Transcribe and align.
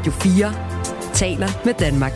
Radio 0.00 0.12
4 0.12 1.12
taler 1.12 1.46
med 1.64 1.74
Danmark. 1.74 2.12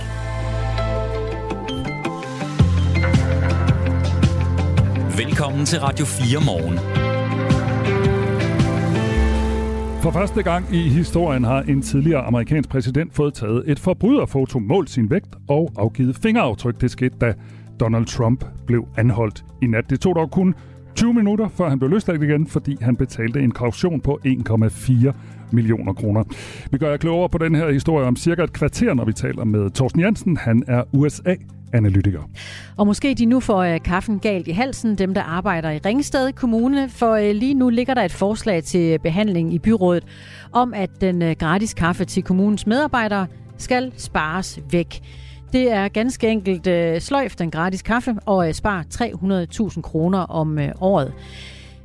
Velkommen 5.17 5.67
til 5.67 5.81
Radio 5.81 6.05
4 6.05 6.41
morgen. 6.45 6.79
For 10.03 10.11
første 10.11 10.43
gang 10.43 10.75
i 10.75 10.89
historien 10.89 11.45
har 11.45 11.63
en 11.63 11.83
tidligere 11.83 12.21
amerikansk 12.21 12.69
præsident 12.69 13.15
fået 13.15 13.35
taget 13.35 13.63
et 13.67 13.79
forbryderfoto, 13.79 14.59
målt 14.59 14.91
sin 14.91 15.11
vægt 15.11 15.37
og 15.49 15.73
afgivet 15.77 16.17
fingeraftryk. 16.17 16.81
Det 16.81 16.91
skete, 16.91 17.17
da 17.21 17.35
Donald 17.81 18.07
Trump 18.07 18.45
blev 18.67 18.87
anholdt 18.97 19.45
i 19.63 19.67
nat. 19.67 19.91
Det 19.91 20.01
tog 20.01 20.15
dog 20.15 20.31
kun 20.31 20.55
20 20.95 21.15
minutter, 21.15 21.49
før 21.49 21.69
han 21.69 21.79
blev 21.79 21.91
løsladt 21.91 22.23
igen, 22.23 22.47
fordi 22.47 22.77
han 22.81 22.97
betalte 22.97 23.41
en 23.41 23.51
kaution 23.51 24.01
på 24.01 24.21
1,4 24.27 25.13
millioner 25.55 25.93
kroner. 25.93 26.25
Vi 26.71 26.79
gør 26.79 26.91
jer 26.91 26.97
klogere 26.97 27.29
på 27.29 27.39
den 27.39 27.55
her 27.55 27.73
historie 27.73 28.07
om 28.07 28.17
cirka 28.17 28.43
et 28.43 28.53
kvarter, 28.53 28.95
når 28.95 29.05
vi 29.05 29.13
taler 29.13 29.45
med 29.45 29.71
Thorsten 29.71 30.01
Jansen. 30.01 30.37
Han 30.37 30.63
er 30.67 30.83
USA 30.93 31.35
analytiker. 31.73 32.21
Og 32.77 32.87
måske 32.87 33.15
de 33.15 33.27
nu 33.27 33.41
får 33.41 33.63
øh, 33.63 33.81
kaffen 33.83 34.19
galt 34.19 34.49
i 34.49 34.51
halsen, 34.51 34.99
dem 34.99 35.15
der 35.15 35.23
arbejder 35.23 35.71
i 35.71 35.79
Ringsted 35.79 36.33
Kommune, 36.33 36.89
for 36.89 37.15
øh, 37.15 37.35
lige 37.35 37.55
nu 37.55 37.69
ligger 37.69 37.95
der 37.95 38.03
et 38.03 38.13
forslag 38.13 38.65
til 38.65 38.99
behandling 38.99 39.55
i 39.55 39.59
byrådet 39.59 40.05
om, 40.53 40.75
at 40.75 40.91
den 41.01 41.23
øh, 41.23 41.37
gratis 41.39 41.75
kaffe 41.75 42.05
til 42.05 42.23
kommunens 42.23 42.67
medarbejdere 42.67 43.27
skal 43.59 43.93
spares 43.97 44.61
væk. 44.71 45.01
Det 45.53 45.73
er 45.73 45.89
ganske 45.89 46.29
enkelt 46.29 46.67
øh, 46.67 47.01
sløjf 47.01 47.37
den 47.37 47.51
gratis 47.51 47.83
kaffe 47.83 48.15
og 48.27 48.49
øh, 48.49 48.55
spar 48.55 48.85
300.000 48.95 49.81
kroner 49.81 50.19
om 50.19 50.59
øh, 50.59 50.69
året. 50.81 51.13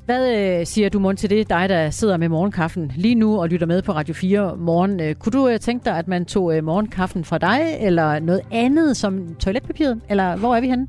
Hvad 0.10 0.60
øh, 0.60 0.66
siger 0.66 0.90
du, 0.90 1.00
Mund, 1.00 1.18
til 1.18 1.30
det, 1.30 1.50
dig 1.50 1.70
der 1.70 1.90
sidder 1.90 2.18
med 2.18 2.30
morgenkaffen 2.30 2.92
lige 2.96 3.16
nu 3.16 3.40
og 3.42 3.50
lytter 3.50 3.68
med 3.68 3.82
på 3.82 3.92
Radio 3.92 4.14
4 4.14 4.58
morgen? 4.58 5.00
Øh, 5.00 5.16
kunne 5.16 5.32
du 5.32 5.48
øh, 5.48 5.60
tænke 5.60 5.86
dig, 5.86 5.98
at 5.98 6.08
man 6.08 6.26
tog 6.26 6.64
morgenkaffen 6.64 7.26
fra 7.26 7.38
dig, 7.38 7.78
eller 7.80 8.20
noget 8.20 8.42
andet 8.52 8.98
som 8.98 9.36
toiletpapiret? 9.36 10.02
Eller 10.10 10.36
hvor 10.36 10.56
er 10.56 10.62
vi 10.62 10.70
henne? 10.70 10.88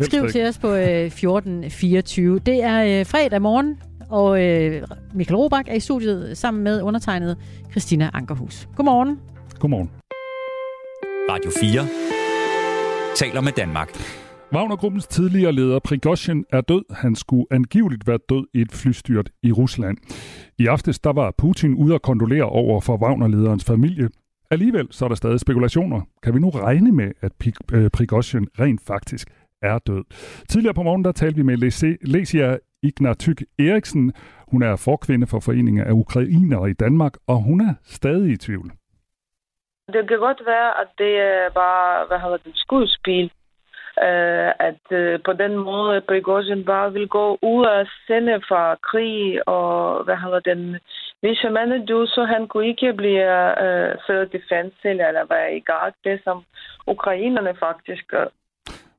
Skriv 0.00 0.28
til 0.28 0.46
os 0.46 0.58
på 0.58 0.74
øh, 0.74 1.06
1424. 1.06 2.38
Det 2.38 2.62
er 2.62 3.04
fredag 3.04 3.42
morgen, 3.42 3.78
og 4.10 4.32
Michael 5.14 5.36
Robach 5.36 5.70
er 5.70 5.74
i 5.74 5.80
studiet 5.80 6.38
sammen 6.38 6.64
med 6.64 6.82
undertegnet 6.82 7.36
Christina 7.70 8.10
Ankerhus. 8.14 8.68
Godmorgen. 8.76 9.20
Godmorgen. 9.58 9.90
Radio 11.30 11.50
4 11.60 11.86
taler 13.16 13.40
med 13.40 13.52
Danmark. 13.52 13.88
Wagnergruppens 14.52 15.06
tidligere 15.06 15.52
leder 15.52 15.78
Prigozhin 15.78 16.44
er 16.52 16.60
død. 16.60 16.94
Han 16.94 17.14
skulle 17.16 17.46
angiveligt 17.50 18.06
være 18.06 18.18
død 18.28 18.46
i 18.54 18.60
et 18.60 18.72
flystyrt 18.72 19.30
i 19.42 19.52
Rusland. 19.52 19.96
I 20.58 20.66
aftes 20.66 20.98
der 20.98 21.12
var 21.12 21.34
Putin 21.38 21.74
ude 21.74 21.94
at 21.94 22.02
kondolere 22.02 22.44
over 22.44 22.80
for 22.80 22.96
Wagner-lederens 22.96 23.64
familie. 23.64 24.08
Alligevel 24.50 24.88
så 24.90 25.04
er 25.04 25.08
der 25.08 25.16
stadig 25.16 25.40
spekulationer. 25.40 26.00
Kan 26.22 26.34
vi 26.34 26.40
nu 26.40 26.50
regne 26.50 26.92
med, 26.92 27.12
at 27.20 27.32
øh, 27.72 27.90
Prigozhin 27.90 28.48
rent 28.60 28.80
faktisk 28.86 29.30
er 29.62 29.78
død? 29.78 30.04
Tidligere 30.48 30.74
på 30.74 30.82
morgen 30.82 31.04
der 31.04 31.12
talte 31.12 31.36
vi 31.36 31.42
med 31.42 31.56
Lesia 32.06 32.58
Ignatyk 32.82 33.42
Eriksen. 33.58 34.12
Hun 34.48 34.62
er 34.62 34.76
forkvinde 34.76 35.26
for 35.26 35.40
Foreningen 35.40 35.86
af 35.86 35.92
Ukrainere 35.92 36.70
i 36.70 36.72
Danmark, 36.72 37.14
og 37.26 37.42
hun 37.42 37.60
er 37.60 37.74
stadig 37.84 38.32
i 38.32 38.36
tvivl. 38.36 38.72
Det 39.92 40.08
kan 40.08 40.18
godt 40.18 40.42
være, 40.46 40.80
at 40.80 40.88
det 40.98 41.12
er 41.18 41.50
bare, 41.54 42.06
hvad 42.06 42.18
hedder 42.18 42.36
det, 42.36 42.52
skudspil, 42.54 43.30
øh, 44.08 44.50
at 44.68 44.84
øh, 44.90 45.20
på 45.24 45.32
den 45.32 45.56
måde 45.56 46.00
Prigozhin 46.08 46.64
bare 46.64 46.92
vil 46.92 47.08
gå 47.08 47.38
ud 47.42 47.66
af 47.66 47.86
sende 48.06 48.40
fra 48.48 48.76
krig, 48.90 49.48
og 49.48 50.04
hvad 50.04 50.16
hedder 50.16 50.40
den, 50.40 50.76
hvis 51.20 51.44
man 51.52 51.72
er 51.72 51.84
død, 51.84 52.06
så 52.06 52.24
han 52.24 52.48
kunne 52.48 52.66
ikke 52.66 52.92
blive 52.92 53.62
øh, 53.64 53.96
ført 54.06 54.34
i 54.34 54.40
fængsel 54.50 55.00
eller 55.08 55.24
være 55.34 55.56
i 55.56 55.60
gang, 55.60 55.94
det 56.04 56.20
som 56.24 56.44
ukrainerne 56.86 57.54
faktisk 57.60 58.04
gør. 58.08 58.28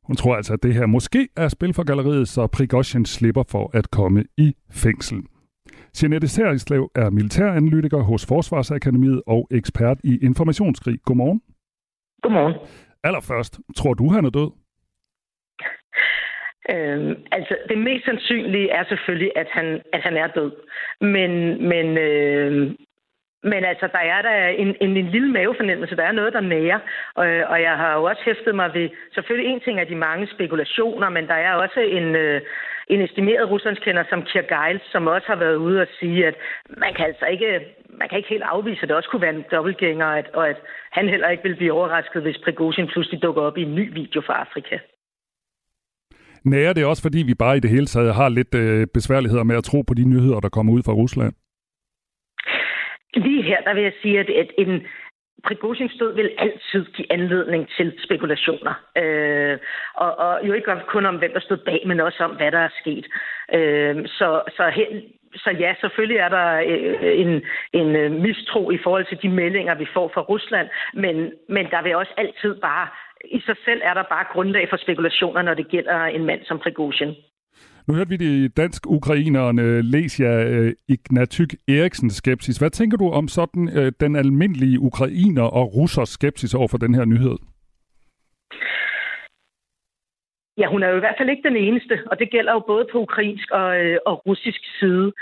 Hun 0.07 0.15
tror 0.15 0.35
altså, 0.35 0.53
at 0.53 0.63
det 0.63 0.73
her 0.73 0.85
måske 0.85 1.29
er 1.37 1.47
spil 1.47 1.73
for 1.73 1.83
galleriet, 1.83 2.27
så 2.27 2.47
Prigozhin 2.47 3.05
slipper 3.05 3.43
for 3.51 3.71
at 3.73 3.91
komme 3.91 4.23
i 4.37 4.55
fængsel. 4.71 5.17
Jeanette 6.01 6.27
Serislev 6.27 6.91
er 6.95 7.09
militæranalytiker 7.09 8.01
hos 8.01 8.25
Forsvarsakademiet 8.25 9.21
og 9.27 9.47
ekspert 9.51 9.97
i 10.03 10.19
informationskrig. 10.25 10.99
Godmorgen. 11.05 11.41
Godmorgen. 12.21 12.55
Allerførst, 13.03 13.59
tror 13.75 13.93
du, 13.93 14.09
han 14.09 14.25
er 14.25 14.29
død? 14.29 14.51
Øhm, 16.69 17.15
altså, 17.31 17.57
det 17.69 17.77
mest 17.77 18.05
sandsynlige 18.05 18.69
er 18.69 18.83
selvfølgelig, 18.83 19.31
at 19.35 19.47
han, 19.51 19.81
at 19.93 20.01
han 20.01 20.17
er 20.17 20.27
død. 20.27 20.51
Men, 21.01 21.31
men, 21.67 21.97
øh, 21.97 22.71
men 23.43 23.63
altså, 23.65 23.87
der 23.91 24.03
er 24.15 24.21
der 24.21 24.47
en, 24.47 24.75
en, 24.81 24.97
en 24.97 25.09
lille 25.09 25.31
mavefornemmelse, 25.31 25.95
der 25.95 26.03
er 26.03 26.11
noget, 26.11 26.33
der 26.33 26.41
nærer. 26.41 26.79
Og, 27.15 27.25
og 27.25 27.61
jeg 27.61 27.77
har 27.77 27.93
jo 27.97 28.03
også 28.03 28.21
hæftet 28.25 28.55
mig 28.55 28.73
ved, 28.73 28.89
selvfølgelig 29.13 29.51
en 29.51 29.59
ting 29.59 29.79
af 29.79 29.87
de 29.87 29.95
mange 29.95 30.27
spekulationer, 30.27 31.09
men 31.09 31.27
der 31.27 31.33
er 31.33 31.53
også 31.53 31.79
en, 31.79 32.15
øh, 32.15 32.41
en 32.87 33.01
estimeret 33.01 33.49
ruslandskender 33.49 34.03
som 34.09 34.23
Kier 34.23 34.41
Geils, 34.41 34.83
som 34.91 35.07
også 35.07 35.27
har 35.27 35.35
været 35.35 35.55
ude 35.55 35.81
og 35.81 35.87
sige, 35.99 36.27
at 36.27 36.35
man 36.69 36.93
kan 36.93 37.05
altså 37.05 37.25
ikke, 37.25 37.75
man 37.89 38.09
kan 38.09 38.17
ikke 38.17 38.29
helt 38.29 38.43
afvise, 38.43 38.81
at 38.81 38.89
det 38.89 38.97
også 38.97 39.09
kunne 39.09 39.21
være 39.21 39.35
en 39.35 39.45
dobbeltgænger, 39.51 40.05
og 40.05 40.17
at, 40.17 40.27
og 40.33 40.49
at 40.49 40.57
han 40.91 41.09
heller 41.09 41.29
ikke 41.29 41.43
vil 41.43 41.55
blive 41.55 41.73
overrasket, 41.73 42.21
hvis 42.21 42.37
Prigozhin 42.43 42.87
pludselig 42.87 43.21
dukker 43.21 43.41
op 43.41 43.57
i 43.57 43.61
en 43.61 43.75
ny 43.75 43.93
video 43.93 44.21
fra 44.21 44.39
Afrika. 44.39 44.77
Nærer 46.55 46.73
det 46.73 46.85
også, 46.85 47.01
fordi 47.01 47.19
vi 47.23 47.33
bare 47.33 47.57
i 47.57 47.59
det 47.59 47.69
hele 47.69 47.85
taget 47.85 48.15
har 48.15 48.29
lidt 48.29 48.55
øh, 48.55 48.87
besværligheder 48.93 49.43
med 49.43 49.55
at 49.55 49.63
tro 49.63 49.81
på 49.81 49.93
de 49.93 50.09
nyheder, 50.09 50.39
der 50.39 50.49
kommer 50.49 50.73
ud 50.73 50.83
fra 50.85 50.93
Rusland? 50.93 51.33
Lige 53.15 53.43
her, 53.43 53.61
der 53.61 53.73
vil 53.73 53.83
jeg 53.83 53.93
sige, 54.01 54.19
at, 54.19 54.29
at 54.29 54.51
en 54.57 54.81
Prigozhins 55.43 55.91
stod 55.91 56.15
vil 56.15 56.29
altid 56.37 56.85
give 56.95 57.11
anledning 57.11 57.67
til 57.77 57.93
spekulationer. 58.05 58.73
Øh, 58.97 59.57
og, 59.95 60.19
og 60.19 60.47
jo 60.47 60.53
ikke 60.53 60.71
kun 60.87 61.05
om, 61.05 61.15
hvem 61.15 61.31
der 61.33 61.39
stod 61.39 61.57
bag, 61.57 61.83
men 61.85 61.99
også 61.99 62.23
om, 62.23 62.31
hvad 62.31 62.51
der 62.51 62.59
er 62.59 62.73
sket. 62.81 63.05
Øh, 63.53 63.95
så, 64.07 64.41
så, 64.57 64.71
hen, 64.75 65.03
så 65.35 65.49
ja, 65.59 65.73
selvfølgelig 65.81 66.17
er 66.17 66.29
der 66.29 66.47
øh, 66.71 67.19
en, 67.23 67.41
en 67.73 67.95
øh, 67.95 68.11
mistro 68.11 68.71
i 68.71 68.79
forhold 68.83 69.05
til 69.05 69.21
de 69.21 69.29
meldinger, 69.29 69.75
vi 69.75 69.87
får 69.93 70.11
fra 70.13 70.21
Rusland, 70.21 70.67
men, 70.93 71.15
men 71.49 71.65
der 71.71 71.81
vil 71.83 71.95
også 71.95 72.13
altid 72.17 72.55
bare, 72.55 72.87
i 73.25 73.39
sig 73.39 73.55
selv 73.65 73.81
er 73.83 73.93
der 73.93 74.03
bare 74.03 74.25
grundlag 74.33 74.67
for 74.69 74.77
spekulationer, 74.77 75.41
når 75.41 75.53
det 75.53 75.67
gælder 75.67 76.05
en 76.05 76.25
mand 76.25 76.41
som 76.45 76.59
Prigozhin. 76.59 77.15
Nu 77.87 77.93
hørte 77.93 78.09
vi 78.09 78.17
de 78.17 78.49
dansk-ukrainerne 78.49 79.81
Lesia 79.81 80.43
øh, 80.43 80.73
Ignatyk 80.87 81.51
Eriksens 81.67 82.13
skepsis. 82.13 82.57
Hvad 82.57 82.69
tænker 82.69 82.97
du 82.97 83.09
om 83.11 83.27
sådan 83.27 83.69
øh, 83.77 83.91
den 83.99 84.15
almindelige 84.15 84.79
ukrainer 84.79 85.43
og 85.43 85.75
russers 85.75 86.09
skepsis 86.09 86.53
over 86.53 86.67
for 86.67 86.77
den 86.77 86.95
her 86.95 87.05
nyhed? 87.05 87.37
Ja, 90.57 90.67
hun 90.67 90.83
er 90.83 90.89
jo 90.89 90.97
i 90.97 90.99
hvert 90.99 91.15
fald 91.17 91.29
ikke 91.29 91.47
den 91.49 91.57
eneste, 91.57 91.99
og 92.11 92.19
det 92.19 92.31
gælder 92.31 92.53
jo 92.53 92.59
både 92.67 92.87
på 92.91 92.97
ukrainsk 92.99 93.51
og, 93.51 93.85
øh, 93.85 93.97
og 94.05 94.27
russisk 94.27 94.61
side. 94.79 95.13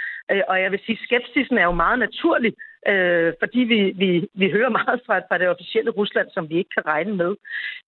Og 0.50 0.62
jeg 0.62 0.72
vil 0.72 0.80
sige, 0.86 1.00
skepsisen 1.04 1.58
er 1.58 1.64
jo 1.64 1.72
meget 1.72 2.00
naturlig, 2.00 2.54
øh, 2.88 3.34
fordi 3.42 3.60
vi, 3.60 3.80
vi, 4.02 4.28
vi 4.34 4.52
hører 4.52 4.70
meget 4.80 5.02
fra, 5.06 5.20
fra 5.20 5.38
det 5.38 5.48
officielle 5.48 5.92
Rusland, 5.92 6.28
som 6.34 6.50
vi 6.50 6.56
ikke 6.58 6.70
kan 6.78 6.86
regne 6.86 7.16
med. 7.16 7.36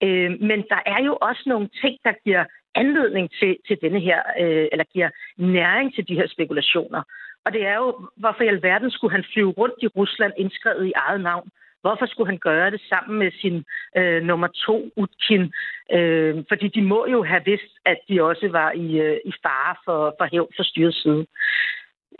Øh, 0.03 0.31
men 0.41 0.59
der 0.69 0.81
er 0.85 1.03
jo 1.05 1.17
også 1.21 1.43
nogle 1.45 1.69
ting, 1.81 1.97
der 2.05 2.13
giver 2.23 2.45
anledning 2.75 3.31
til, 3.39 3.57
til 3.67 3.77
denne 3.81 3.99
her, 3.99 4.21
øh, 4.39 4.67
eller 4.71 4.85
giver 4.93 5.09
næring 5.37 5.95
til 5.95 6.07
de 6.07 6.15
her 6.15 6.27
spekulationer. 6.27 7.01
Og 7.45 7.53
det 7.53 7.63
er 7.65 7.75
jo, 7.75 8.09
hvorfor 8.15 8.43
i 8.43 8.47
alverden 8.47 8.91
skulle 8.91 9.15
han 9.15 9.25
flyve 9.33 9.51
rundt 9.51 9.75
i 9.81 9.87
Rusland 9.87 10.33
indskrevet 10.37 10.85
i 10.85 10.93
eget 10.95 11.21
navn? 11.21 11.49
Hvorfor 11.81 12.05
skulle 12.05 12.29
han 12.31 12.37
gøre 12.37 12.71
det 12.71 12.81
sammen 12.89 13.19
med 13.19 13.31
sin 13.41 13.63
øh, 13.97 14.23
nummer 14.23 14.47
to, 14.47 14.91
Utkin? 14.95 15.53
Øh, 15.91 16.43
fordi 16.49 16.67
de 16.67 16.81
må 16.81 17.05
jo 17.05 17.23
have 17.23 17.41
vidst, 17.45 17.73
at 17.85 17.97
de 18.09 18.23
også 18.23 18.47
var 18.51 18.71
i, 18.71 18.99
øh, 18.99 19.17
i 19.25 19.31
fare 19.43 19.75
for, 19.85 20.15
for 20.17 20.27
hævn 20.31 20.51
for 20.55 20.63
styrets 20.63 21.01
side. 21.01 21.25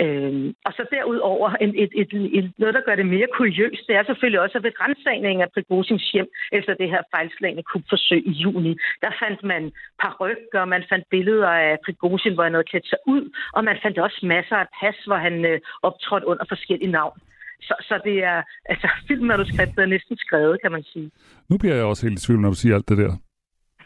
Øh, 0.05 0.53
og 0.67 0.71
så 0.77 0.83
derudover 0.91 1.49
en, 1.63 1.71
et, 1.83 1.91
et, 2.01 2.11
et, 2.37 2.51
noget, 2.57 2.75
der 2.75 2.85
gør 2.87 2.95
det 2.95 3.05
mere 3.05 3.27
kuriøst, 3.37 3.87
det 3.87 3.95
er 3.95 4.03
selvfølgelig 4.03 4.41
også, 4.41 4.57
at 4.57 4.63
ved 4.63 4.71
rensagningen 4.85 5.41
af 5.41 5.51
Prigozhins 5.53 6.11
hjem 6.11 6.29
efter 6.51 6.73
det 6.73 6.89
her 6.89 7.01
fejlslagende 7.15 7.63
kupforsøg 7.63 8.21
i 8.31 8.33
juni, 8.43 8.73
der 9.03 9.11
fandt 9.21 9.43
man 9.43 9.71
par 10.01 10.13
rykker, 10.21 10.65
man 10.65 10.83
fandt 10.89 11.05
billeder 11.09 11.49
af 11.49 11.77
Prigozhin, 11.85 12.33
hvor 12.33 12.43
han 12.43 12.53
havde 12.53 12.69
klædt 12.71 12.87
sig 12.89 12.99
ud, 13.07 13.23
og 13.53 13.63
man 13.63 13.77
fandt 13.83 13.97
også 13.97 14.19
masser 14.23 14.55
af 14.55 14.67
pas, 14.79 14.97
hvor 15.07 15.19
han 15.27 15.45
øh, 15.45 15.59
optrådte 15.83 16.27
under 16.27 16.45
forskellige 16.49 16.91
navn. 16.91 17.17
Så, 17.61 17.75
så 17.81 18.01
det 18.03 18.23
er, 18.23 18.41
altså, 18.65 18.87
filmmanuskriptet 19.07 19.81
er 19.83 19.85
næsten 19.95 20.17
skrevet, 20.17 20.61
kan 20.61 20.71
man 20.71 20.83
sige. 20.83 21.11
Nu 21.49 21.57
bliver 21.57 21.75
jeg 21.75 21.85
også 21.85 22.05
helt 22.07 22.19
i 22.19 22.25
tvivl, 22.25 22.41
når 22.41 22.49
du 22.49 22.55
siger 22.55 22.75
alt 22.75 22.89
det 22.89 22.97
der. 22.97 23.13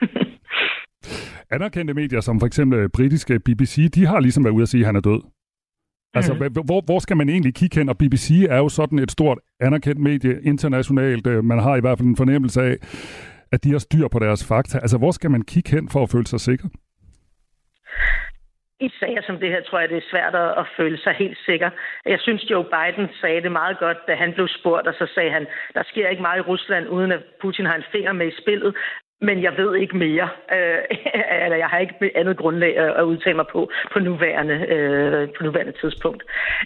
Anerkendte 1.55 1.93
medier, 1.93 2.21
som 2.21 2.39
for 2.39 2.47
eksempel 2.47 2.89
britiske 2.89 3.39
BBC, 3.39 3.91
de 3.95 4.05
har 4.05 4.19
ligesom 4.19 4.43
været 4.43 4.53
ude 4.53 4.61
at 4.61 4.69
sige, 4.69 4.81
at 4.81 4.85
han 4.85 4.95
er 4.95 5.01
død. 5.01 5.21
Altså, 6.13 6.33
mm. 6.33 6.65
hvor, 6.65 6.81
hvor 6.85 6.99
skal 6.99 7.17
man 7.17 7.29
egentlig 7.29 7.55
kigge 7.55 7.75
hen? 7.79 7.89
Og 7.89 7.97
BBC 7.97 8.29
er 8.49 8.57
jo 8.57 8.69
sådan 8.69 8.99
et 8.99 9.11
stort 9.11 9.39
anerkendt 9.59 10.01
medie 10.01 10.41
internationalt. 10.43 11.27
Øh, 11.27 11.43
man 11.43 11.59
har 11.59 11.75
i 11.75 11.79
hvert 11.79 11.97
fald 11.97 12.07
en 12.07 12.17
fornemmelse 12.17 12.61
af, 12.61 12.75
at 13.51 13.63
de 13.63 13.71
har 13.71 13.79
styr 13.79 14.07
på 14.07 14.19
deres 14.19 14.47
fakta. 14.47 14.77
Altså, 14.77 14.97
hvor 14.97 15.11
skal 15.11 15.31
man 15.31 15.41
kigge 15.41 15.69
hen 15.69 15.89
for 15.89 16.03
at 16.03 16.09
føle 16.09 16.27
sig 16.27 16.39
sikker? 16.39 16.67
i 18.87 18.89
sager 18.99 19.21
som 19.21 19.39
det 19.39 19.49
her, 19.49 19.61
tror 19.61 19.79
jeg, 19.79 19.89
det 19.89 19.97
er 19.97 20.11
svært 20.11 20.35
at, 20.35 20.49
at 20.61 20.65
føle 20.77 20.97
sig 20.97 21.13
helt 21.13 21.37
sikker. 21.45 21.69
Jeg 22.05 22.19
synes, 22.19 22.51
Joe 22.51 22.65
Biden 22.73 23.07
sagde 23.21 23.41
det 23.41 23.51
meget 23.51 23.77
godt, 23.79 23.99
da 24.07 24.13
han 24.15 24.33
blev 24.33 24.47
spurgt, 24.47 24.87
og 24.87 24.93
så 24.93 25.05
sagde 25.15 25.31
han, 25.31 25.47
der 25.73 25.83
sker 25.91 26.07
ikke 26.09 26.21
meget 26.21 26.39
i 26.39 26.47
Rusland, 26.51 26.87
uden 26.87 27.11
at 27.11 27.23
Putin 27.41 27.65
har 27.65 27.75
en 27.75 27.91
finger 27.91 28.13
med 28.13 28.27
i 28.27 28.41
spillet, 28.41 28.75
men 29.21 29.43
jeg 29.43 29.57
ved 29.57 29.75
ikke 29.75 29.97
mere. 29.97 30.29
Øh, 30.55 30.79
eller 31.45 31.57
jeg 31.57 31.67
har 31.67 31.79
ikke 31.79 32.11
andet 32.15 32.37
grundlag 32.37 32.77
at 32.77 33.03
udtale 33.03 33.35
mig 33.35 33.47
på 33.51 33.69
på 33.91 33.99
nuværende, 33.99 34.53
øh, 34.75 35.29
på 35.37 35.43
nuværende 35.43 35.73
tidspunkt. 35.81 36.23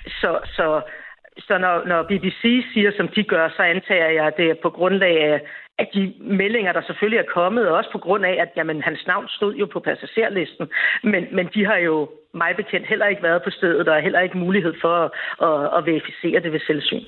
Så, 0.07 0.39
så, 0.45 0.81
så 1.37 1.57
når, 1.57 1.85
når 1.85 2.03
BBC 2.03 2.65
siger, 2.73 2.91
som 2.97 3.07
de 3.07 3.23
gør, 3.23 3.49
så 3.49 3.61
antager 3.61 4.09
jeg, 4.09 4.25
at 4.27 4.37
det 4.37 4.49
er 4.49 4.55
på 4.61 4.69
grundlag 4.69 5.23
af, 5.23 5.41
at 5.77 5.87
de 5.93 6.13
meldinger, 6.19 6.73
der 6.73 6.81
selvfølgelig 6.81 7.19
er 7.19 7.33
kommet, 7.33 7.67
også 7.69 7.91
på 7.91 7.97
grund 7.97 8.25
af, 8.25 8.35
at 8.41 8.49
jamen, 8.55 8.81
hans 8.81 9.07
navn 9.07 9.27
stod 9.27 9.55
jo 9.55 9.65
på 9.65 9.79
passagerlisten, 9.79 10.67
men, 11.03 11.27
men 11.31 11.49
de 11.53 11.65
har 11.65 11.77
jo 11.77 12.09
mig 12.33 12.55
bekendt 12.55 12.87
heller 12.87 13.05
ikke 13.07 13.23
været 13.23 13.43
på 13.43 13.49
stedet, 13.49 13.87
og 13.87 14.01
heller 14.01 14.19
ikke 14.19 14.37
mulighed 14.37 14.73
for 14.81 14.95
at, 15.03 15.11
at, 15.47 15.77
at 15.77 15.85
verificere 15.85 16.39
det 16.39 16.51
ved 16.51 16.59
selvsyn. 16.59 17.03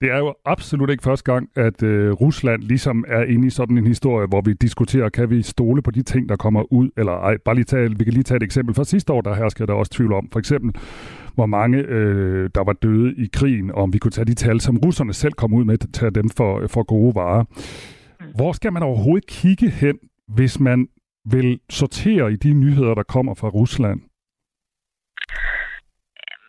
Det 0.00 0.10
er 0.10 0.18
jo 0.18 0.34
absolut 0.44 0.90
ikke 0.90 1.02
første 1.02 1.32
gang, 1.32 1.48
at 1.56 1.82
øh, 1.82 2.12
Rusland 2.12 2.62
ligesom 2.62 3.04
er 3.08 3.22
inde 3.22 3.46
i 3.46 3.50
sådan 3.50 3.78
en 3.78 3.86
historie, 3.86 4.26
hvor 4.26 4.40
vi 4.40 4.52
diskuterer, 4.52 5.08
kan 5.08 5.30
vi 5.30 5.42
stole 5.42 5.82
på 5.82 5.90
de 5.90 6.02
ting, 6.02 6.28
der 6.28 6.36
kommer 6.36 6.72
ud, 6.72 6.90
eller 6.96 7.12
ej. 7.12 7.36
Bare 7.44 7.54
lige 7.54 7.64
tage, 7.64 7.98
vi 7.98 8.04
kan 8.04 8.12
lige 8.12 8.22
tage 8.22 8.36
et 8.36 8.42
eksempel 8.42 8.74
fra 8.74 8.84
sidste 8.84 9.12
år, 9.12 9.20
der 9.20 9.34
hersker 9.34 9.66
der 9.66 9.72
også 9.72 9.92
tvivl 9.92 10.12
om. 10.12 10.28
For 10.32 10.38
eksempel, 10.38 10.82
hvor 11.34 11.46
mange 11.46 11.78
øh, 11.78 12.50
der 12.54 12.64
var 12.64 12.72
døde 12.72 13.14
i 13.16 13.28
krigen, 13.32 13.70
og 13.70 13.82
om 13.82 13.92
vi 13.92 13.98
kunne 13.98 14.10
tage 14.10 14.24
de 14.24 14.34
tal, 14.34 14.60
som 14.60 14.76
russerne 14.76 15.12
selv 15.12 15.32
kom 15.32 15.52
ud 15.54 15.64
med, 15.64 15.78
tage 15.92 16.10
dem 16.10 16.28
for, 16.28 16.66
for 16.66 16.82
gode 16.82 17.14
varer. 17.14 17.44
Hvor 18.34 18.52
skal 18.52 18.72
man 18.72 18.82
overhovedet 18.82 19.26
kigge 19.26 19.70
hen, 19.70 19.98
hvis 20.28 20.60
man 20.60 20.88
vil 21.30 21.60
sortere 21.70 22.32
i 22.32 22.36
de 22.36 22.52
nyheder, 22.52 22.94
der 22.94 23.02
kommer 23.02 23.34
fra 23.34 23.48
Rusland? 23.48 24.00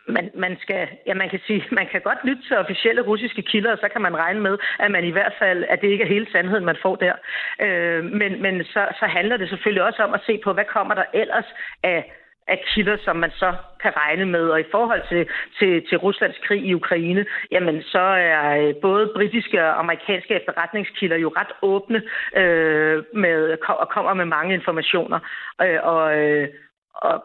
Man, 0.08 0.30
man, 0.34 0.56
skal, 0.60 0.88
ja, 1.06 1.14
man 1.14 1.30
kan 1.30 1.40
sige, 1.46 1.64
man 1.72 1.86
kan 1.92 2.00
godt 2.00 2.18
lytte 2.24 2.42
til 2.42 2.56
officielle 2.56 3.02
russiske 3.02 3.42
kilder, 3.42 3.72
og 3.72 3.78
så 3.78 3.88
kan 3.92 4.02
man 4.02 4.16
regne 4.16 4.40
med, 4.40 4.58
at 4.78 4.90
man 4.90 5.04
i 5.04 5.10
hvert 5.10 5.34
fald, 5.38 5.64
at 5.68 5.80
det 5.80 5.88
ikke 5.88 6.04
er 6.04 6.08
hele 6.08 6.26
sandheden, 6.32 6.64
man 6.64 6.76
får 6.82 6.96
der. 6.96 7.14
Øh, 7.60 8.04
men 8.04 8.42
men 8.42 8.64
så, 8.64 8.86
så 9.00 9.06
handler 9.06 9.36
det 9.36 9.48
selvfølgelig 9.48 9.82
også 9.82 10.02
om 10.02 10.14
at 10.14 10.24
se 10.26 10.40
på, 10.44 10.52
hvad 10.52 10.64
kommer 10.64 10.94
der 10.94 11.04
ellers 11.14 11.46
af 11.82 12.12
af 12.46 12.64
kilder, 12.66 12.96
som 13.04 13.16
man 13.16 13.30
så 13.30 13.54
kan 13.82 13.96
regne 13.96 14.26
med. 14.26 14.48
Og 14.48 14.60
i 14.60 14.70
forhold 14.70 15.02
til, 15.08 15.28
til, 15.58 15.86
til 15.88 15.98
Ruslands 15.98 16.38
krig 16.46 16.62
i 16.64 16.74
Ukraine, 16.74 17.26
jamen 17.50 17.82
så 17.82 18.00
er 18.00 18.68
øh, 18.68 18.74
både 18.82 19.12
britiske 19.14 19.64
og 19.64 19.78
amerikanske 19.78 20.34
efterretningskilder 20.34 21.16
jo 21.16 21.32
ret 21.36 21.52
åbne 21.62 22.02
øh, 22.36 23.04
med, 23.14 23.58
og 23.68 23.88
kommer 23.88 24.14
med 24.14 24.24
mange 24.24 24.54
informationer. 24.54 25.18
Øh, 25.62 25.78
og, 25.82 26.18
øh, 26.18 26.48
og 26.94 27.24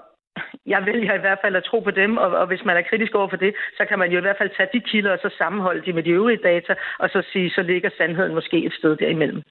jeg 0.66 0.86
vælger 0.86 1.14
i 1.14 1.24
hvert 1.26 1.40
fald 1.44 1.56
at 1.56 1.64
tro 1.64 1.80
på 1.80 1.92
dem, 1.92 2.18
og, 2.18 2.30
og 2.42 2.48
hvis 2.48 2.66
man 2.66 2.78
er 2.78 2.82
kritisk 2.90 3.16
over 3.16 3.30
for 3.30 3.38
det, 3.38 3.56
så 3.78 3.86
kan 3.90 4.00
man 4.00 4.12
jo 4.12 4.18
i 4.18 4.22
hvert 4.22 4.38
fald 4.38 4.52
tage 4.58 4.70
de 4.74 4.80
kilder 4.80 5.12
og 5.12 5.20
så 5.22 5.30
sammenholde 5.38 5.82
de 5.86 5.94
med 5.94 6.04
de 6.04 6.10
øvrige 6.10 6.40
data, 6.44 6.76
og 7.00 7.10
så 7.10 7.24
sige, 7.32 7.50
så 7.50 7.62
ligger 7.62 7.90
sandheden 7.98 8.34
måske 8.34 8.66
et 8.66 8.74
sted 8.74 8.96
derimellem. 8.96 9.42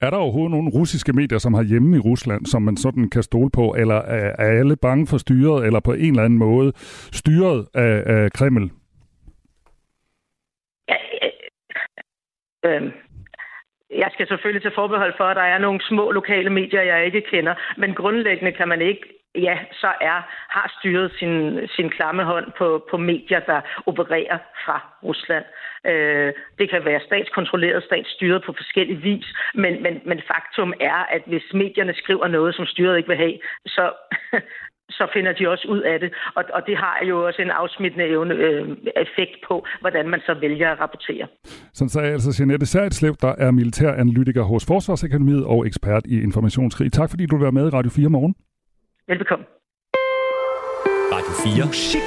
Er 0.00 0.10
der 0.10 0.16
overhovedet 0.16 0.50
nogle 0.50 0.70
russiske 0.74 1.12
medier, 1.12 1.38
som 1.38 1.54
har 1.54 1.62
hjemme 1.62 1.96
i 1.96 2.00
Rusland, 2.00 2.46
som 2.46 2.62
man 2.62 2.76
sådan 2.76 3.10
kan 3.10 3.22
stole 3.22 3.50
på, 3.50 3.74
eller 3.78 3.94
er, 3.94 4.34
er 4.38 4.58
alle 4.60 4.76
bange 4.76 5.06
for 5.06 5.18
styret, 5.18 5.66
eller 5.66 5.80
på 5.80 5.92
en 5.92 6.10
eller 6.10 6.24
anden 6.24 6.38
måde 6.38 6.72
styret 7.12 7.66
af, 7.74 8.02
af 8.06 8.32
Kreml? 8.32 8.70
Ja, 10.88 10.96
øh, 12.64 12.82
øh, 12.82 12.92
jeg 13.90 14.10
skal 14.12 14.26
selvfølgelig 14.28 14.62
til 14.62 14.72
forbehold 14.74 15.14
for, 15.16 15.24
at 15.24 15.36
der 15.36 15.42
er 15.42 15.58
nogle 15.58 15.80
små 15.80 16.10
lokale 16.10 16.50
medier, 16.50 16.82
jeg 16.82 17.06
ikke 17.06 17.22
kender, 17.30 17.54
men 17.76 17.94
grundlæggende 17.94 18.52
kan 18.52 18.68
man 18.68 18.80
ikke 18.80 19.21
ja, 19.34 19.58
så 19.72 19.86
er, 20.00 20.18
har 20.56 20.74
styret 20.78 21.12
sin, 21.18 21.58
sin 21.76 21.90
klamme 21.90 22.24
hånd 22.24 22.52
på, 22.58 22.86
på 22.90 22.96
medier, 22.96 23.40
der 23.40 23.60
opererer 23.86 24.38
fra 24.64 24.76
Rusland. 25.02 25.44
Øh, 25.86 26.32
det 26.58 26.70
kan 26.70 26.84
være 26.84 27.00
statskontrolleret, 27.06 27.84
statsstyret 27.84 28.42
på 28.46 28.52
forskellig 28.56 29.02
vis, 29.02 29.26
men, 29.54 29.82
men, 29.82 29.94
men 30.06 30.20
faktum 30.32 30.72
er, 30.80 30.98
at 31.16 31.22
hvis 31.26 31.46
medierne 31.54 31.94
skriver 31.94 32.28
noget, 32.28 32.54
som 32.54 32.66
styret 32.66 32.96
ikke 32.96 33.08
vil 33.08 33.16
have, 33.16 33.38
så, 33.66 33.84
så 34.98 35.04
finder 35.14 35.32
de 35.32 35.48
også 35.48 35.68
ud 35.68 35.80
af 35.80 36.00
det. 36.00 36.12
Og, 36.34 36.44
og 36.52 36.62
det 36.66 36.76
har 36.76 37.04
jo 37.08 37.26
også 37.26 37.42
en 37.42 37.50
afsmittende 37.50 38.06
evne, 38.06 38.34
øh, 38.34 38.68
effekt 39.04 39.36
på, 39.48 39.66
hvordan 39.80 40.08
man 40.08 40.20
så 40.20 40.34
vælger 40.40 40.70
at 40.70 40.80
rapportere. 40.80 41.26
Sådan 41.74 41.88
sagde 41.88 42.12
altså 42.12 42.36
Jeanette 42.38 42.66
Særitslev, 42.66 43.14
der 43.20 43.34
er 43.38 43.50
militæranalytiker 43.50 44.42
hos 44.42 44.66
Forsvarsakademiet 44.66 45.44
og 45.44 45.66
ekspert 45.66 46.02
i 46.06 46.22
informationskrig. 46.22 46.92
Tak 46.92 47.10
fordi 47.10 47.26
du 47.26 47.38
var 47.38 47.50
med 47.50 47.66
i 47.66 47.70
Radio 47.70 47.90
4 47.90 48.08
morgen. 48.08 48.34
Velbekomme. 49.12 49.44
Radio 51.12 51.56
4. 51.56 51.66
Musik 51.66 52.00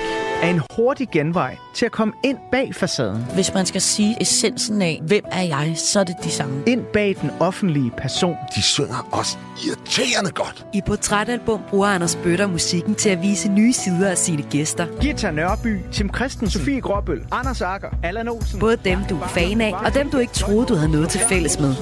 er 0.43 0.49
en 0.49 0.61
hurtig 0.75 1.07
genvej 1.11 1.57
til 1.75 1.85
at 1.85 1.91
komme 1.91 2.13
ind 2.23 2.37
bag 2.51 2.75
facaden. 2.75 3.25
Hvis 3.33 3.53
man 3.53 3.65
skal 3.65 3.81
sige 3.81 4.21
essensen 4.21 4.81
af, 4.81 5.01
hvem 5.07 5.23
er 5.31 5.41
jeg, 5.41 5.73
så 5.77 5.99
er 5.99 6.03
det 6.03 6.15
de 6.23 6.29
samme. 6.29 6.63
Ind 6.67 6.83
bag 6.93 7.15
den 7.21 7.31
offentlige 7.39 7.91
person. 7.97 8.35
De 8.55 8.61
synger 8.61 9.09
også 9.11 9.37
irriterende 9.67 10.31
godt. 10.31 10.65
I 10.73 10.81
Portrætalbum 10.87 11.61
bruger 11.69 11.87
Anders 11.87 12.15
Bøtter 12.23 12.47
musikken 12.47 12.95
til 12.95 13.09
at 13.09 13.21
vise 13.21 13.51
nye 13.51 13.73
sider 13.73 14.09
af 14.09 14.17
sine 14.17 14.43
gæster. 14.51 14.87
Gita 15.01 15.31
Nørby, 15.31 15.79
Tim 15.91 16.13
Christensen, 16.15 16.59
Sofie 16.59 16.81
Gråbøl, 16.81 17.25
Anders 17.31 17.61
Akker, 17.61 17.89
Allan 18.03 18.27
Olsen. 18.27 18.59
Både 18.59 18.75
dem, 18.75 18.99
du 19.09 19.15
er 19.15 19.27
fan 19.27 19.61
af, 19.61 19.73
og 19.85 19.93
dem, 19.93 20.09
du 20.09 20.17
ikke 20.17 20.33
troede, 20.33 20.65
du 20.65 20.75
havde 20.75 20.91
noget 20.91 21.09
til 21.09 21.21
fælles 21.29 21.59
med. 21.59 21.75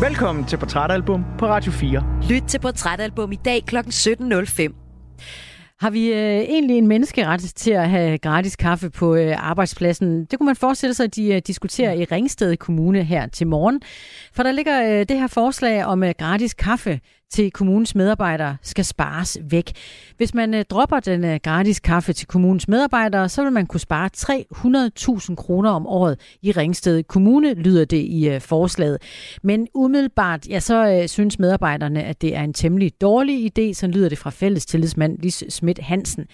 Velkommen 0.00 0.44
til 0.44 0.56
Portrætalbum 0.56 1.24
på 1.38 1.46
Radio 1.46 1.72
4. 1.72 2.04
Lyt 2.30 2.42
til 2.42 2.58
Portrætalbum 2.58 3.32
i 3.32 3.36
dag 3.36 3.64
kl. 3.66 3.76
17.05. 3.76 5.76
Har 5.80 5.90
vi 5.90 6.12
øh, 6.12 6.40
egentlig 6.40 6.78
en 6.78 6.86
menneskeret 6.86 7.40
til 7.40 7.70
at 7.70 7.90
have 7.90 8.18
gratis 8.18 8.56
kaffe 8.56 8.90
på 8.90 9.14
øh, 9.14 9.50
arbejdspladsen? 9.50 10.24
Det 10.24 10.38
kunne 10.38 10.46
man 10.46 10.56
forestille 10.56 10.94
sig, 10.94 11.04
at 11.04 11.16
de 11.16 11.34
øh, 11.34 11.42
diskuterer 11.46 11.92
i 11.92 12.04
Ringsted 12.04 12.56
Kommune 12.56 13.04
her 13.04 13.26
til 13.26 13.46
morgen. 13.46 13.80
For 14.32 14.42
der 14.42 14.52
ligger 14.52 14.82
øh, 14.82 15.06
det 15.08 15.18
her 15.18 15.26
forslag 15.26 15.84
om 15.84 16.02
øh, 16.02 16.14
gratis 16.18 16.54
kaffe 16.54 17.00
til 17.30 17.50
kommunens 17.50 17.94
medarbejdere 17.94 18.56
skal 18.62 18.84
spares 18.84 19.38
væk. 19.50 19.72
Hvis 20.16 20.34
man 20.34 20.54
øh, 20.54 20.64
dropper 20.70 21.00
den 21.00 21.24
øh, 21.24 21.40
gratis 21.42 21.80
kaffe 21.80 22.12
til 22.12 22.26
kommunens 22.26 22.68
medarbejdere, 22.68 23.28
så 23.28 23.42
vil 23.42 23.52
man 23.52 23.66
kunne 23.66 23.80
spare 23.80 24.10
300.000 24.16 25.34
kroner 25.34 25.70
om 25.70 25.86
året 25.86 26.20
i 26.42 26.52
Ringsted 26.52 27.02
Kommune, 27.02 27.54
lyder 27.54 27.84
det 27.84 27.96
i 27.96 28.28
øh, 28.28 28.40
forslaget. 28.40 28.98
Men 29.42 29.68
umiddelbart, 29.74 30.48
ja, 30.48 30.60
så 30.60 31.00
øh, 31.00 31.08
synes 31.08 31.38
medarbejderne, 31.38 32.02
at 32.02 32.22
det 32.22 32.36
er 32.36 32.42
en 32.42 32.52
temmelig 32.52 32.92
dårlig 33.00 33.52
idé, 33.58 33.72
så 33.72 33.86
lyder 33.86 34.08
det 34.08 34.18
fra 34.18 34.30
fælles 34.30 34.66
tillidsmand 34.66 35.18
Lis 35.18 35.44
Schmidt 35.48 35.78
Hansen. 35.78 36.26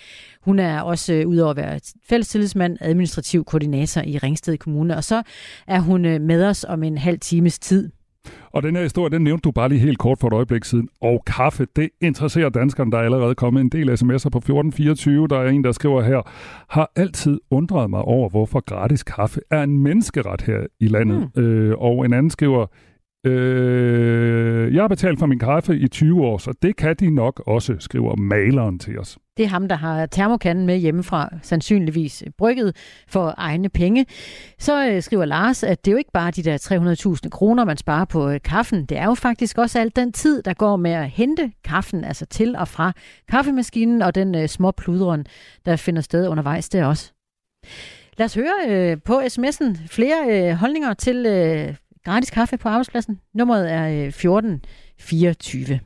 Hun 0.43 0.59
er 0.59 0.81
også, 0.81 1.13
øh, 1.13 1.29
udover 1.29 1.51
at 1.51 1.57
være 1.57 1.81
fælles 2.09 2.29
tillidsmand, 2.29 2.77
administrativ 2.81 3.45
koordinator 3.45 4.01
i 4.01 4.19
Ringsted 4.19 4.59
Kommune, 4.59 4.97
og 4.97 5.05
så 5.05 5.23
er 5.67 5.81
hun 5.81 6.05
øh, 6.05 6.21
med 6.21 6.45
os 6.45 6.65
om 6.69 6.83
en 6.83 6.99
halv 6.99 7.19
times 7.19 7.59
tid. 7.59 7.91
Og 8.57 8.63
den 8.63 8.77
her 8.77 8.83
historie, 8.83 9.11
den 9.11 9.25
nævnte 9.25 9.43
du 9.43 9.51
bare 9.51 9.69
lige 9.69 9.79
helt 9.79 9.99
kort 9.99 10.19
for 10.19 10.29
et 10.29 10.33
øjeblik 10.33 10.65
siden. 10.65 10.89
Og 11.01 11.23
kaffe, 11.27 11.67
det 11.77 11.89
interesserer 12.01 12.49
danskerne. 12.49 12.93
Der 12.93 12.99
er 12.99 13.03
allerede 13.03 13.35
kommet 13.35 13.61
en 13.61 13.69
del 13.69 13.89
sms'er 13.89 14.29
på 14.29 14.39
1424. 14.39 15.29
Der 15.29 15.39
er 15.39 15.49
en, 15.49 15.65
der 15.65 15.73
skriver 15.73 16.03
her, 16.03 16.23
har 16.69 16.91
altid 16.97 17.41
undret 17.51 17.91
mig 17.91 18.01
over, 18.01 18.29
hvorfor 18.29 18.61
gratis 18.61 19.03
kaffe 19.03 19.41
er 19.51 19.63
en 19.63 19.79
menneskeret 19.79 20.43
her 20.43 20.67
i 20.81 20.89
landet. 20.89 21.31
Mm. 21.37 21.43
Øh, 21.43 21.75
og 21.79 22.05
en 22.05 22.13
anden 22.13 22.31
skriver, 22.31 22.67
Øh, 23.25 24.75
jeg 24.75 24.83
har 24.83 24.89
betalt 24.89 25.19
for 25.19 25.27
min 25.27 25.39
kaffe 25.39 25.79
i 25.79 25.89
20 25.89 26.23
år, 26.23 26.39
så 26.39 26.53
det 26.63 26.77
kan 26.77 26.97
de 26.97 27.11
nok 27.11 27.43
også, 27.47 27.77
skriver 27.79 28.17
maleren 28.17 28.79
til 28.79 28.99
os. 28.99 29.19
Det 29.37 29.45
er 29.45 29.49
ham, 29.49 29.69
der 29.69 29.77
har 29.77 30.07
termokanden 30.07 30.67
med 30.67 30.77
hjemmefra, 30.79 31.29
sandsynligvis 31.43 32.25
brygget 32.39 32.77
for 33.09 33.35
egne 33.37 33.69
penge. 33.69 34.07
Så 34.59 34.89
øh, 34.89 35.03
skriver 35.03 35.25
Lars, 35.25 35.63
at 35.63 35.85
det 35.85 35.91
er 35.91 35.93
jo 35.93 35.99
ikke 35.99 36.13
bare 36.13 36.31
de 36.31 36.43
der 36.43 37.17
300.000 37.25 37.29
kroner, 37.29 37.65
man 37.65 37.77
sparer 37.77 38.05
på 38.05 38.31
øh, 38.31 38.41
kaffen. 38.45 38.85
Det 38.85 38.99
er 38.99 39.05
jo 39.05 39.15
faktisk 39.15 39.59
også 39.59 39.79
alt 39.79 39.97
den 39.97 40.13
tid, 40.13 40.43
der 40.43 40.55
går 40.55 40.77
med 40.77 40.91
at 40.91 41.11
hente 41.11 41.53
kaffen, 41.65 42.05
altså 42.05 42.27
til 42.27 42.57
og 42.57 42.69
fra 42.69 42.93
kaffemaskinen 43.29 44.03
og 44.03 44.15
den 44.15 44.35
øh, 44.35 44.49
små 44.49 44.71
pludren, 44.71 45.27
der 45.67 45.77
finder 45.77 46.03
sted 46.03 46.29
undervejs 46.29 46.69
der 46.69 46.87
også. 46.87 47.13
Lad 48.19 48.25
os 48.25 48.35
høre 48.35 48.55
øh, 48.69 48.99
på 49.05 49.21
sms'en 49.21 49.89
flere 49.89 50.49
øh, 50.51 50.55
holdninger 50.55 50.95
til 50.95 51.27
øh, 51.27 51.75
gratis 52.07 52.31
kaffe 52.31 52.57
på 52.57 52.69
arbejdspladsen. 52.69 53.21
Nummeret 53.35 53.73
er 53.73 53.87
1424. 53.87 55.81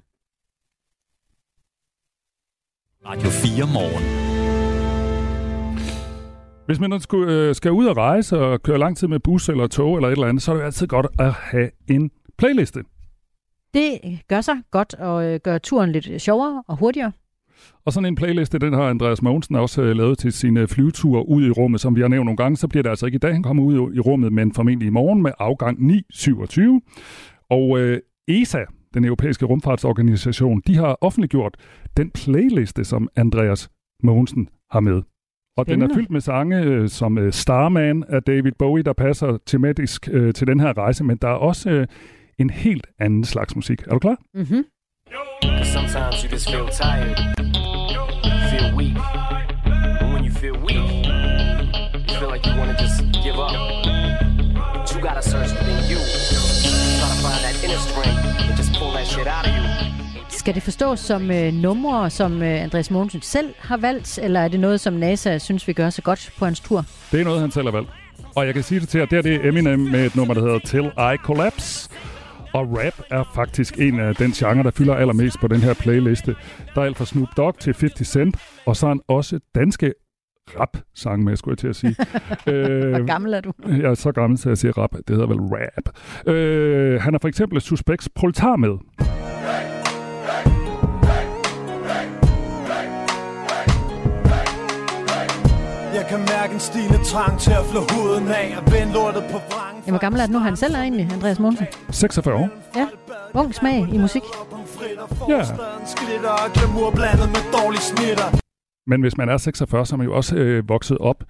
Radio 3.07 3.29
4 3.31 3.67
morgen. 3.77 4.05
Hvis 6.67 6.81
man 6.81 7.01
skal, 7.01 7.19
øh, 7.19 7.55
skal 7.55 7.73
ud 7.73 7.87
og 7.87 7.97
rejse 7.97 8.39
og 8.39 8.63
køre 8.63 8.79
lang 8.79 8.97
tid 8.97 9.09
med 9.09 9.21
bus 9.21 9.49
eller 9.49 9.67
tog 9.67 9.97
eller 9.97 10.09
et 10.09 10.13
eller 10.13 10.27
andet, 10.27 10.43
så 10.43 10.53
er 10.53 10.57
det 10.57 10.65
altid 10.65 10.87
godt 10.87 11.07
at 11.19 11.33
have 11.33 11.71
en 11.91 12.11
playliste. 12.39 12.81
Det 13.75 14.01
gør 14.29 14.41
sig 14.41 14.57
godt 14.71 14.95
og 14.95 15.25
øh, 15.25 15.41
gør 15.41 15.59
turen 15.59 15.93
lidt 15.93 16.23
sjovere 16.23 16.65
og 16.69 16.77
hurtigere. 16.77 17.13
Og 17.85 17.93
sådan 17.93 18.07
en 18.07 18.15
playliste, 18.15 18.59
den 18.59 18.73
har 18.73 18.83
Andreas 18.83 19.23
Mogensen 19.23 19.55
også 19.55 19.83
øh, 19.83 19.97
lavet 19.97 20.19
til 20.19 20.33
sine 20.33 20.67
flyveture 20.69 21.29
ud 21.29 21.47
i 21.47 21.51
rummet, 21.51 21.81
som 21.81 21.97
vi 21.97 22.01
har 22.01 22.09
nævnt 22.09 22.25
nogle 22.25 22.37
gange. 22.37 22.57
Så 22.57 22.69
bliver 22.69 22.83
det 22.83 22.91
altså 22.91 23.07
ikke 23.07 23.17
i 23.17 23.19
dag, 23.19 23.33
han 23.33 23.43
kommer 23.43 23.63
ud 23.63 23.95
i 23.95 24.01
rummet, 24.01 24.33
men 24.33 24.55
formentlig 24.55 24.87
i 24.87 24.91
morgen 24.91 25.23
med 25.23 25.33
afgang 25.39 25.79
9.27. 25.79 27.47
Og 27.51 27.79
øh, 27.79 28.01
ESA, 28.29 28.65
den 28.95 29.05
europæiske 29.05 29.47
rumfartsorganisation, 29.47 30.63
de 30.67 30.77
har 30.77 30.99
offentliggjort 31.01 31.57
den 31.97 32.11
playliste, 32.11 32.85
som 32.85 33.09
Andreas 33.17 33.71
Mogensen 34.03 34.49
har 34.71 34.81
med. 34.81 35.03
Og 35.57 35.67
den 35.67 35.73
er 35.73 35.87
Spændende. 35.87 35.95
fyldt 35.95 36.11
med 36.11 36.21
sange 36.21 36.63
øh, 36.63 36.89
som 36.89 37.19
øh, 37.19 37.33
Starman 37.33 38.05
af 38.09 38.23
David 38.23 38.53
Bowie, 38.59 38.83
der 38.83 38.93
passer 38.93 39.39
tematisk 39.47 40.09
øh, 40.13 40.35
til 40.35 40.47
den 40.47 40.61
her 40.61 40.79
rejse, 40.79 41.05
men 41.05 41.17
der 41.17 41.29
er 41.29 41.33
også 41.33 41.71
øh, 41.71 41.87
en 42.39 42.51
helt 42.51 42.87
anden 42.99 43.25
slags 43.25 43.57
musik. 43.57 43.83
Er 43.87 43.91
du 43.93 43.99
klar? 43.99 44.17
Mm-hmm. 44.35 44.65
Cause 45.11 45.73
sometimes 45.73 46.23
you 46.23 46.29
just 46.29 46.49
feel 46.49 46.69
tired, 46.69 47.17
feel 48.51 48.77
weak. 48.77 48.97
And 50.01 50.13
when 50.13 50.23
you 50.25 50.31
feel 50.31 50.57
weak, 50.69 50.77
you 52.09 52.15
feel 52.19 52.31
like 52.31 52.47
you 52.47 52.55
wanna 52.61 52.77
just 52.79 53.03
give 53.25 53.37
up. 53.47 53.55
But 54.75 54.95
you 54.95 55.01
gotta 55.09 55.23
search 55.23 55.51
within 55.59 55.81
you. 55.91 55.99
Try 56.99 57.09
to 57.15 57.19
find 57.27 57.41
that 57.47 57.57
inner 57.65 57.83
strength 57.89 58.23
and 58.49 58.57
just 58.57 58.73
pull 58.79 58.93
that 58.93 59.07
shit 59.07 59.27
out 59.27 59.47
of 59.49 59.53
you. 59.57 59.65
Skal 60.29 60.55
det 60.55 60.63
forstås 60.63 61.01
som 61.01 61.31
øh, 61.31 61.53
numre, 61.53 62.11
som 62.11 62.43
øh, 62.43 62.63
Andreas 62.63 62.91
Mogensen 62.91 63.23
selv 63.23 63.55
har 63.59 63.77
valgt, 63.77 64.19
eller 64.23 64.41
er 64.41 64.49
det 64.49 64.61
noget, 64.61 64.81
som 64.81 64.93
NASA 64.93 65.39
synes, 65.39 65.69
vi 65.69 65.73
gør 65.73 65.91
så 65.91 66.03
godt 66.03 66.33
på 66.39 66.45
hans 66.45 66.61
tur? 66.61 66.85
Det 67.13 67.21
er 67.21 67.25
noget, 67.25 67.41
han 67.41 67.51
selv 67.51 67.65
har 67.65 67.73
valgt. 67.73 67.91
Og 68.35 68.47
jeg 68.47 68.55
kan 68.55 68.63
sige 68.63 68.81
det 68.81 68.89
til 68.89 68.99
jer, 68.99 69.07
det, 69.07 69.17
her, 69.17 69.23
det 69.23 69.35
er 69.35 69.49
Eminem 69.49 69.79
med 69.79 70.07
et 70.07 70.17
nummer, 70.17 70.35
der 70.35 70.41
hedder 70.41 70.59
Till 70.59 70.85
I 70.87 71.17
Collapse. 71.17 71.91
Og 72.53 72.69
rap 72.71 73.03
er 73.11 73.25
faktisk 73.35 73.79
en 73.79 74.01
af 74.01 74.15
den 74.15 74.31
genre, 74.31 74.63
der 74.63 74.71
fylder 74.71 74.95
allermest 74.95 75.41
på 75.41 75.49
den 75.49 75.61
her 75.61 75.75
playliste. 75.75 76.37
Der 76.75 76.81
er 76.81 76.85
alt 76.85 76.97
fra 76.97 77.05
Snoop 77.05 77.29
Dogg 77.37 77.59
til 77.59 77.75
50 77.81 78.09
Cent, 78.09 78.37
og 78.67 78.77
så 78.77 78.87
er 78.87 78.91
han 78.91 79.01
også 79.09 79.41
danske 79.55 79.93
rap-sang 80.61 81.25
med, 81.25 81.37
skulle 81.37 81.53
jeg 81.53 81.59
til 81.59 81.69
at 81.69 81.77
sige. 81.77 81.97
øh, 82.53 82.91
Hvor 82.91 83.07
gammel 83.07 83.35
er 83.35 83.41
du? 83.41 83.53
Jeg 83.67 83.81
er 83.91 83.95
så 83.95 84.13
gammel, 84.13 84.39
så 84.39 84.49
jeg 84.51 84.59
siger 84.59 84.79
rap. 84.79 84.93
Det 84.93 85.11
hedder 85.11 85.27
vel 85.27 85.39
rap. 85.41 85.97
Øh, 86.35 87.01
han 87.01 87.15
er 87.15 87.19
for 87.21 87.29
eksempel 87.29 87.61
Suspects 87.61 88.09
Proletar 88.15 88.57
med. 88.57 88.71
Jeg 96.01 96.09
kan 96.09 96.19
mærke 96.19 96.53
en 96.55 96.61
stigende 96.61 97.05
trang 97.05 97.41
til 97.41 97.51
at 97.51 97.65
flå 97.71 97.81
huden 97.93 98.29
af 98.29 98.49
og 98.59 98.73
vende 98.73 98.93
lortet 98.93 99.25
på 99.33 99.39
vrangen. 99.51 99.83
Jamen, 99.87 99.93
hvor 99.93 99.99
gammel 99.99 100.21
er 100.21 100.27
du 100.27 100.33
nu? 100.33 100.39
Han 100.39 100.57
selv 100.57 100.75
er 100.75 100.79
egentlig, 100.79 101.09
Andreas 101.13 101.39
Mogensen. 101.39 101.67
46 101.91 102.35
år. 102.35 102.49
Ja, 102.77 102.87
ung 103.35 103.55
smag 103.55 103.89
i 103.95 103.99
musik. 103.99 104.23
Ja. 105.29 105.43
Men 108.87 109.01
hvis 109.01 109.17
man 109.17 109.29
er 109.29 109.37
46, 109.37 109.87
så 109.87 109.95
er 109.95 109.97
man 109.97 110.07
jo 110.07 110.15
også 110.15 110.37
øh, 110.37 110.69
vokset 110.69 110.99
op 110.99 111.25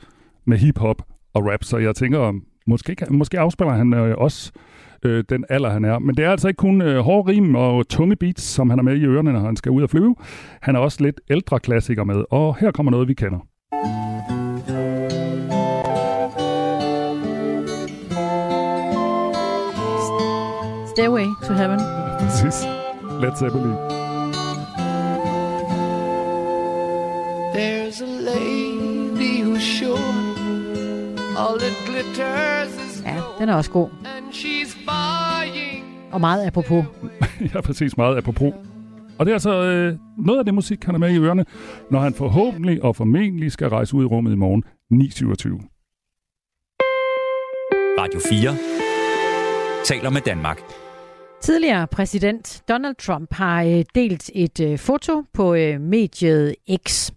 med 0.46 0.58
hiphop 0.58 1.02
og 1.34 1.42
rap, 1.52 1.64
så 1.64 1.78
jeg 1.78 1.94
tænker, 1.94 2.32
måske, 2.66 2.96
måske 3.10 3.38
afspiller 3.38 3.74
han 3.74 3.94
øh, 3.94 4.14
også 4.18 4.52
øh, 5.04 5.24
den 5.28 5.44
alder, 5.48 5.70
han 5.70 5.84
er. 5.84 5.98
Men 5.98 6.16
det 6.16 6.24
er 6.24 6.30
altså 6.30 6.48
ikke 6.48 6.58
kun 6.58 6.82
øh, 6.82 6.98
hårde 6.98 7.32
rim 7.32 7.54
og 7.54 7.88
tunge 7.88 8.16
beats, 8.16 8.42
som 8.42 8.70
han 8.70 8.78
har 8.78 8.84
med 8.84 8.96
i 8.96 9.04
ørerne, 9.04 9.32
når 9.32 9.40
han 9.40 9.56
skal 9.56 9.72
ud 9.72 9.82
og 9.82 9.90
flyve. 9.90 10.16
Han 10.62 10.76
er 10.76 10.80
også 10.80 11.02
lidt 11.02 11.20
ældre 11.30 11.60
klassiker 11.60 12.04
med, 12.04 12.24
og 12.30 12.56
her 12.56 12.70
kommer 12.70 12.90
noget, 12.90 13.08
vi 13.08 13.14
kender. 13.14 13.38
Stairway 20.94 21.26
to 21.46 21.52
Heaven. 21.54 21.80
Præcis. 22.20 22.64
Led 23.22 23.36
Zeppelin. 23.36 23.74
There's 27.54 28.00
a 28.02 28.06
lady 28.30 29.42
who's 29.42 29.62
sure 29.78 29.98
all 31.38 31.58
that 31.58 31.74
glitters 31.86 32.74
is 32.86 33.02
Ja, 33.06 33.16
den 33.38 33.48
er 33.48 33.54
også 33.54 33.70
god. 33.70 33.88
and 34.16 34.32
she's 34.32 34.76
buying. 34.86 35.84
Og 36.12 36.20
meget 36.20 36.46
apropos. 36.46 36.84
ja, 37.54 37.60
præcis 37.60 37.96
meget 37.96 38.16
apropos. 38.16 38.52
Og 39.18 39.26
det 39.26 39.32
er 39.32 39.34
altså 39.34 39.50
øh, 39.62 39.96
noget 40.18 40.38
af 40.38 40.44
det 40.44 40.54
musik, 40.54 40.84
han 40.84 40.94
er 40.94 40.98
med 40.98 41.10
i 41.14 41.18
ørerne, 41.18 41.44
når 41.90 42.00
han 42.00 42.14
forhåbentlig 42.14 42.84
og 42.84 42.96
formentlig 42.96 43.52
skal 43.52 43.68
rejse 43.68 43.94
ud 43.96 44.02
i 44.02 44.06
rummet 44.06 44.32
i 44.32 44.36
morgen 44.36 44.64
9.27. 44.94 45.76
Radio 48.00 48.20
4 48.30 48.56
taler 49.84 50.10
med 50.10 50.20
Danmark. 50.20 50.62
Tidligere 51.42 51.86
præsident 51.86 52.62
Donald 52.68 52.94
Trump 52.94 53.32
har 53.32 53.62
øh, 53.62 53.84
delt 53.94 54.30
et 54.34 54.60
øh, 54.60 54.78
foto 54.78 55.22
på 55.32 55.54
øh, 55.54 55.80
mediet 55.80 56.54
X. 56.88 57.10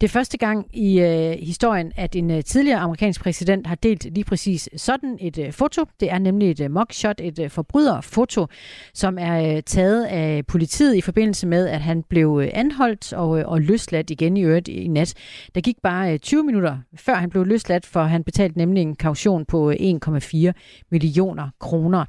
Det 0.00 0.02
er 0.02 0.08
første 0.08 0.38
gang 0.38 0.66
i 0.76 1.00
øh, 1.00 1.38
historien, 1.38 1.92
at 1.96 2.16
en 2.16 2.30
øh, 2.30 2.44
tidligere 2.44 2.78
amerikansk 2.78 3.20
præsident 3.20 3.66
har 3.66 3.74
delt 3.74 4.04
lige 4.04 4.24
præcis 4.24 4.68
sådan 4.76 5.18
et 5.20 5.38
øh, 5.38 5.52
foto. 5.52 5.84
Det 6.00 6.10
er 6.10 6.18
nemlig 6.18 6.50
et 6.50 6.60
øh, 6.60 6.70
mugshot, 6.70 7.20
et 7.20 7.38
øh, 7.38 7.50
forbryderfoto, 7.50 8.46
som 8.94 9.18
er 9.18 9.56
øh, 9.56 9.62
taget 9.62 10.04
af 10.04 10.46
politiet 10.46 10.94
i 10.94 11.00
forbindelse 11.00 11.46
med, 11.46 11.68
at 11.68 11.80
han 11.80 12.02
blev 12.02 12.40
øh, 12.42 12.50
anholdt 12.54 13.12
og, 13.12 13.38
øh, 13.38 13.48
og 13.48 13.60
løsladt 13.60 14.10
igen 14.10 14.36
i 14.36 14.42
øvrigt 14.42 14.68
i 14.68 14.88
nat. 14.88 15.14
Der 15.54 15.60
gik 15.60 15.76
bare 15.82 16.12
øh, 16.12 16.18
20 16.18 16.42
minutter, 16.44 16.78
før 16.96 17.14
han 17.14 17.30
blev 17.30 17.44
løsladt, 17.44 17.86
for 17.86 18.02
han 18.02 18.24
betalte 18.24 18.58
nemlig 18.58 18.82
en 18.82 18.96
kaution 18.96 19.44
på 19.44 19.70
øh, 19.70 19.76
1,4 19.76 20.52
millioner 20.90 21.48
kroner. 21.60 22.04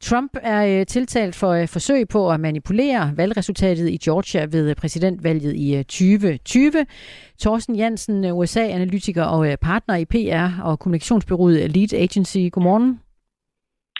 Trump 0.00 0.36
er 0.42 0.80
øh, 0.80 0.86
tiltalt 0.86 1.34
for 1.34 1.50
øh, 1.50 1.68
forsøg 1.68 2.08
på 2.08 2.30
at 2.30 2.40
manipulere 2.40 3.12
valgresultatet 3.16 3.88
i 3.88 3.96
Georgia 3.96 4.46
ved 4.50 4.70
øh, 4.70 4.76
præsidentvalget 4.76 5.56
i 5.56 5.76
øh, 5.76 5.84
2020. 5.84 6.86
Torsten 7.38 7.76
Jansen, 7.76 8.24
øh, 8.24 8.36
USA-analytiker 8.36 9.24
og 9.24 9.50
øh, 9.50 9.56
partner 9.56 9.96
i 9.96 10.04
PR 10.04 10.62
og 10.64 10.78
kommunikationsbyrået 10.78 11.70
Lead 11.76 11.94
Agency. 11.94 12.38
Godmorgen. 12.52 13.00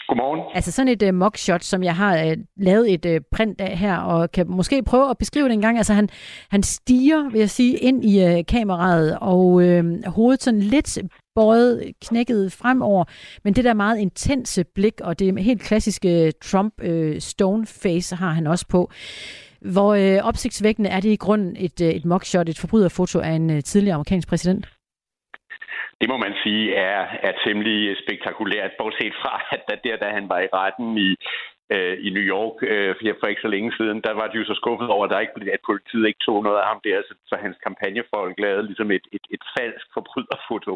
Godmorgen. 0.07 0.41
Altså 0.53 0.71
sådan 0.71 0.91
et 0.91 1.03
uh, 1.03 1.13
mugshot, 1.13 1.63
som 1.63 1.83
jeg 1.83 1.95
har 1.95 2.25
uh, 2.25 2.31
lavet 2.57 2.93
et 2.93 3.05
uh, 3.05 3.25
print 3.31 3.61
af 3.61 3.77
her, 3.77 3.97
og 3.97 4.31
kan 4.31 4.47
måske 4.47 4.83
prøve 4.83 5.09
at 5.09 5.17
beskrive 5.17 5.45
det 5.45 5.53
en 5.53 5.61
gang. 5.61 5.77
Altså 5.77 5.93
han, 5.93 6.09
han 6.49 6.63
stiger, 6.63 7.29
vil 7.29 7.39
jeg 7.39 7.49
sige, 7.49 7.77
ind 7.77 8.05
i 8.05 8.25
uh, 8.25 8.45
kameraet, 8.47 9.17
og 9.21 9.45
uh, 9.45 9.83
hovedet 10.05 10.43
sådan 10.43 10.59
lidt 10.59 10.99
bøjet, 11.39 11.93
knækket 12.07 12.43
fremover, 12.61 13.03
men 13.43 13.53
det 13.53 13.63
der 13.63 13.73
meget 13.73 13.97
intense 13.99 14.61
blik, 14.75 14.97
og 15.07 15.19
det 15.19 15.43
helt 15.49 15.63
klassiske 15.69 16.11
øh, 16.25 16.31
Trump-stone-face 16.49 18.15
øh, 18.15 18.19
har 18.19 18.31
han 18.37 18.47
også 18.47 18.65
på. 18.75 18.81
Hvor 19.73 19.89
øh, 20.01 20.19
opsigtsvækkende 20.29 20.89
er 20.89 20.99
det 20.99 21.09
i 21.09 21.23
grunden 21.25 21.55
et, 21.65 21.77
uh, 21.81 21.87
et 21.87 22.05
mugshot, 22.05 22.49
et 22.49 22.59
forbryderfoto 22.59 23.19
af 23.19 23.33
en 23.39 23.49
uh, 23.49 23.59
tidligere 23.59 23.95
amerikansk 23.95 24.27
præsident? 24.29 24.65
Det 26.01 26.07
må 26.09 26.17
man 26.17 26.33
sige 26.43 26.75
er, 26.75 27.01
er 27.27 27.33
temmelig 27.45 27.97
spektakulært, 28.03 28.71
bortset 28.79 29.13
fra, 29.21 29.33
at 29.51 29.61
da, 29.69 29.73
der, 29.83 29.95
da 30.03 30.07
han 30.17 30.29
var 30.29 30.39
i 30.39 30.49
retten 30.53 30.97
i, 30.97 31.09
øh, 31.75 31.95
i 32.07 32.09
New 32.15 32.25
York 32.35 32.57
øh, 32.71 32.91
for, 32.97 33.03
for 33.19 33.27
ikke 33.27 33.45
så 33.45 33.51
længe 33.55 33.71
siden, 33.77 33.97
der 34.07 34.13
var 34.19 34.27
de 34.27 34.37
jo 34.37 34.45
så 34.45 34.55
skuffet 34.61 34.89
over, 34.95 35.05
at, 35.05 35.11
der 35.11 35.19
ikke, 35.19 35.53
at 35.57 35.63
politiet 35.71 36.07
ikke 36.07 36.25
tog 36.27 36.37
noget 36.43 36.59
af 36.61 36.67
ham 36.71 36.79
der, 36.87 36.97
så, 37.07 37.13
så 37.29 37.35
hans 37.45 37.57
kampagnefolk 37.65 38.35
lavede 38.45 38.67
ligesom 38.69 38.89
et, 38.97 39.05
et, 39.15 39.25
et 39.35 39.43
falsk 39.55 39.87
forbryderfoto. 39.95 40.73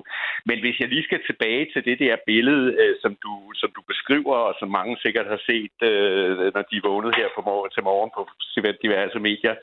Men 0.50 0.58
hvis 0.64 0.80
jeg 0.80 0.88
lige 0.90 1.08
skal 1.10 1.22
tilbage 1.30 1.66
til 1.74 1.82
det 1.90 1.98
der 2.00 2.16
billede, 2.32 2.66
øh, 2.82 2.96
som, 3.04 3.14
du, 3.26 3.34
som 3.62 3.70
du 3.78 3.82
beskriver, 3.92 4.36
og 4.48 4.54
som 4.60 4.70
mange 4.80 4.98
sikkert 5.04 5.28
har 5.34 5.42
set, 5.50 5.78
øh, 5.90 6.54
når 6.56 6.64
de 6.70 6.76
er 6.78 6.88
vågnet 6.90 7.16
her 7.20 7.28
på 7.36 7.42
morgen, 7.50 7.72
til 7.76 7.84
morgen 7.90 8.12
på 8.16 8.22
diverse 8.84 9.20
medier, 9.20 9.56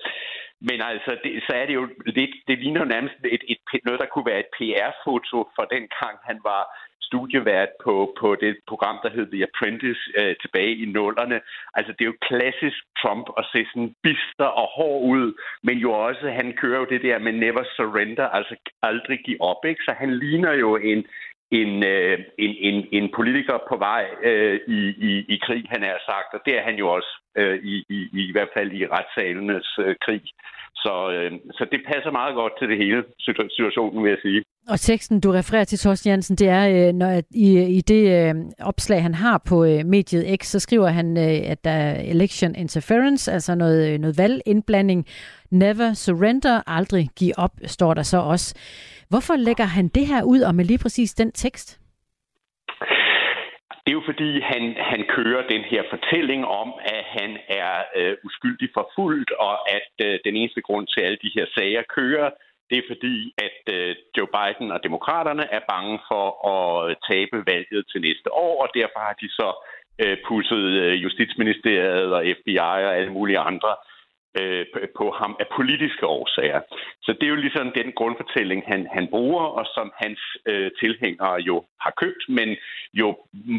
men 0.60 0.78
altså, 0.92 1.10
det, 1.22 1.30
så 1.46 1.52
er 1.60 1.66
det 1.66 1.74
jo 1.74 1.84
lidt, 2.18 2.34
det 2.48 2.58
ligner 2.58 2.80
jo 2.80 2.92
nærmest 2.94 3.14
et, 3.36 3.44
et, 3.52 3.58
noget, 3.84 4.00
der 4.00 4.12
kunne 4.12 4.30
være 4.30 4.42
et 4.44 4.52
PR-foto 4.56 5.38
for 5.56 5.64
den 5.74 5.84
gang, 5.98 6.16
han 6.28 6.38
var 6.50 6.62
studievært 7.08 7.72
på, 7.84 7.94
på 8.20 8.28
det 8.42 8.52
program, 8.70 8.98
der 9.02 9.10
hed 9.10 9.26
The 9.32 9.46
Apprentice 9.48 10.02
øh, 10.18 10.34
tilbage 10.42 10.74
i 10.82 10.86
nullerne. 10.96 11.38
Altså, 11.74 11.92
det 11.92 12.02
er 12.02 12.12
jo 12.12 12.24
klassisk 12.30 12.80
Trump 13.02 13.26
at 13.38 13.44
se 13.52 13.60
sådan 13.70 13.94
bister 14.02 14.48
og 14.60 14.66
hård 14.76 15.00
ud, 15.14 15.26
men 15.62 15.76
jo 15.78 15.90
også, 15.92 16.30
han 16.30 16.48
kører 16.60 16.78
jo 16.80 16.86
det 16.92 17.02
der 17.02 17.18
med 17.18 17.32
never 17.32 17.64
surrender, 17.76 18.26
altså 18.38 18.54
aldrig 18.82 19.18
give 19.24 19.42
op, 19.42 19.64
ikke? 19.64 19.82
Så 19.84 19.92
han 20.02 20.10
ligner 20.18 20.52
jo 20.52 20.76
en, 20.76 21.00
en, 21.50 21.84
øh, 21.84 22.18
en, 22.38 22.52
en, 22.68 22.88
en 22.92 23.12
politiker 23.16 23.58
på 23.68 23.76
vej 23.76 24.04
øh, 24.22 24.60
i, 24.68 24.80
i, 25.08 25.12
i 25.34 25.36
krig, 25.46 25.64
han 25.68 25.82
har 25.82 26.00
sagt, 26.10 26.30
og 26.34 26.40
det 26.46 26.58
er 26.58 26.62
han 26.62 26.76
jo 26.82 26.88
også 26.88 27.12
øh, 27.36 27.58
i, 27.64 27.84
i, 27.88 27.98
i 28.12 28.32
hvert 28.32 28.52
fald 28.54 28.72
i 28.72 28.86
retssalenes 28.86 29.78
øh, 29.78 29.94
krig. 30.04 30.22
Så, 30.74 30.94
øh, 31.14 31.32
så 31.52 31.66
det 31.72 31.80
passer 31.86 32.10
meget 32.10 32.34
godt 32.34 32.52
til 32.58 32.68
det 32.68 32.78
hele 32.78 33.04
situationen, 33.20 34.04
vil 34.04 34.10
jeg 34.10 34.18
sige. 34.22 34.44
Og 34.72 34.80
teksten, 34.80 35.20
du 35.20 35.30
refererer 35.30 35.64
til, 35.64 35.78
Thorsten 35.78 36.10
Jensen, 36.10 36.36
det 36.36 36.48
er, 36.48 36.88
øh, 36.88 36.94
når 36.94 37.06
at 37.06 37.24
i, 37.34 37.48
i 37.78 37.80
det 37.80 38.02
øh, 38.18 38.34
opslag, 38.60 39.02
han 39.02 39.14
har 39.14 39.42
på 39.48 39.64
øh, 39.64 39.86
mediet 39.86 40.40
X, 40.40 40.46
så 40.46 40.60
skriver 40.60 40.88
han, 40.88 41.16
øh, 41.16 41.50
at 41.52 41.64
der 41.64 41.70
er 41.70 42.00
election 42.00 42.54
interference, 42.54 43.32
altså 43.32 43.54
noget, 43.54 43.92
øh, 43.92 43.98
noget 43.98 44.18
valgindblanding. 44.18 45.06
Never 45.50 45.92
surrender, 45.92 46.62
aldrig 46.66 47.08
give 47.18 47.38
op, 47.38 47.54
står 47.64 47.94
der 47.94 48.02
så 48.02 48.18
også. 48.18 48.48
Hvorfor 49.08 49.36
lægger 49.36 49.64
han 49.64 49.88
det 49.88 50.06
her 50.06 50.22
ud, 50.22 50.40
og 50.40 50.54
med 50.54 50.64
lige 50.64 50.82
præcis 50.82 51.14
den 51.14 51.32
tekst? 51.32 51.80
Det 53.84 53.92
er 53.92 54.00
jo 54.00 54.10
fordi, 54.12 54.40
han, 54.52 54.62
han 54.90 55.00
kører 55.16 55.42
den 55.54 55.62
her 55.70 55.82
fortælling 55.92 56.42
om, 56.46 56.68
at 56.96 57.04
han 57.16 57.30
er 57.48 57.74
øh, 57.96 58.14
uskyldig 58.24 58.68
forfulgt, 58.74 59.30
og 59.30 59.54
at 59.76 59.90
øh, 60.06 60.18
den 60.24 60.36
eneste 60.36 60.60
grund 60.60 60.86
til, 60.86 61.00
at 61.00 61.06
alle 61.06 61.18
de 61.22 61.30
her 61.36 61.46
sager 61.56 61.82
kører, 61.98 62.30
det 62.70 62.78
er 62.78 62.90
fordi, 62.92 63.16
at 63.46 63.60
øh, 63.74 63.96
Joe 64.16 64.30
Biden 64.36 64.68
og 64.74 64.80
demokraterne 64.82 65.44
er 65.56 65.62
bange 65.72 65.98
for 66.10 66.26
at 66.54 66.96
tabe 67.10 67.36
valget 67.52 67.82
til 67.90 68.00
næste 68.00 68.28
år, 68.32 68.54
og 68.62 68.68
derfor 68.74 68.98
har 69.06 69.16
de 69.22 69.28
så 69.28 69.48
øh, 70.02 70.16
pusset 70.28 70.64
øh, 70.84 71.02
Justitsministeriet 71.04 72.12
og 72.16 72.24
FBI 72.38 72.58
og 72.58 72.96
alle 72.98 73.12
mulige 73.12 73.38
andre 73.50 73.72
øh, 74.40 74.66
på 74.98 75.06
ham 75.20 75.36
af 75.40 75.46
politiske 75.56 76.06
årsager. 76.06 76.60
Så 77.02 77.12
det 77.12 77.22
er 77.22 77.34
jo 77.34 77.44
ligesom 77.44 77.72
den 77.80 77.92
grundfortælling, 77.92 78.60
han, 78.66 78.80
han 78.96 79.06
bruger, 79.14 79.44
og 79.58 79.66
som 79.74 79.92
hans 80.02 80.20
øh, 80.46 80.70
tilhængere 80.82 81.36
jo 81.48 81.64
har 81.80 81.92
købt, 82.02 82.22
men 82.28 82.48
jo 82.94 83.08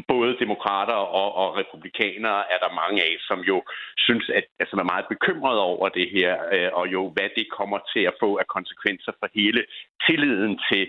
både 0.07 0.37
demokrater 0.39 0.99
og, 1.21 1.29
og 1.41 1.57
republikanere 1.57 2.41
er 2.53 2.59
der 2.63 2.77
mange 2.81 2.99
af, 3.03 3.13
som 3.19 3.39
jo 3.39 3.63
synes, 3.97 4.29
at 4.29 4.45
altså, 4.59 4.75
er 4.79 4.91
meget 4.93 5.07
bekymrede 5.13 5.61
over 5.61 5.89
det 5.89 6.07
her, 6.17 6.31
øh, 6.53 6.69
og 6.73 6.85
jo 6.95 7.01
hvad 7.15 7.29
det 7.37 7.47
kommer 7.57 7.79
til 7.93 8.03
at 8.09 8.17
få 8.19 8.37
af 8.37 8.47
konsekvenser 8.47 9.11
for 9.19 9.27
hele 9.35 9.61
tilliden 10.07 10.59
til, 10.71 10.83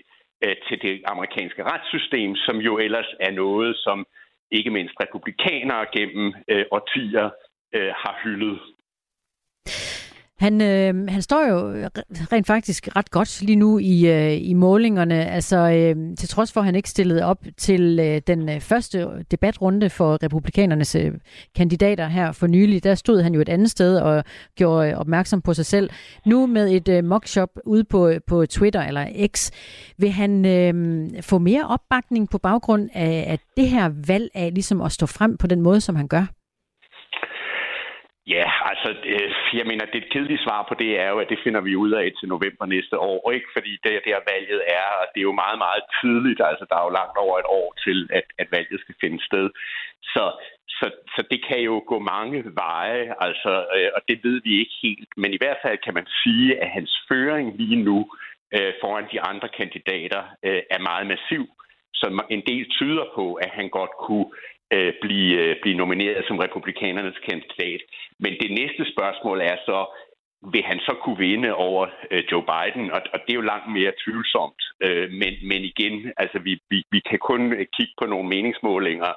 øh, 0.44 0.56
til 0.68 0.82
det 0.82 1.02
amerikanske 1.04 1.62
retssystem, 1.72 2.36
som 2.36 2.56
jo 2.56 2.78
ellers 2.78 3.10
er 3.20 3.30
noget, 3.30 3.76
som 3.76 4.06
ikke 4.50 4.70
mindst 4.70 4.94
republikanere 5.02 5.86
gennem 5.96 6.34
øh, 6.48 6.64
årtier 6.70 7.30
øh, 7.74 7.92
har 8.02 8.14
hyldet. 8.22 8.60
Han, 10.40 10.60
øh, 10.60 11.08
han 11.08 11.22
står 11.22 11.46
jo 11.48 11.88
rent 12.32 12.46
faktisk 12.46 12.88
ret 12.96 13.10
godt 13.10 13.42
lige 13.42 13.56
nu 13.56 13.78
i, 13.78 14.08
øh, 14.08 14.48
i 14.48 14.54
målingerne. 14.54 15.26
Altså, 15.26 15.56
øh, 15.56 16.16
til 16.16 16.28
trods 16.28 16.52
for, 16.52 16.60
at 16.60 16.64
han 16.64 16.74
ikke 16.74 16.90
stillede 16.90 17.24
op 17.24 17.44
til 17.56 17.98
øh, 18.00 18.20
den 18.26 18.48
øh, 18.48 18.60
første 18.60 19.06
debatrunde 19.30 19.90
for 19.90 20.22
republikanernes 20.22 20.94
øh, 20.94 21.12
kandidater 21.54 22.08
her 22.08 22.32
for 22.32 22.46
nylig, 22.46 22.84
der 22.84 22.94
stod 22.94 23.22
han 23.22 23.34
jo 23.34 23.40
et 23.40 23.48
andet 23.48 23.70
sted 23.70 23.96
og 23.96 24.24
gjorde 24.54 24.90
øh, 24.90 24.98
opmærksom 24.98 25.42
på 25.42 25.54
sig 25.54 25.66
selv. 25.66 25.90
Nu 26.26 26.46
med 26.46 26.70
et 26.70 26.88
øh, 26.88 27.04
mockshop 27.04 27.50
ude 27.66 27.84
på, 27.84 28.12
på 28.26 28.46
Twitter 28.46 28.82
eller 28.82 29.06
X, 29.36 29.50
vil 29.98 30.10
han 30.10 30.44
øh, 30.44 31.08
få 31.22 31.38
mere 31.38 31.66
opbakning 31.66 32.30
på 32.30 32.38
baggrund 32.38 32.88
af, 32.94 33.24
af 33.28 33.38
det 33.56 33.68
her 33.68 33.90
valg 34.06 34.28
af 34.34 34.50
ligesom 34.54 34.80
at 34.80 34.92
stå 34.92 35.06
frem 35.06 35.36
på 35.36 35.46
den 35.46 35.60
måde, 35.60 35.80
som 35.80 35.96
han 35.96 36.08
gør? 36.08 36.39
Ja, 38.34 38.46
altså, 38.70 38.88
øh, 39.14 39.30
jeg 39.58 39.66
mener, 39.66 39.84
det 39.86 40.10
kedelige 40.12 40.44
svar 40.46 40.60
på 40.68 40.74
det 40.82 40.90
er 41.02 41.08
jo, 41.12 41.18
at 41.18 41.28
det 41.32 41.44
finder 41.44 41.60
vi 41.60 41.76
ud 41.84 41.92
af 42.00 42.06
til 42.18 42.28
november 42.28 42.66
næste 42.66 42.96
år, 42.98 43.30
ikke? 43.30 43.48
Fordi 43.56 43.72
det 43.84 43.92
der 44.08 44.28
valget 44.32 44.62
er, 44.78 44.86
og 45.00 45.06
det 45.12 45.20
er 45.20 45.28
jo 45.30 45.42
meget, 45.44 45.58
meget 45.66 45.84
tidligt, 46.00 46.40
altså 46.50 46.64
der 46.70 46.76
er 46.76 46.84
jo 46.84 46.96
langt 47.00 47.16
over 47.24 47.34
et 47.38 47.48
år 47.60 47.68
til, 47.84 47.98
at, 48.18 48.26
at 48.38 48.46
valget 48.56 48.80
skal 48.80 48.94
finde 49.00 49.20
sted. 49.28 49.46
Så, 50.12 50.24
så, 50.68 50.86
så 51.14 51.20
det 51.30 51.40
kan 51.48 51.60
jo 51.60 51.84
gå 51.86 51.98
mange 51.98 52.38
veje, 52.64 53.14
altså, 53.26 53.52
øh, 53.76 53.90
og 53.96 54.00
det 54.08 54.18
ved 54.24 54.36
vi 54.44 54.52
ikke 54.60 54.76
helt. 54.82 55.10
Men 55.16 55.30
i 55.32 55.40
hvert 55.40 55.60
fald 55.64 55.78
kan 55.84 55.94
man 55.94 56.06
sige, 56.22 56.48
at 56.62 56.68
hans 56.76 56.92
føring 57.08 57.56
lige 57.60 57.82
nu 57.88 57.98
øh, 58.56 58.72
foran 58.80 59.06
de 59.12 59.20
andre 59.20 59.48
kandidater 59.48 60.22
øh, 60.46 60.62
er 60.70 60.80
meget 60.90 61.06
massiv. 61.06 61.44
Så 61.94 62.06
en 62.30 62.42
del 62.46 62.70
tyder 62.70 63.06
på, 63.14 63.34
at 63.34 63.50
han 63.58 63.68
godt 63.68 63.94
kunne 64.06 64.28
øh, 64.76 64.92
blive, 65.02 65.30
øh, 65.42 65.56
blive 65.62 65.80
nomineret 65.82 66.24
som 66.26 66.38
republikanernes 66.38 67.18
kandidat. 67.28 67.80
Men 68.18 68.32
det 68.42 68.50
næste 68.60 68.92
spørgsmål 68.92 69.40
er 69.40 69.56
så, 69.68 69.78
vil 70.52 70.64
han 70.70 70.78
så 70.78 70.94
kunne 71.02 71.18
vinde 71.18 71.54
over 71.54 71.86
øh, 72.10 72.22
Joe 72.32 72.44
Biden? 72.50 72.90
Og, 72.90 73.00
og 73.12 73.18
det 73.20 73.30
er 73.32 73.40
jo 73.40 73.50
langt 73.52 73.68
mere 73.72 73.92
tvivlsomt. 74.02 74.62
Øh, 74.86 75.10
men, 75.20 75.32
men 75.50 75.60
igen, 75.72 76.12
altså 76.16 76.38
vi, 76.38 76.52
vi, 76.70 76.78
vi 76.90 77.00
kan 77.10 77.18
kun 77.18 77.52
øh, 77.52 77.66
kigge 77.76 77.94
på 78.00 78.06
nogle 78.06 78.28
meningsmålinger, 78.28 79.12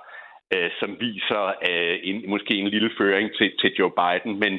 øh, 0.54 0.70
som 0.80 0.90
viser 1.00 1.44
øh, 1.70 1.96
en, 2.10 2.30
måske 2.30 2.54
en 2.56 2.68
lille 2.68 2.92
føring 2.98 3.30
til, 3.38 3.50
til 3.62 3.72
Joe 3.80 3.94
Biden, 4.02 4.40
men, 4.44 4.54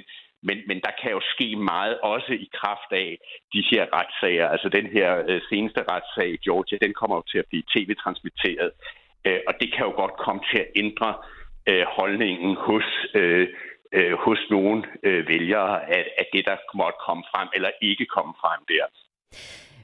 men, 0.47 0.57
men 0.69 0.79
der 0.87 0.93
kan 1.01 1.11
jo 1.11 1.21
ske 1.35 1.57
meget 1.57 1.99
også 2.01 2.33
i 2.33 2.49
kraft 2.61 2.91
af 2.93 3.19
de 3.55 3.63
her 3.71 3.83
retssager. 3.97 4.49
Altså 4.49 4.69
den 4.69 4.87
her 4.87 5.09
øh, 5.29 5.41
seneste 5.51 5.81
retssag 5.93 6.29
i 6.35 6.43
Georgia, 6.47 6.79
den 6.83 6.95
kommer 6.95 7.17
jo 7.17 7.23
til 7.31 7.39
at 7.39 7.49
blive 7.51 7.65
tv-transmitteret. 7.73 8.71
Øh, 9.27 9.41
og 9.49 9.55
det 9.61 9.69
kan 9.75 9.87
jo 9.89 9.93
godt 10.03 10.17
komme 10.25 10.43
til 10.51 10.59
at 10.59 10.69
ændre 10.77 11.15
øh, 11.69 11.85
holdningen 11.97 12.57
hos, 12.67 12.89
øh, 13.15 13.49
øh, 13.93 14.13
hos 14.25 14.41
nogle 14.51 14.85
øh, 15.03 15.29
vælgere, 15.29 15.75
at, 15.97 16.07
at 16.21 16.27
det, 16.33 16.43
der 16.47 16.57
måtte 16.75 16.99
komme 17.07 17.25
frem 17.31 17.49
eller 17.55 17.71
ikke 17.83 18.07
komme 18.07 18.35
frem 18.43 18.61
der. 18.69 18.87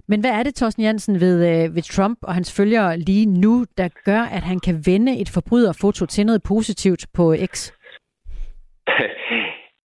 Men 0.09 0.21
hvad 0.21 0.31
er 0.31 0.43
det, 0.43 0.55
Thorsten 0.55 0.83
Jansen, 0.83 1.21
ved, 1.21 1.37
øh, 1.51 1.75
ved 1.75 1.83
Trump 1.83 2.19
og 2.23 2.35
hans 2.35 2.57
følgere 2.57 2.99
lige 2.99 3.27
nu, 3.27 3.65
der 3.79 3.89
gør, 4.05 4.23
at 4.37 4.43
han 4.43 4.61
kan 4.61 4.77
vende 4.87 5.21
et 5.21 5.31
forbryderfoto 5.35 6.07
til 6.07 6.27
noget 6.27 6.43
positivt 6.43 7.03
på 7.17 7.35
X? 7.53 7.55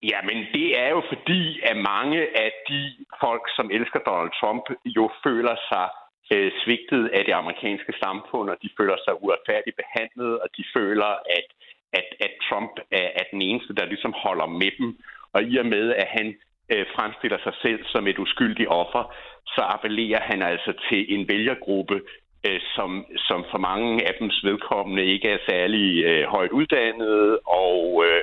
Ja, 0.03 0.19
men 0.29 0.39
det 0.57 0.69
er 0.83 0.89
jo 0.97 1.03
fordi, 1.13 1.61
at 1.71 1.77
mange 1.77 2.21
af 2.45 2.51
de 2.69 2.83
folk, 3.23 3.45
som 3.57 3.71
elsker 3.77 4.01
Donald 4.09 4.33
Trump, 4.41 4.65
jo 4.97 5.05
føler 5.25 5.57
sig 5.71 5.87
øh, 6.35 6.53
svigtet 6.63 7.09
af 7.17 7.25
det 7.25 7.33
amerikanske 7.33 7.93
samfund, 8.05 8.51
og 8.51 8.57
de 8.63 8.71
føler 8.79 8.97
sig 9.05 9.23
uretfærdigt 9.23 9.77
behandlet, 9.83 10.33
og 10.43 10.49
de 10.57 10.65
føler, 10.77 11.11
at, 11.39 11.49
at, 11.93 12.09
at 12.27 12.33
Trump 12.47 12.75
er, 12.91 13.09
er 13.21 13.25
den 13.33 13.43
eneste, 13.43 13.75
der 13.75 13.85
ligesom 13.93 14.15
holder 14.25 14.47
med 14.47 14.71
dem. 14.79 14.99
Og 15.33 15.43
i 15.43 15.57
og 15.57 15.67
med, 15.67 15.95
at 16.03 16.09
han 16.17 16.27
øh, 16.73 16.87
fremstiller 16.97 17.39
sig 17.43 17.55
selv 17.63 17.81
som 17.93 18.07
et 18.07 18.19
uskyldigt 18.19 18.69
offer, 18.69 19.15
så 19.47 19.63
appellerer 19.75 20.21
han 20.21 20.43
altså 20.43 20.73
til 20.89 21.15
en 21.15 21.29
vælgergruppe, 21.29 22.01
øh, 22.47 22.61
som, 22.75 23.07
som 23.17 23.45
for 23.51 23.59
mange 23.59 24.09
af 24.09 24.15
dems 24.19 24.45
vedkommende 24.45 25.05
ikke 25.05 25.29
er 25.29 25.39
særlig 25.51 26.05
øh, 26.05 26.25
højt 26.27 26.51
uddannet 26.51 27.39
og, 27.47 28.05
øh, 28.07 28.23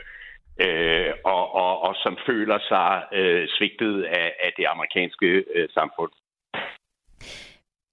øh, 0.65 1.13
og, 1.23 1.55
og, 1.55 1.81
og 1.81 1.95
som 2.03 2.17
føler 2.25 2.59
sig 2.71 3.03
øh, 3.13 3.47
svigtet 3.47 4.03
af, 4.03 4.33
af 4.45 4.51
det 4.57 4.65
amerikanske 4.73 5.43
øh, 5.55 5.69
samfund. 5.69 6.11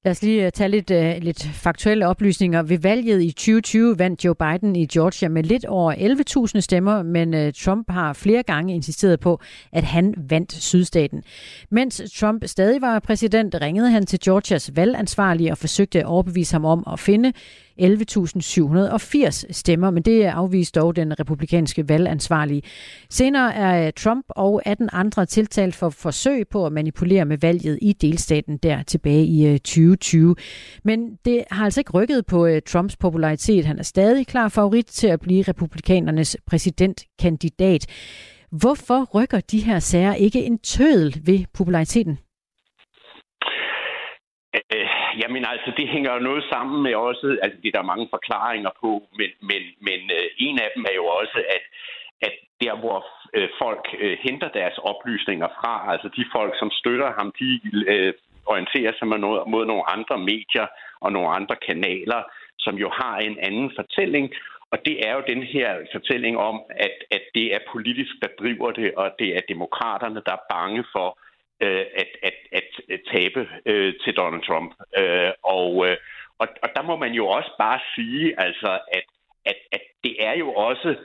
Lad 0.04 0.10
os 0.10 0.22
lige 0.22 0.46
øh, 0.46 0.52
tage 0.52 0.68
lidt, 0.68 0.90
uh, 0.90 1.22
lidt 1.22 1.42
faktuelle 1.42 2.06
oplysninger. 2.06 2.62
Ved 2.62 2.78
valget 2.78 3.22
i 3.22 3.30
2020 3.30 3.98
vandt 3.98 4.24
Joe 4.24 4.34
Biden 4.34 4.76
i 4.76 4.86
Georgia 4.86 5.28
med 5.28 5.42
lidt 5.42 5.64
over 5.64 5.92
11.000 6.54 6.60
stemmer, 6.60 7.02
men 7.02 7.34
uh, 7.34 7.52
Trump 7.64 7.90
har 7.90 8.12
flere 8.12 8.42
gange 8.42 8.74
insisteret 8.74 9.20
på, 9.20 9.40
at 9.72 9.84
han 9.84 10.14
vandt 10.16 10.52
sydstaten. 10.52 11.22
Mens 11.70 12.02
Trump 12.16 12.42
stadig 12.46 12.82
var 12.82 12.98
præsident, 12.98 13.54
ringede 13.60 13.90
han 13.90 14.06
til 14.06 14.20
Georgias 14.24 14.76
valgansvarlige 14.76 15.50
og 15.50 15.58
forsøgte 15.58 15.98
at 15.98 16.04
overbevise 16.04 16.54
ham 16.54 16.64
om 16.64 16.84
at 16.92 17.00
finde 17.00 17.32
11.780 17.80 19.52
stemmer, 19.52 19.90
men 19.90 20.02
det 20.02 20.24
afviste 20.24 20.80
dog 20.80 20.96
den 20.96 21.20
republikanske 21.20 21.88
valgansvarlige. 21.88 22.62
Senere 23.10 23.54
er 23.54 23.86
øh, 23.86 23.92
Trump 23.92 24.24
og 24.28 24.62
18 24.66 24.88
andre 24.92 25.26
tiltalt 25.26 25.74
for 25.74 25.90
forsøg 25.90 26.48
på 26.48 26.66
at 26.66 26.72
manipulere 26.72 27.24
med 27.24 27.38
valget 27.38 27.78
i 27.82 27.92
delstaten 27.92 28.56
der 28.56 28.82
tilbage 28.82 29.24
i 29.24 29.46
øh, 29.46 29.58
2020. 29.58 30.36
Men 30.84 31.16
det 31.24 31.44
har 31.50 31.64
altså 31.64 31.80
ikke 31.80 31.92
rykket 31.92 32.26
på 32.26 32.46
øh, 32.46 32.62
Trumps 32.62 32.96
popularitet. 32.96 33.64
Han 33.64 33.78
er 33.78 33.82
stadig 33.82 34.26
klar 34.26 34.48
favorit 34.48 34.86
til 34.86 35.06
at 35.06 35.20
blive 35.20 35.42
republikanernes 35.42 36.36
præsidentkandidat. 36.46 37.86
Hvorfor 38.50 39.04
rykker 39.14 39.40
de 39.40 39.60
her 39.60 39.78
sager 39.78 40.14
ikke 40.14 40.44
en 40.44 40.58
tødel 40.58 41.20
ved 41.24 41.44
populariteten? 41.54 42.18
Jamen 45.20 45.44
altså, 45.52 45.70
det 45.78 45.88
hænger 45.88 46.12
jo 46.14 46.20
noget 46.28 46.44
sammen 46.52 46.82
med 46.82 46.94
også, 46.94 47.26
altså 47.42 47.58
det 47.62 47.68
er 47.68 47.78
der 47.78 47.90
mange 47.92 48.08
forklaringer 48.10 48.70
på, 48.82 48.90
men, 49.18 49.30
men, 49.48 49.62
men 49.86 50.00
øh, 50.16 50.26
en 50.46 50.56
af 50.64 50.68
dem 50.74 50.84
er 50.90 50.94
jo 51.00 51.06
også, 51.20 51.38
at, 51.56 51.64
at 52.26 52.34
der 52.62 52.74
hvor 52.82 52.98
øh, 53.36 53.48
folk 53.62 53.84
øh, 53.98 54.16
henter 54.26 54.48
deres 54.48 54.78
oplysninger 54.90 55.48
fra, 55.58 55.92
altså 55.92 56.08
de 56.16 56.24
folk, 56.36 56.52
som 56.58 56.70
støtter 56.70 57.10
ham, 57.18 57.32
de 57.40 57.48
øh, 57.92 58.12
orienterer 58.46 58.92
sig 58.98 59.06
mod, 59.08 59.18
noget, 59.18 59.42
mod 59.48 59.64
nogle 59.66 59.90
andre 59.96 60.18
medier 60.18 60.66
og 61.00 61.12
nogle 61.12 61.28
andre 61.38 61.56
kanaler, 61.68 62.22
som 62.58 62.74
jo 62.84 62.88
har 63.00 63.16
en 63.18 63.36
anden 63.38 63.70
fortælling, 63.78 64.26
og 64.72 64.78
det 64.86 64.96
er 65.08 65.12
jo 65.16 65.22
den 65.32 65.42
her 65.42 65.68
fortælling 65.92 66.38
om, 66.38 66.56
at, 66.86 66.96
at 67.10 67.22
det 67.34 67.46
er 67.54 67.68
politisk, 67.72 68.12
der 68.22 68.28
driver 68.40 68.70
det, 68.70 68.94
og 68.94 69.06
det 69.18 69.28
er 69.36 69.40
demokraterne, 69.48 70.22
der 70.26 70.32
er 70.32 70.46
bange 70.54 70.84
for, 70.92 71.18
øh, 71.60 71.84
at, 72.02 72.10
at, 72.22 72.34
at, 72.52 72.68
at 72.90 73.00
tabe 73.14 73.48
øh, 73.66 73.94
til 74.04 74.16
Donald 74.16 74.42
Trump. 74.42 74.70
Øh, 74.98 75.32
og, 75.42 75.86
øh, 75.86 75.96
og, 76.38 76.48
og 76.62 76.68
der 76.76 76.82
må 76.82 76.96
man 76.96 77.12
jo 77.12 77.26
også 77.26 77.50
bare 77.58 77.80
sige, 77.94 78.40
altså, 78.40 78.80
at, 78.92 79.04
at, 79.44 79.56
at 79.72 79.82
det 80.04 80.16
er 80.20 80.34
jo 80.38 80.52
også 80.52 80.96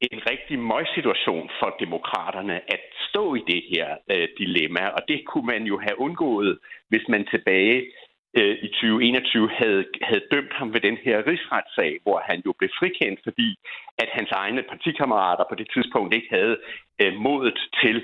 en 0.00 0.20
rigtig 0.30 0.58
møgssituation 0.58 1.50
for 1.60 1.76
demokraterne 1.80 2.56
at 2.74 2.80
stå 3.08 3.34
i 3.34 3.42
det 3.46 3.62
her 3.72 3.96
øh, 4.10 4.28
dilemma, 4.38 4.86
og 4.86 5.02
det 5.08 5.24
kunne 5.26 5.46
man 5.46 5.62
jo 5.62 5.78
have 5.78 6.00
undgået, 6.00 6.58
hvis 6.88 7.08
man 7.08 7.26
tilbage 7.26 7.92
øh, 8.38 8.56
i 8.66 8.68
2021 8.68 9.50
havde, 9.50 9.84
havde 10.02 10.24
dømt 10.32 10.52
ham 10.52 10.74
ved 10.74 10.80
den 10.80 10.96
her 10.96 11.26
rigsretssag, 11.26 11.98
hvor 12.02 12.18
han 12.28 12.42
jo 12.46 12.52
blev 12.58 12.70
frikendt, 12.78 13.20
fordi 13.24 13.56
at 13.98 14.08
hans 14.12 14.30
egne 14.30 14.62
partikammerater 14.62 15.44
på 15.48 15.54
det 15.54 15.68
tidspunkt 15.74 16.14
ikke 16.14 16.28
havde 16.30 16.56
øh, 17.02 17.14
modet 17.14 17.58
til 17.82 17.96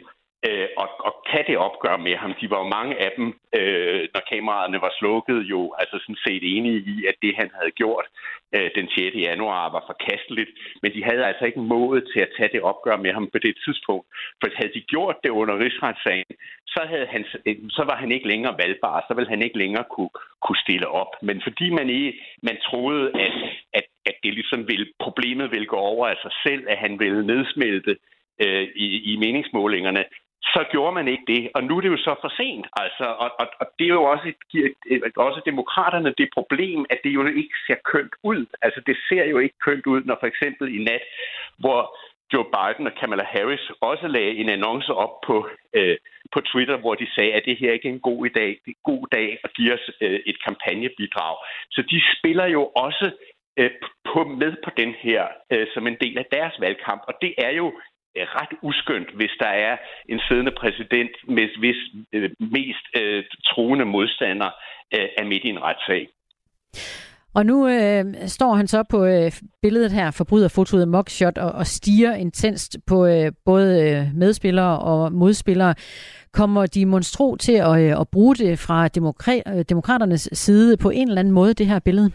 øh, 0.47 0.69
og, 0.83 0.89
og 1.07 1.13
kan 1.31 1.45
det 1.49 1.57
opgøre 1.69 1.99
med 2.07 2.17
ham. 2.17 2.33
De 2.41 2.51
var 2.51 2.59
jo 2.63 2.69
mange 2.79 2.95
af 3.07 3.11
dem, 3.17 3.27
øh, 3.59 4.03
når 4.15 4.23
kameraerne 4.33 4.79
var 4.87 4.93
slukket, 4.99 5.41
jo 5.53 5.61
altså 5.81 5.97
sådan 6.01 6.23
set 6.27 6.43
enige 6.57 6.81
i, 6.95 6.97
at 7.11 7.17
det 7.23 7.33
han 7.41 7.51
havde 7.59 7.71
gjort 7.81 8.07
øh, 8.55 8.71
den 8.79 8.87
6. 8.89 9.17
januar 9.29 9.73
var 9.77 9.85
forkasteligt, 9.91 10.51
men 10.83 10.93
de 10.95 11.05
havde 11.05 11.25
altså 11.31 11.45
ikke 11.45 11.61
modet 11.75 12.05
til 12.13 12.21
at 12.21 12.33
tage 12.37 12.53
det 12.55 12.63
opgør 12.71 12.97
med 12.97 13.13
ham 13.13 13.27
på 13.33 13.39
det 13.39 13.55
tidspunkt. 13.65 14.07
For 14.41 14.47
havde 14.59 14.75
de 14.79 14.91
gjort 14.93 15.17
det 15.25 15.31
under 15.31 15.55
rigsretssagen, 15.59 16.35
så, 16.75 16.81
havde 16.93 17.07
han, 17.07 17.25
så 17.77 17.83
var 17.91 17.97
han 17.97 18.13
ikke 18.13 18.29
længere 18.29 18.59
valgbar, 18.63 19.05
så 19.09 19.15
ville 19.15 19.31
han 19.35 19.43
ikke 19.43 19.59
længere 19.59 19.85
kunne, 19.95 20.15
kunne 20.45 20.65
stille 20.67 20.89
op. 20.89 21.13
Men 21.23 21.43
fordi 21.47 21.71
man, 21.71 21.91
ikke, 21.91 22.13
man 22.43 22.57
troede, 22.69 23.05
at, 23.25 23.33
at, 23.73 23.87
at 24.07 24.17
det 24.23 24.35
ligesom 24.35 24.69
ville, 24.69 24.87
problemet 25.01 25.51
ville 25.51 25.67
gå 25.67 25.77
over 25.77 26.07
af 26.07 26.17
sig 26.23 26.33
selv, 26.47 26.63
at 26.69 26.79
han 26.79 26.99
ville 26.99 27.27
nedsmelte 27.27 27.97
øh, 28.43 28.69
i, 28.75 29.13
i 29.13 29.17
meningsmålingerne, 29.17 30.05
så 30.53 30.65
gjorde 30.73 30.95
man 30.95 31.09
ikke 31.09 31.27
det. 31.27 31.51
Og 31.55 31.65
nu 31.65 31.77
er 31.77 31.81
det 31.81 31.89
jo 31.89 31.97
så 31.97 32.15
for 32.21 32.33
sent. 32.37 32.67
Altså, 32.83 33.07
og, 33.23 33.31
og, 33.41 33.47
og 33.61 33.67
det 33.79 33.85
er 33.85 33.95
jo 33.99 34.05
også, 34.05 34.33
også 35.17 35.41
demokraterne 35.47 36.15
det 36.19 36.29
problem, 36.39 36.87
at 36.91 36.99
det 37.05 37.11
jo 37.11 37.27
ikke 37.27 37.57
ser 37.67 37.79
kønt 37.93 38.15
ud. 38.23 38.47
Altså 38.63 38.81
det 38.87 38.97
ser 39.09 39.25
jo 39.25 39.39
ikke 39.39 39.59
kønt 39.67 39.87
ud, 39.87 40.01
når 40.05 40.17
for 40.21 40.27
eksempel 40.27 40.67
i 40.79 40.85
nat, 40.85 41.03
hvor 41.59 41.81
Joe 42.33 42.45
Biden 42.55 42.87
og 42.87 42.95
Kamala 43.01 43.25
Harris 43.25 43.71
også 43.81 44.07
lagde 44.09 44.35
en 44.41 44.49
annonce 44.49 44.93
op 44.95 45.15
på, 45.27 45.49
øh, 45.75 45.97
på 46.33 46.41
Twitter, 46.41 46.77
hvor 46.77 46.95
de 46.95 47.15
sagde, 47.15 47.33
at 47.33 47.43
det 47.45 47.57
her 47.57 47.73
ikke 47.73 47.89
er 47.89 47.93
en 47.93 48.09
god 48.11 48.29
dag, 48.29 48.51
det 48.65 48.71
er 48.71 48.79
en 48.81 48.91
god 48.93 49.07
dag 49.13 49.39
at 49.45 49.51
give 49.57 49.75
os 49.75 49.91
øh, 50.01 50.21
et 50.27 50.45
kampagnebidrag. 50.45 51.37
Så 51.71 51.83
de 51.91 51.99
spiller 52.17 52.47
jo 52.47 52.63
også 52.77 53.07
øh, 53.57 53.71
på, 54.11 54.25
med 54.25 54.53
på 54.65 54.71
den 54.77 54.95
her 55.05 55.27
øh, 55.53 55.67
som 55.75 55.87
en 55.87 55.97
del 56.01 56.19
af 56.19 56.27
deres 56.33 56.55
valgkamp, 56.61 57.03
og 57.09 57.15
det 57.23 57.35
er 57.39 57.51
jo 57.51 57.73
ret 58.17 58.59
uskyndt, 58.63 59.11
hvis 59.15 59.31
der 59.39 59.53
er 59.69 59.77
en 60.09 60.21
siddende 60.29 60.53
præsident, 60.61 61.11
med 61.29 61.49
hvis 61.59 61.77
øh, 62.13 62.31
mest 62.41 62.85
øh, 62.97 63.25
troende 63.45 63.85
modstander 63.85 64.51
øh, 64.95 65.09
er 65.19 65.25
midt 65.25 65.45
i 65.45 65.49
en 65.49 65.63
retssag. 65.63 66.09
Og 67.35 67.47
nu 67.47 67.69
øh, 67.69 68.05
står 68.27 68.55
han 68.55 68.67
så 68.67 68.83
på 68.91 69.05
øh, 69.05 69.33
billedet 69.63 69.93
her, 69.93 70.11
forbryderfotoet 70.11 70.89
Mugshot, 70.89 71.39
og, 71.39 71.53
og 71.53 71.67
stiger 71.67 72.15
intenst 72.15 72.77
på 72.87 73.07
øh, 73.07 73.33
både 73.45 73.91
øh, 73.91 74.07
medspillere 74.15 74.79
og 74.79 75.13
modspillere. 75.13 75.75
Kommer 76.33 76.67
de 76.67 76.87
monstro 76.87 77.37
til 77.37 77.53
at, 77.53 77.81
øh, 77.81 78.01
at 78.01 78.09
bruge 78.13 78.35
det 78.35 78.59
fra 78.59 78.89
demokra- 78.97 79.59
øh, 79.59 79.65
demokraternes 79.69 80.29
side 80.33 80.77
på 80.77 80.91
en 80.91 81.09
eller 81.09 81.21
anden 81.21 81.35
måde, 81.35 81.55
det 81.55 81.67
her 81.67 81.79
billede? 81.79 82.11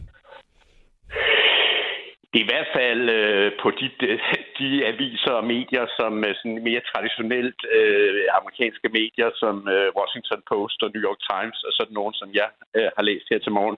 Det 2.31 2.37
er 2.39 2.45
i 2.47 2.53
hvert 2.53 2.71
fald 2.79 3.03
øh, 3.19 3.51
på 3.61 3.67
de, 3.79 3.87
de 4.59 4.69
aviser 4.91 5.33
og 5.39 5.45
medier, 5.55 5.85
som 5.99 6.13
øh, 6.27 6.35
sådan 6.39 6.63
mere 6.69 6.81
traditionelt 6.91 7.59
øh, 7.77 8.23
amerikanske 8.39 8.89
medier, 8.99 9.29
som 9.41 9.55
øh, 9.75 9.87
Washington 9.99 10.41
Post 10.51 10.79
og 10.83 10.89
New 10.93 11.03
York 11.07 11.21
Times 11.31 11.59
og 11.67 11.71
sådan 11.77 11.97
nogen, 11.99 12.13
som 12.21 12.29
jeg 12.39 12.49
øh, 12.77 12.89
har 12.97 13.03
læst 13.09 13.25
her 13.31 13.39
til 13.39 13.55
morgen, 13.59 13.77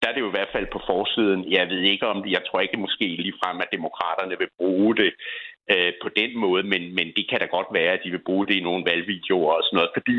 der 0.00 0.06
er 0.08 0.14
det 0.14 0.24
jo 0.24 0.30
i 0.30 0.36
hvert 0.36 0.54
fald 0.54 0.66
på 0.72 0.80
forsiden. 0.90 1.40
Jeg 1.56 1.68
ved 1.72 1.82
ikke 1.92 2.06
om 2.12 2.18
det, 2.22 2.30
jeg 2.36 2.44
tror 2.44 2.60
ikke 2.60 2.84
måske 2.84 3.06
lige 3.24 3.40
frem, 3.42 3.56
at 3.64 3.74
demokraterne 3.76 4.34
vil 4.42 4.50
bruge 4.58 4.92
det 5.02 5.12
øh, 5.72 5.92
på 6.02 6.08
den 6.20 6.30
måde, 6.44 6.62
men, 6.72 6.82
men 6.98 7.06
det 7.16 7.24
kan 7.30 7.40
da 7.40 7.46
godt 7.56 7.70
være, 7.78 7.92
at 7.96 8.04
de 8.04 8.10
vil 8.10 8.26
bruge 8.28 8.46
det 8.46 8.54
i 8.56 8.66
nogle 8.68 8.84
valgvideoer 8.90 9.54
og 9.58 9.62
sådan 9.64 9.76
noget, 9.78 9.92
fordi 9.96 10.18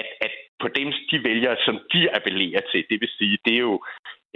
at, 0.00 0.06
at 0.26 0.32
på 0.62 0.68
dem, 0.78 0.88
de 1.10 1.16
vælger, 1.28 1.54
som 1.66 1.76
de 1.92 2.00
appellerer 2.16 2.62
til, 2.72 2.84
det 2.90 2.98
vil 3.00 3.12
sige, 3.18 3.38
det 3.44 3.54
er 3.54 3.64
jo 3.70 3.76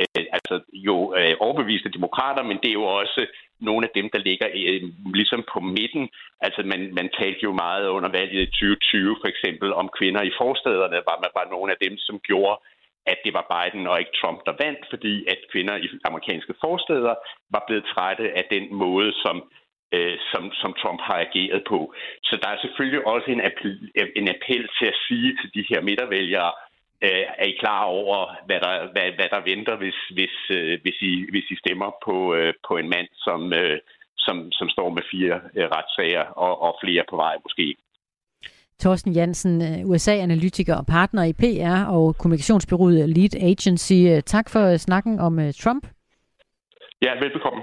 øh, 0.01 0.25
altså 0.37 0.55
jo 0.73 0.97
øh, 1.19 1.35
overbeviste 1.41 1.95
demokrater, 1.97 2.43
men 2.43 2.59
det 2.63 2.69
er 2.69 2.81
jo 2.83 2.89
også 3.03 3.27
nogle 3.61 3.87
af 3.87 3.93
dem, 3.95 4.11
der 4.15 4.19
ligger 4.19 4.49
øh, 4.55 4.83
ligesom 5.15 5.45
på 5.53 5.61
midten. 5.61 6.09
Altså 6.41 6.63
man, 6.73 6.95
man 6.95 7.09
talte 7.19 7.41
jo 7.43 7.53
meget 7.53 7.87
under 7.89 8.11
valget 8.19 8.43
i 8.43 8.47
2020 8.47 9.17
for 9.21 9.29
eksempel 9.35 9.69
om 9.81 9.91
kvinder 9.99 10.23
i 10.23 10.33
forstederne, 10.41 10.99
var, 11.09 11.17
man 11.25 11.33
var 11.39 11.47
nogle 11.55 11.73
af 11.73 11.79
dem, 11.87 11.95
som 11.99 12.17
gjorde 12.29 12.59
at 13.07 13.19
det 13.25 13.33
var 13.39 13.51
Biden 13.53 13.87
og 13.87 13.99
ikke 13.99 14.19
Trump, 14.21 14.41
der 14.47 14.61
vandt, 14.65 14.83
fordi 14.91 15.15
at 15.33 15.39
kvinder 15.53 15.77
i 15.77 15.89
amerikanske 16.05 16.55
forsteder 16.65 17.15
var 17.55 17.63
blevet 17.67 17.85
trætte 17.95 18.27
af 18.39 18.45
den 18.51 18.75
måde, 18.75 19.13
som 19.25 19.37
øh, 19.97 20.19
som, 20.33 20.43
som 20.61 20.73
Trump 20.81 21.01
har 21.09 21.19
ageret 21.27 21.63
på. 21.69 21.95
Så 22.23 22.35
der 22.43 22.49
er 22.51 22.59
selvfølgelig 22.61 23.07
også 23.07 23.29
en 23.31 23.43
appel, 23.51 23.91
en 24.17 24.29
appel 24.35 24.69
til 24.79 24.87
at 24.93 25.01
sige 25.09 25.31
til 25.41 25.49
de 25.57 25.65
her 25.71 25.81
midtervælgere, 25.89 26.53
øh, 27.07 27.25
er 27.43 27.47
I 27.53 27.55
klar 27.63 27.83
over, 27.85 28.19
hvad 28.47 28.61
der, 28.65 28.75
hvad, 28.93 29.07
hvad 29.19 29.29
der 29.35 29.49
venter, 29.51 29.77
hvis, 29.77 29.99
hvis, 30.17 30.35
øh, 30.51 30.79
hvis, 30.83 30.99
I, 31.01 31.13
hvis 31.33 31.47
I 31.51 31.57
stemmer 31.65 31.91
på, 32.07 32.35
øh, 32.35 32.55
på 32.69 32.77
en 32.77 32.89
mand, 32.89 33.09
som, 33.27 33.53
øh, 33.53 33.79
som, 34.17 34.53
som 34.53 34.69
står 34.69 34.89
med 34.91 35.03
fire 35.13 35.37
øh, 35.57 35.67
retssager 35.75 36.25
og, 36.45 36.63
og 36.63 36.73
flere 36.83 37.05
på 37.11 37.17
vej 37.17 37.35
måske? 37.47 37.77
Torsten 38.83 39.13
Jansen, 39.13 39.63
øh, 39.63 39.91
USA-analytiker 39.91 40.77
og 40.77 40.87
partner 40.87 41.25
i 41.25 41.33
PR 41.33 41.81
og 41.97 42.17
kommunikationsbyrået 42.19 43.09
Lead 43.09 43.35
Agency. 43.51 43.99
Øh, 44.13 44.23
tak 44.23 44.51
for 44.51 44.77
snakken 44.77 45.19
om 45.19 45.39
øh, 45.39 45.53
Trump. 45.53 45.85
Ja, 47.03 47.13
velbekomme. 47.15 47.63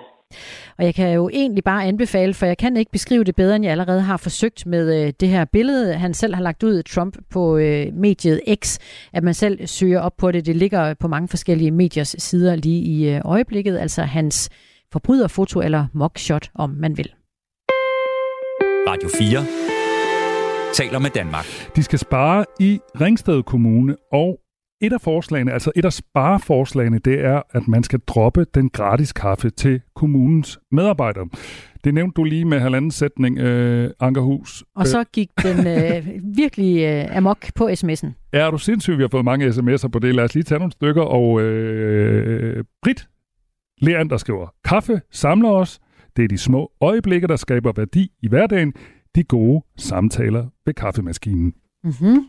Og 0.78 0.86
jeg 0.86 0.96
kan 0.96 1.14
jo 1.14 1.30
egentlig 1.34 1.64
bare 1.64 1.86
anbefale, 1.86 2.34
for 2.34 2.46
jeg 2.46 2.58
kan 2.58 2.78
ikke 2.78 2.92
beskrive 2.92 3.24
det 3.24 3.36
bedre, 3.36 3.56
end 3.56 3.66
jeg 3.66 3.72
allerede 3.72 4.02
har 4.02 4.18
forsøgt 4.18 4.66
med 4.66 5.06
øh, 5.06 5.14
det 5.20 5.30
her 5.30 5.46
billede, 5.46 5.94
han 5.94 6.14
selv 6.14 6.36
har 6.36 6.42
lagt 6.42 6.64
ud, 6.64 6.84
Trump, 6.84 7.18
på 7.30 7.58
øh, 7.58 7.94
mediet 7.94 8.42
X, 8.64 8.78
at 9.14 9.24
man 9.24 9.34
selv 9.34 9.68
søger 9.68 10.00
op 10.00 10.18
på 10.18 10.32
det. 10.32 10.46
Det 10.46 10.56
ligger 10.56 10.94
på 10.94 11.08
mange 11.08 11.28
forskellige 11.28 11.72
mediers 11.72 12.16
sider 12.18 12.56
lige 12.56 12.82
i 12.82 13.10
øh, 13.10 13.22
øjeblikket, 13.26 13.78
altså 13.78 14.02
hans 14.02 14.50
forbryderfoto 14.92 15.62
eller 15.62 15.86
mockshot, 15.94 16.50
om 16.56 16.70
man 16.70 16.98
vil. 16.98 17.14
Radio 18.88 19.10
4 19.18 19.46
taler 20.74 21.00
med 21.00 21.10
Danmark. 21.10 21.46
De 21.76 21.84
skal 21.84 22.00
spare 22.00 22.46
i 22.60 22.80
Ringsted 23.02 23.44
Kommune, 23.44 23.96
og 24.12 24.40
et 24.82 24.94
af 24.94 25.02
forslagene, 25.02 25.52
altså 25.52 25.72
et 25.76 25.86
af 25.86 25.94
spareforslagene, 25.94 27.00
det 27.00 27.26
er, 27.26 27.42
at 27.50 27.68
man 27.68 27.84
skal 27.84 28.00
droppe 28.00 28.46
den 28.54 28.70
gratis 28.70 29.14
kaffe 29.14 29.50
til 29.50 29.82
kommunens 29.96 30.60
medarbejdere. 30.72 31.30
Det 31.84 31.94
nævnte 31.94 32.14
du 32.16 32.24
lige 32.24 32.46
med 32.46 32.60
halvanden 32.60 32.92
sætning, 32.92 33.38
øh, 33.38 33.92
Ankerhus. 34.00 34.64
Og 34.76 34.88
så 34.88 35.04
gik 35.04 35.30
den 35.44 35.68
øh, 35.68 36.08
virkelig 36.42 36.84
øh, 36.84 37.18
amok 37.18 37.54
på 37.56 37.68
sms'en. 37.68 38.30
Ja, 38.34 38.40
er 38.40 38.52
du 38.52 38.58
sindssygt, 38.58 38.98
vi 38.98 39.04
har 39.04 39.10
fået 39.12 39.26
mange 39.26 39.50
sms'er 39.50 39.88
på 39.88 40.00
det. 40.00 40.16
Lad 40.16 40.24
os 40.24 40.34
lige 40.34 40.44
tage 40.44 40.60
nogle 40.60 40.72
stykker. 40.72 41.02
Og 41.02 41.42
øh, 41.42 42.64
Brit 42.82 43.08
Leander 43.82 44.18
skriver, 44.18 44.48
kaffe 44.66 45.02
samler 45.12 45.50
os. 45.50 45.80
Det 46.16 46.24
er 46.24 46.28
de 46.28 46.38
små 46.38 46.72
øjeblikke, 46.82 47.28
der 47.28 47.36
skaber 47.36 47.72
værdi 47.76 48.12
i 48.22 48.28
hverdagen. 48.28 48.74
De 49.16 49.24
gode 49.24 49.64
samtaler 49.78 50.48
ved 50.66 50.74
kaffemaskinen. 50.74 51.54
Mm-hmm. 51.84 52.26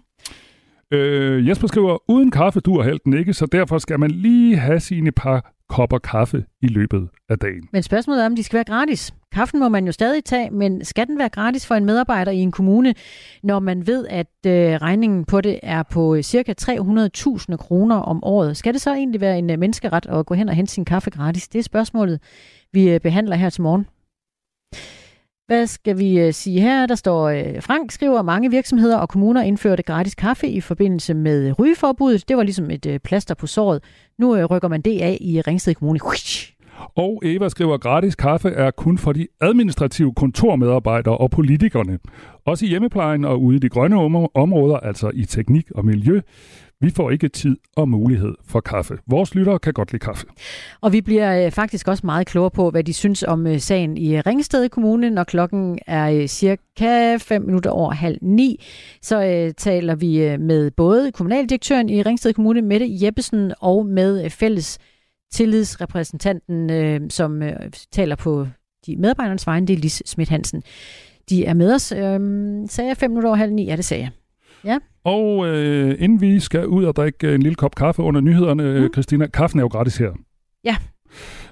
Øh, 0.92 1.48
Jesper 1.48 1.68
skriver, 1.68 1.98
uden 2.08 2.30
kaffe 2.30 2.60
dur 2.60 2.82
helten 2.82 3.12
den 3.12 3.20
ikke, 3.20 3.32
så 3.32 3.46
derfor 3.46 3.78
skal 3.78 4.00
man 4.00 4.10
lige 4.10 4.56
have 4.56 4.80
sine 4.80 5.12
par 5.12 5.52
kopper 5.68 5.98
kaffe 5.98 6.44
i 6.62 6.66
løbet 6.66 7.08
af 7.28 7.38
dagen. 7.38 7.68
Men 7.72 7.82
spørgsmålet 7.82 8.22
er, 8.22 8.26
om 8.26 8.36
de 8.36 8.42
skal 8.42 8.56
være 8.56 8.64
gratis. 8.64 9.14
Kaffen 9.32 9.60
må 9.60 9.68
man 9.68 9.86
jo 9.86 9.92
stadig 9.92 10.24
tage, 10.24 10.50
men 10.50 10.84
skal 10.84 11.06
den 11.06 11.18
være 11.18 11.28
gratis 11.28 11.66
for 11.66 11.74
en 11.74 11.84
medarbejder 11.84 12.32
i 12.32 12.38
en 12.38 12.52
kommune, 12.52 12.94
når 13.42 13.58
man 13.58 13.86
ved, 13.86 14.06
at 14.06 14.26
øh, 14.46 14.52
regningen 14.52 15.24
på 15.24 15.40
det 15.40 15.60
er 15.62 15.82
på 15.82 16.14
øh, 16.14 16.22
cirka 16.22 16.54
300.000 16.62 17.56
kroner 17.56 17.96
om 17.96 18.24
året? 18.24 18.56
Skal 18.56 18.72
det 18.72 18.80
så 18.80 18.94
egentlig 18.94 19.20
være 19.20 19.38
en 19.38 19.50
øh, 19.50 19.58
menneskeret 19.58 20.06
at 20.06 20.26
gå 20.26 20.34
hen 20.34 20.48
og 20.48 20.54
hente 20.54 20.72
sin 20.72 20.84
kaffe 20.84 21.10
gratis? 21.10 21.48
Det 21.48 21.58
er 21.58 21.62
spørgsmålet, 21.62 22.20
vi 22.72 22.90
øh, 22.90 23.00
behandler 23.00 23.36
her 23.36 23.50
til 23.50 23.62
morgen. 23.62 23.86
Hvad 25.50 25.66
skal 25.66 25.98
vi 25.98 26.20
øh, 26.20 26.32
sige 26.32 26.60
her? 26.60 26.86
Der 26.86 26.94
står, 26.94 27.28
øh, 27.28 27.62
Frank 27.62 27.90
skriver, 27.90 28.18
at 28.18 28.24
mange 28.24 28.50
virksomheder 28.50 28.96
og 28.96 29.08
kommuner 29.08 29.42
indførte 29.42 29.82
gratis 29.82 30.14
kaffe 30.14 30.48
i 30.48 30.60
forbindelse 30.60 31.14
med 31.14 31.58
rygeforbuddet. 31.58 32.28
Det 32.28 32.36
var 32.36 32.42
ligesom 32.42 32.70
et 32.70 32.86
øh, 32.86 32.98
plaster 32.98 33.34
på 33.34 33.46
såret. 33.46 33.82
Nu 34.18 34.36
øh, 34.36 34.44
rykker 34.44 34.68
man 34.68 34.80
det 34.80 35.00
af 35.00 35.18
i 35.20 35.40
Ringsted 35.40 35.74
Kommune. 35.74 35.98
Og 36.96 37.22
Eva 37.24 37.48
skriver, 37.48 37.74
at 37.74 37.80
gratis 37.80 38.14
kaffe 38.14 38.48
er 38.48 38.70
kun 38.70 38.98
for 38.98 39.12
de 39.12 39.26
administrative 39.40 40.14
kontormedarbejdere 40.14 41.18
og 41.18 41.30
politikerne. 41.30 41.98
Også 42.46 42.64
i 42.64 42.68
hjemmeplejen 42.68 43.24
og 43.24 43.42
ude 43.42 43.56
i 43.56 43.58
de 43.58 43.68
grønne 43.68 43.96
områder, 44.34 44.76
altså 44.76 45.10
i 45.14 45.24
teknik 45.24 45.70
og 45.70 45.84
miljø, 45.84 46.20
vi 46.80 46.90
får 46.90 47.10
ikke 47.10 47.28
tid 47.28 47.56
og 47.76 47.88
mulighed 47.88 48.34
for 48.44 48.60
kaffe. 48.60 48.98
Vores 49.06 49.34
lyttere 49.34 49.58
kan 49.58 49.72
godt 49.72 49.92
lide 49.92 50.00
kaffe. 50.00 50.26
Og 50.80 50.92
vi 50.92 51.00
bliver 51.00 51.46
øh, 51.46 51.52
faktisk 51.52 51.88
også 51.88 52.06
meget 52.06 52.26
klogere 52.26 52.50
på, 52.50 52.70
hvad 52.70 52.84
de 52.84 52.92
synes 52.92 53.22
om 53.22 53.46
øh, 53.46 53.60
sagen 53.60 53.96
i 53.96 54.16
øh, 54.16 54.22
Ringsted 54.26 54.68
Kommune, 54.68 55.10
når 55.10 55.24
klokken 55.24 55.78
er 55.86 56.26
cirka 56.26 57.16
5 57.16 57.42
minutter 57.42 57.70
over 57.70 57.92
halv 57.92 58.18
ni. 58.22 58.64
Så 59.02 59.24
øh, 59.24 59.54
taler 59.54 59.94
vi 59.94 60.36
med 60.38 60.70
både 60.70 61.12
kommunaldirektøren 61.12 61.88
i 61.88 62.02
Ringsted 62.02 62.32
Kommune, 62.32 62.62
Mette 62.62 62.86
Jeppesen, 63.02 63.52
og 63.60 63.86
med 63.86 64.30
fælles 64.30 64.78
tillidsrepræsentanten, 65.32 66.70
øh, 66.70 67.00
som 67.10 67.42
øh, 67.42 67.56
taler 67.92 68.16
på 68.16 68.46
de 68.86 68.96
medarbejdernes 68.96 69.46
vegne, 69.46 69.66
det 69.66 69.74
er 69.74 69.78
Lis 69.78 70.02
Schmidt 70.06 70.28
Hansen. 70.28 70.62
De 71.30 71.44
er 71.44 71.54
med 71.54 71.74
os. 71.74 71.92
Øh, 71.92 72.20
sagde 72.68 72.88
jeg 72.88 72.96
5 72.96 73.10
minutter 73.10 73.28
over 73.28 73.36
halv 73.36 73.52
ni? 73.52 73.64
Ja, 73.64 73.76
det 73.76 73.84
sagde 73.84 74.02
jeg. 74.02 74.10
Ja. 74.64 74.78
Og 75.04 75.46
øh, 75.46 75.94
inden 75.98 76.20
vi 76.20 76.40
skal 76.40 76.66
ud 76.66 76.84
og 76.84 76.96
drikke 76.96 77.34
en 77.34 77.42
lille 77.42 77.56
kop 77.56 77.74
kaffe 77.74 78.02
under 78.02 78.20
nyhederne, 78.20 78.80
mm. 78.80 78.92
Christina, 78.92 79.26
kaffen 79.26 79.60
er 79.60 79.64
jo 79.64 79.68
gratis 79.68 79.96
her. 79.96 80.12
Ja. 80.64 80.76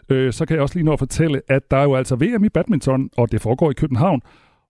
Øh, 0.08 0.32
så 0.32 0.46
kan 0.46 0.54
jeg 0.54 0.62
også 0.62 0.74
lige 0.74 0.84
nå 0.84 0.92
at 0.92 0.98
fortælle, 0.98 1.42
at 1.48 1.70
der 1.70 1.76
er 1.76 1.82
jo 1.82 1.94
altså 1.94 2.16
VM 2.16 2.44
i 2.44 2.48
badminton, 2.48 3.10
og 3.16 3.32
det 3.32 3.40
foregår 3.40 3.70
i 3.70 3.74
København. 3.74 4.20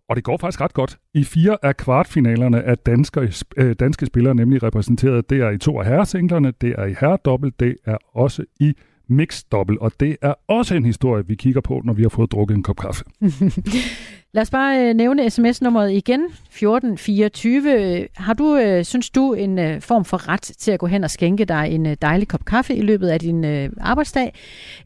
Og 0.08 0.16
det 0.16 0.24
går 0.24 0.36
faktisk 0.36 0.60
ret 0.60 0.72
godt. 0.72 0.98
I 1.14 1.24
fire 1.24 1.56
af 1.62 1.76
kvartfinalerne 1.76 2.58
er 2.58 2.74
danske, 2.74 3.32
øh, 3.56 3.74
danske 3.80 4.06
spillere 4.06 4.34
nemlig 4.34 4.62
repræsenteret. 4.62 5.30
Det 5.30 5.40
er 5.40 5.50
i 5.50 5.58
to 5.58 5.80
af 5.80 5.86
herresinglerne, 5.86 6.52
det 6.60 6.74
er 6.78 6.84
i 6.84 6.94
herredobbelt, 7.00 7.60
det 7.60 7.76
er 7.84 7.96
også 8.14 8.44
i 8.60 8.74
mixdobbel, 9.08 9.78
og 9.80 9.92
det 10.00 10.16
er 10.22 10.34
også 10.48 10.74
en 10.74 10.84
historie, 10.84 11.26
vi 11.26 11.34
kigger 11.34 11.60
på, 11.60 11.82
når 11.84 11.92
vi 11.92 12.02
har 12.02 12.08
fået 12.08 12.32
drukket 12.32 12.54
en 12.54 12.62
kop 12.62 12.76
kaffe. 12.76 13.04
Lad 14.32 14.42
os 14.42 14.50
bare 14.50 14.88
øh, 14.88 14.94
nævne 14.94 15.30
sms-nummeret 15.30 15.92
igen, 15.92 16.24
1424. 16.24 18.08
Har 18.16 18.34
du, 18.34 18.56
øh, 18.56 18.84
synes 18.84 19.10
du, 19.10 19.34
en 19.34 19.58
øh, 19.58 19.80
form 19.80 20.04
for 20.04 20.28
ret 20.28 20.40
til 20.42 20.70
at 20.70 20.78
gå 20.78 20.86
hen 20.86 21.04
og 21.04 21.10
skænke 21.10 21.44
dig 21.44 21.68
en 21.70 21.86
øh, 21.86 21.96
dejlig 22.02 22.28
kop 22.28 22.44
kaffe 22.44 22.74
i 22.74 22.80
løbet 22.80 23.08
af 23.08 23.20
din 23.20 23.44
øh, 23.44 23.70
arbejdsdag? 23.80 24.34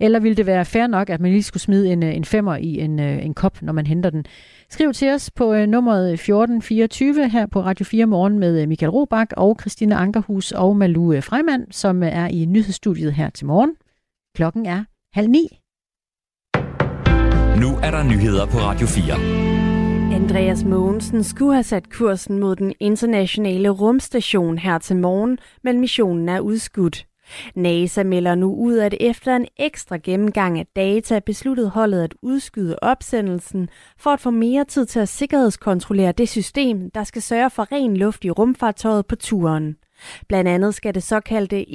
Eller 0.01 0.21
ville 0.21 0.37
det 0.37 0.47
være 0.47 0.65
fair 0.65 0.87
nok, 0.87 1.11
at 1.11 1.21
man 1.21 1.31
lige 1.31 1.43
skulle 1.43 1.63
smide 1.63 1.93
en, 1.93 2.03
øh, 2.03 2.17
en 2.17 2.25
femmer 2.25 2.57
i 2.57 2.79
en, 2.79 2.99
en 2.99 3.35
kop, 3.35 3.63
når 3.63 3.73
man 3.73 3.87
henter 3.87 4.11
den? 4.11 4.25
Skriv 4.71 4.93
til 4.93 5.11
os 5.11 5.31
på 5.31 5.67
nummeret 5.67 6.13
1424 6.13 7.29
her 7.29 7.47
på 7.47 7.61
Radio 7.61 7.85
4 7.85 8.07
Morgen 8.07 8.39
med 8.39 8.67
Michael 8.67 8.91
Robach 8.91 9.33
og 9.37 9.57
Christine 9.61 9.95
Ankerhus 9.95 10.53
og 10.53 10.77
Malu 10.77 11.21
Freimann, 11.21 11.67
som 11.71 12.03
er 12.03 12.27
i 12.27 12.45
nyhedsstudiet 12.45 13.13
her 13.13 13.31
til 13.31 13.47
morgen. 13.47 13.71
Klokken 14.35 14.67
er 14.67 14.85
halv 15.15 15.29
ni. 15.29 15.49
Nu 17.61 17.77
er 17.83 17.91
der 17.91 18.03
nyheder 18.03 18.47
på 18.47 18.59
Radio 18.59 18.87
4. 18.87 19.15
Andreas 20.15 20.65
Mogensen 20.65 21.25
skulle 21.25 21.55
have 21.55 21.63
sat 21.63 21.91
kursen 21.91 22.39
mod 22.39 22.57
den 22.57 22.73
internationale 22.81 23.69
rumstation 23.69 24.59
her 24.59 24.79
til 24.79 24.97
morgen, 24.97 25.39
men 25.63 25.81
missionen 25.81 26.29
er 26.29 26.41
udskudt. 26.41 27.07
NASA 27.55 28.03
melder 28.03 28.35
nu 28.35 28.55
ud, 28.55 28.79
at 28.79 28.95
efter 29.01 29.37
en 29.37 29.47
ekstra 29.57 29.97
gennemgang 29.97 30.59
af 30.59 30.67
data 30.77 31.19
besluttede 31.27 31.69
holdet 31.69 32.03
at 32.03 32.15
udskyde 32.23 32.79
opsendelsen 32.83 33.69
for 33.99 34.11
at 34.11 34.21
få 34.21 34.31
mere 34.31 34.65
tid 34.65 34.87
til 34.87 35.01
at 35.01 35.09
sikkerhedskontrollere 35.09 36.13
det 36.13 36.29
system, 36.29 36.91
der 36.91 37.05
skal 37.05 37.23
sørge 37.23 37.51
for 37.51 37.73
ren 37.73 37.97
luft 37.97 38.25
i 38.25 38.31
rumfartøjet 38.31 39.07
på 39.07 39.17
turen. 39.17 39.77
Blandt 40.29 40.51
andet 40.51 40.75
skal 40.75 40.95
det 40.95 41.03
såkaldte 41.03 41.71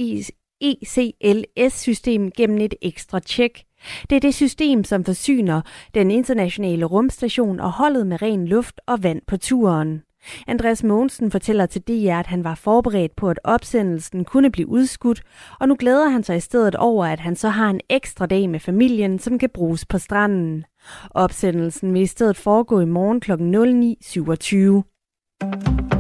ECLS-system 0.62 2.32
gennem 2.32 2.62
et 2.62 2.76
ekstra 2.82 3.20
tjek. 3.20 3.64
Det 4.10 4.16
er 4.16 4.20
det 4.20 4.34
system, 4.34 4.84
som 4.84 5.04
forsyner 5.04 5.62
den 5.94 6.12
internationale 6.12 6.86
rumstation 6.86 7.60
og 7.60 7.72
holdet 7.72 8.08
med 8.08 8.22
ren 8.22 8.48
luft 8.48 8.82
og 8.88 9.04
vand 9.04 9.22
på 9.28 9.38
turen. 9.38 10.02
Andreas 10.48 10.84
Mogensen 10.84 11.32
fortæller 11.32 11.66
til 11.66 11.82
DR, 11.82 12.20
at 12.20 12.28
han 12.28 12.44
var 12.44 12.56
forberedt 12.56 13.16
på, 13.16 13.30
at 13.30 13.40
opsendelsen 13.44 14.26
kunne 14.26 14.52
blive 14.52 14.68
udskudt, 14.68 15.22
og 15.60 15.68
nu 15.68 15.76
glæder 15.80 16.10
han 16.10 16.24
sig 16.24 16.38
i 16.38 16.40
stedet 16.40 16.76
over, 16.76 17.06
at 17.06 17.20
han 17.20 17.36
så 17.36 17.50
har 17.50 17.70
en 17.70 17.82
ekstra 17.90 18.26
dag 18.26 18.50
med 18.50 18.60
familien, 18.60 19.20
som 19.20 19.40
kan 19.40 19.50
bruges 19.54 19.86
på 19.86 19.98
stranden. 19.98 20.66
Opsendelsen 21.12 21.94
vil 21.94 22.02
i 22.02 22.06
stedet 22.06 22.38
foregå 22.38 22.80
i 22.80 22.86
morgen 22.86 23.20
kl. 23.20 23.32
09.27. 23.32 25.97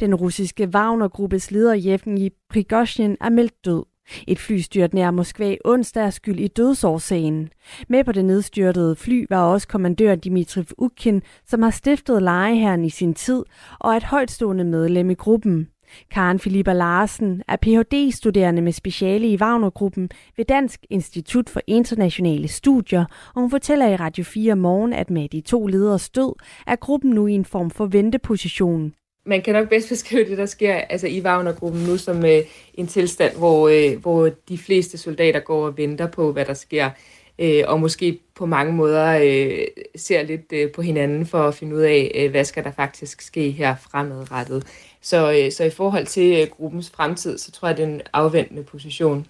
Den 0.00 0.14
russiske 0.14 0.66
Wagner-gruppes 0.66 1.50
leder 1.50 1.76
Yevgeny 1.76 2.28
Prigozhin 2.50 3.16
er 3.20 3.28
meldt 3.28 3.64
død. 3.64 3.84
Et 4.26 4.38
flystyrt 4.38 4.94
nær 4.94 5.10
Moskva 5.10 5.56
onsdag 5.64 6.04
er 6.04 6.10
skyld 6.10 6.40
i 6.40 6.48
dødsårsagen. 6.48 7.48
Med 7.88 8.04
på 8.04 8.12
det 8.12 8.24
nedstyrtede 8.24 8.96
fly 8.96 9.26
var 9.30 9.42
også 9.42 9.68
kommandør 9.68 10.14
Dimitri 10.14 10.64
Ukin, 10.78 11.22
som 11.46 11.62
har 11.62 11.70
stiftet 11.70 12.22
lejeherren 12.22 12.84
i 12.84 12.90
sin 12.90 13.14
tid 13.14 13.42
og 13.78 13.92
er 13.92 13.96
et 13.96 14.02
højtstående 14.02 14.64
medlem 14.64 15.10
i 15.10 15.14
gruppen. 15.14 15.68
Karen 16.10 16.38
Filippa 16.38 16.72
Larsen 16.72 17.42
er 17.48 17.56
Ph.D.-studerende 17.56 18.60
med 18.60 18.72
speciale 18.72 19.28
i 19.28 19.36
Wagner-gruppen 19.36 20.10
ved 20.36 20.44
Dansk 20.44 20.86
Institut 20.90 21.50
for 21.50 21.60
Internationale 21.66 22.48
Studier, 22.48 23.04
og 23.34 23.40
hun 23.40 23.50
fortæller 23.50 23.88
i 23.88 23.96
Radio 23.96 24.24
4 24.24 24.56
morgen, 24.56 24.92
at 24.92 25.10
med 25.10 25.28
de 25.28 25.40
to 25.40 25.66
leders 25.66 26.10
død 26.10 26.34
er 26.66 26.76
gruppen 26.76 27.10
nu 27.10 27.26
i 27.26 27.32
en 27.32 27.44
form 27.44 27.70
for 27.70 27.86
venteposition 27.86 28.92
man 29.28 29.42
kan 29.42 29.54
nok 29.54 29.68
bedst 29.68 29.88
beskrive 29.94 30.28
det, 30.30 30.38
der 30.38 30.46
sker 30.46 30.74
altså 30.74 31.06
i 31.06 31.20
Wagner-gruppen 31.20 31.82
nu 31.82 31.96
som 31.96 32.24
øh, 32.24 32.40
en 32.74 32.86
tilstand, 32.86 33.36
hvor, 33.36 33.68
øh, 33.68 34.00
hvor 34.00 34.30
de 34.48 34.58
fleste 34.58 34.98
soldater 34.98 35.40
går 35.40 35.66
og 35.66 35.76
venter 35.76 36.06
på, 36.06 36.32
hvad 36.32 36.44
der 36.44 36.54
sker, 36.54 36.90
øh, 37.38 37.64
og 37.66 37.80
måske 37.80 38.18
på 38.34 38.46
mange 38.46 38.72
måder 38.72 39.20
øh, 39.22 39.66
ser 39.96 40.22
lidt 40.22 40.52
øh, 40.52 40.72
på 40.72 40.82
hinanden 40.82 41.26
for 41.26 41.48
at 41.48 41.54
finde 41.54 41.76
ud 41.76 41.80
af, 41.80 42.12
øh, 42.14 42.30
hvad 42.30 42.44
skal 42.44 42.64
der 42.64 42.70
faktisk 42.72 43.22
ske 43.22 43.50
her 43.50 43.76
fremadrettet. 43.76 44.66
Så, 45.02 45.32
øh, 45.32 45.52
så 45.52 45.64
i 45.64 45.70
forhold 45.70 46.06
til 46.06 46.40
øh, 46.40 46.48
gruppens 46.50 46.90
fremtid, 46.90 47.38
så 47.38 47.52
tror 47.52 47.68
jeg, 47.68 47.76
det 47.76 47.82
er 47.82 47.88
en 47.88 48.00
afventende 48.12 48.62
position. 48.62 49.26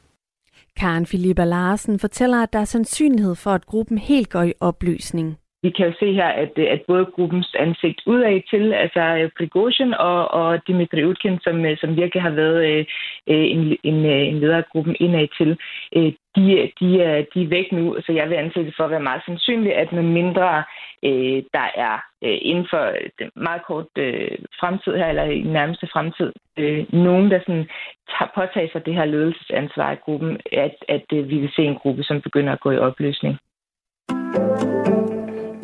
Karen 0.77 1.07
Filippa 1.07 1.45
Larsen 1.45 1.99
fortæller, 1.99 2.43
at 2.43 2.53
der 2.53 2.59
er 2.59 2.65
sandsynlighed 2.65 3.35
for, 3.35 3.51
at 3.51 3.67
gruppen 3.67 3.99
helt 3.99 4.31
går 4.31 4.43
i 4.43 4.53
opløsning 4.61 5.39
vi 5.63 5.71
kan 5.71 5.87
jo 5.87 5.93
se 6.01 6.13
her, 6.13 6.29
at, 6.29 6.53
øh, 6.57 6.67
at 6.71 6.83
både 6.89 7.05
gruppens 7.05 7.55
ansigt 7.59 8.01
udad 8.07 8.41
til, 8.51 8.73
altså 8.73 9.01
øh, 9.01 9.31
Prigozhin 9.39 9.95
og, 9.95 10.31
og 10.31 10.67
Dimitri 10.67 11.05
Utkin, 11.05 11.39
som, 11.41 11.65
øh, 11.65 11.77
som 11.79 11.97
virkelig 11.97 12.23
har 12.23 12.31
været 12.31 12.67
øh, 12.67 12.87
en, 13.27 13.77
en, 13.83 13.95
en 14.05 14.39
leder 14.41 14.57
af 14.57 14.69
gruppen 14.73 14.97
indad 15.01 15.29
til, 15.39 15.59
øh, 15.97 16.13
de, 16.37 16.71
de, 16.81 17.03
er, 17.03 17.25
de 17.35 17.43
er 17.43 17.49
væk 17.49 17.73
nu, 17.73 17.97
så 18.07 18.13
jeg 18.13 18.31
vil 18.31 18.37
anse 18.37 18.65
det 18.65 18.75
for 18.77 18.85
at 18.85 18.91
være 18.91 19.09
meget 19.09 19.23
sandsynligt, 19.27 19.75
at 19.75 19.93
med 19.93 20.03
mindre 20.03 20.65
øh, 21.05 21.43
der 21.57 21.69
er 21.75 21.97
øh, 22.25 22.39
inden 22.43 22.67
for 22.71 22.93
den 23.19 23.31
meget 23.37 23.63
kort 23.67 23.87
øh, 23.99 24.39
fremtid 24.61 24.97
her, 24.97 25.07
eller 25.07 25.25
i 25.25 25.41
nærmeste 25.41 25.89
fremtid, 25.93 26.33
øh, 26.57 26.87
nogen, 26.93 27.31
der 27.31 27.39
sådan 27.39 27.69
tager, 28.11 28.31
påtager 28.35 28.69
sig 28.73 28.87
det 28.87 28.95
her 28.95 29.05
ledelsesansvar 29.05 29.93
i 29.93 30.03
gruppen, 30.05 30.41
at, 30.53 30.77
at 30.89 31.07
øh, 31.13 31.29
vi 31.29 31.39
vil 31.39 31.53
se 31.57 31.63
en 31.63 31.79
gruppe, 31.83 32.03
som 32.03 32.21
begynder 32.21 32.53
at 32.53 32.61
gå 32.61 32.71
i 32.71 32.79
opløsning. 32.79 33.39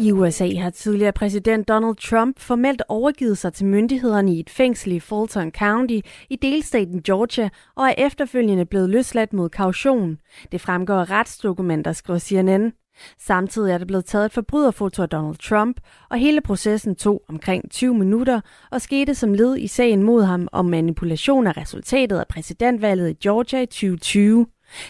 I 0.05 0.13
USA 0.13 0.55
har 0.55 0.71
tidligere 0.71 1.13
præsident 1.13 1.69
Donald 1.69 1.97
Trump 1.97 2.41
formelt 2.41 2.83
overgivet 2.89 3.39
sig 3.39 3.53
til 3.53 3.67
myndighederne 3.67 4.35
i 4.35 4.41
et 4.41 4.51
fængsel 4.51 4.93
i 4.93 5.01
Fulton 5.01 5.51
County 5.51 5.99
i 6.31 6.37
delstaten 6.37 7.03
Georgia 7.03 7.49
og 7.77 7.85
er 7.87 7.95
efterfølgende 7.99 8.65
blevet 8.65 8.91
løsladt 8.91 9.33
mod 9.33 9.49
kaution. 9.49 10.19
Det 10.53 10.61
fremgår 10.61 10.95
af 10.95 11.11
retsdokumenter, 11.11 11.93
skriver 11.93 12.19
CNN. 12.19 12.73
Samtidig 13.19 13.73
er 13.73 13.79
der 13.79 13.85
blevet 13.85 14.05
taget 14.05 14.27
et 14.27 14.33
forbryderfoto 14.33 15.03
af 15.03 15.09
Donald 15.09 15.37
Trump, 15.37 15.81
og 16.11 16.19
hele 16.19 16.41
processen 16.41 16.95
tog 16.97 17.23
omkring 17.29 17.71
20 17.71 17.95
minutter 17.95 18.41
og 18.71 18.81
skete 18.81 19.15
som 19.15 19.35
led 19.35 19.57
i 19.59 19.67
sagen 19.67 20.03
mod 20.03 20.23
ham 20.23 20.49
om 20.53 20.65
manipulation 20.65 21.47
af 21.47 21.57
resultatet 21.57 22.19
af 22.19 22.29
præsidentvalget 22.29 23.11
i 23.11 23.29
Georgia 23.29 23.61
i 23.61 23.67
2020. 23.67 24.47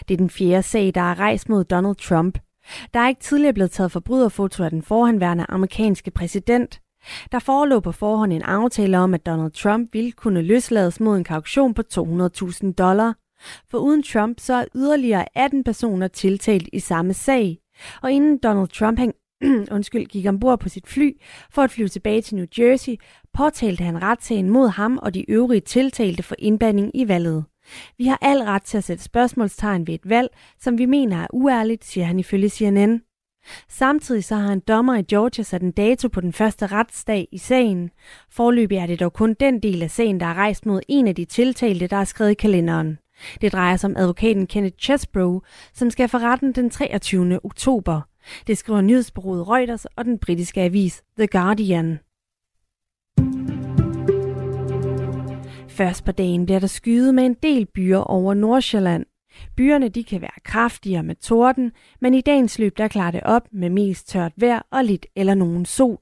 Det 0.08 0.14
er 0.14 0.18
den 0.18 0.30
fjerde 0.30 0.62
sag, 0.62 0.92
der 0.94 1.00
er 1.00 1.18
rejst 1.18 1.48
mod 1.48 1.64
Donald 1.64 1.96
Trump. 1.96 2.38
Der 2.94 3.00
er 3.00 3.08
ikke 3.08 3.20
tidligere 3.20 3.52
blevet 3.52 3.70
taget 3.70 3.92
forbryderfoto 3.92 4.64
af 4.64 4.70
den 4.70 4.82
forhenværende 4.82 5.46
amerikanske 5.48 6.10
præsident. 6.10 6.80
Der 7.32 7.38
forelå 7.38 7.80
på 7.80 7.92
forhånd 7.92 8.32
en 8.32 8.42
aftale 8.42 8.98
om, 8.98 9.14
at 9.14 9.26
Donald 9.26 9.52
Trump 9.52 9.88
ville 9.92 10.12
kunne 10.12 10.42
løslades 10.42 11.00
mod 11.00 11.16
en 11.16 11.24
kauktion 11.24 11.74
på 11.74 11.82
200.000 11.94 12.72
dollar. 12.72 13.14
For 13.70 13.78
uden 13.78 14.02
Trump 14.02 14.40
så 14.40 14.54
er 14.54 14.64
yderligere 14.74 15.38
18 15.38 15.64
personer 15.64 16.08
tiltalt 16.08 16.68
i 16.72 16.80
samme 16.80 17.14
sag. 17.14 17.58
Og 18.02 18.12
inden 18.12 18.38
Donald 18.38 18.68
Trump 18.68 18.98
han, 18.98 19.12
undskyld, 19.76 20.06
gik 20.06 20.26
ombord 20.26 20.60
på 20.60 20.68
sit 20.68 20.86
fly 20.86 21.10
for 21.50 21.62
at 21.62 21.70
flyve 21.70 21.88
tilbage 21.88 22.22
til 22.22 22.36
New 22.36 22.46
Jersey, 22.58 22.94
påtalte 23.34 23.84
han 23.84 24.02
retssagen 24.02 24.50
mod 24.50 24.68
ham 24.68 24.98
og 25.02 25.14
de 25.14 25.30
øvrige 25.30 25.60
tiltalte 25.60 26.22
for 26.22 26.34
indblanding 26.38 26.90
i 26.94 27.08
valget. 27.08 27.44
Vi 27.98 28.06
har 28.06 28.18
al 28.22 28.38
ret 28.38 28.62
til 28.62 28.78
at 28.78 28.84
sætte 28.84 29.04
spørgsmålstegn 29.04 29.86
ved 29.86 29.94
et 29.94 30.08
valg, 30.08 30.28
som 30.60 30.78
vi 30.78 30.86
mener 30.86 31.22
er 31.22 31.26
uærligt, 31.32 31.84
siger 31.84 32.06
han 32.06 32.18
ifølge 32.18 32.48
CNN. 32.48 33.00
Samtidig 33.68 34.24
så 34.24 34.36
har 34.36 34.52
en 34.52 34.60
dommer 34.60 34.96
i 34.96 35.02
Georgia 35.02 35.44
sat 35.44 35.62
en 35.62 35.70
dato 35.70 36.08
på 36.08 36.20
den 36.20 36.32
første 36.32 36.66
retsdag 36.66 37.28
i 37.32 37.38
sagen. 37.38 37.90
Forløbig 38.30 38.78
er 38.78 38.86
det 38.86 39.00
dog 39.00 39.12
kun 39.12 39.34
den 39.40 39.62
del 39.62 39.82
af 39.82 39.90
sagen, 39.90 40.20
der 40.20 40.26
er 40.26 40.34
rejst 40.34 40.66
mod 40.66 40.80
en 40.88 41.08
af 41.08 41.14
de 41.14 41.24
tiltalte, 41.24 41.86
der 41.86 41.96
er 41.96 42.04
skrevet 42.04 42.30
i 42.30 42.34
kalenderen. 42.34 42.98
Det 43.40 43.52
drejer 43.52 43.76
sig 43.76 43.90
om 43.90 43.96
advokaten 43.96 44.46
Kenneth 44.46 44.76
Chesbrough, 44.78 45.40
som 45.74 45.90
skal 45.90 46.08
for 46.08 46.18
retten 46.18 46.52
den 46.52 46.70
23. 46.70 47.40
oktober. 47.44 48.00
Det 48.46 48.58
skriver 48.58 48.80
nyhedsbureauet 48.80 49.48
Reuters 49.48 49.84
og 49.84 50.04
den 50.04 50.18
britiske 50.18 50.60
avis 50.60 51.02
The 51.18 51.26
Guardian. 51.26 51.98
Først 55.74 56.04
på 56.04 56.12
dagen 56.12 56.46
bliver 56.46 56.58
der 56.58 56.66
skyet 56.66 57.14
med 57.14 57.26
en 57.26 57.36
del 57.42 57.66
byer 57.66 57.98
over 57.98 58.34
Nordsjælland. 58.34 59.06
Byerne 59.56 59.88
de 59.88 60.04
kan 60.04 60.20
være 60.20 60.40
kraftigere 60.44 61.02
med 61.02 61.14
torden, 61.14 61.72
men 62.00 62.14
i 62.14 62.20
dagens 62.20 62.58
løb 62.58 62.78
der 62.78 62.88
klarer 62.88 63.10
det 63.10 63.20
op 63.24 63.48
med 63.52 63.70
mest 63.70 64.08
tørt 64.08 64.32
vejr 64.36 64.66
og 64.70 64.84
lidt 64.84 65.06
eller 65.16 65.34
nogen 65.34 65.64
sol. 65.64 65.98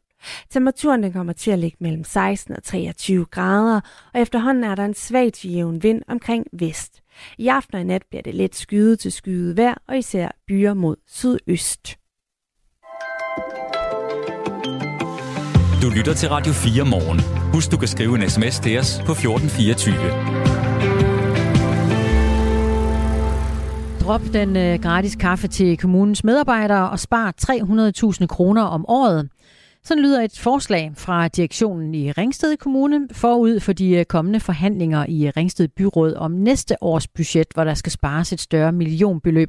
Temperaturen 0.50 1.02
den 1.02 1.12
kommer 1.12 1.32
til 1.32 1.50
at 1.50 1.58
ligge 1.58 1.76
mellem 1.80 2.04
16 2.04 2.56
og 2.56 2.62
23 2.62 3.24
grader, 3.24 3.80
og 4.14 4.20
efterhånden 4.20 4.64
er 4.64 4.74
der 4.74 4.85
en 4.85 4.94
svag 4.94 5.32
til 5.32 5.52
jævn 5.52 5.82
vind 5.82 6.02
omkring 6.08 6.46
vest. 6.52 7.02
I 7.38 7.48
aften 7.48 7.74
og 7.74 7.80
i 7.80 7.85
nat 7.85 8.02
bliver 8.11 8.22
det 8.22 8.35
let 8.35 8.54
skyet 8.54 8.98
til 8.98 9.12
skyet 9.12 9.56
vejr, 9.56 9.82
og 9.88 9.98
især 9.98 10.28
byer 10.46 10.74
mod 10.74 10.96
sydøst. 11.06 11.98
Du 15.83 15.90
lytter 15.90 16.14
til 16.14 16.29
Radio 16.29 16.53
4 16.53 16.85
morgen. 16.85 17.21
Husk, 17.55 17.73
du 17.73 17.77
kan 17.77 17.88
skrive 17.88 18.14
en 18.23 18.31
sms 18.31 18.61
til 18.61 18.79
os 18.79 19.03
på 19.07 19.12
1424. 19.12 19.97
Drop 24.01 24.21
den 24.33 24.57
øh, 24.57 24.83
gratis 24.83 25.16
kaffe 25.16 25.49
til 25.49 25.79
kommunens 25.79 26.25
medarbejdere 26.25 26.90
og 26.90 26.99
spar 26.99 27.35
300.000 28.21 28.27
kroner 28.27 28.62
om 28.62 28.85
året. 28.88 29.29
Sådan 29.85 30.03
lyder 30.03 30.23
et 30.23 30.38
forslag 30.38 30.92
fra 30.97 31.29
direktionen 31.29 31.95
i 31.95 32.12
Ringsted 32.12 32.57
Kommune 32.57 33.09
forud 33.12 33.61
for 33.61 33.73
de 33.73 33.90
øh, 33.90 34.05
kommende 34.05 34.40
forhandlinger 34.40 35.07
i 35.09 35.31
Ringsted 35.31 35.68
Byråd 35.68 36.14
om 36.14 36.31
næste 36.31 36.83
års 36.83 37.09
budget, 37.09 37.47
hvor 37.55 37.64
der 37.64 37.75
skal 37.75 37.92
spares 37.92 38.33
et 38.33 38.40
større 38.40 38.73
millionbeløb. 38.73 39.49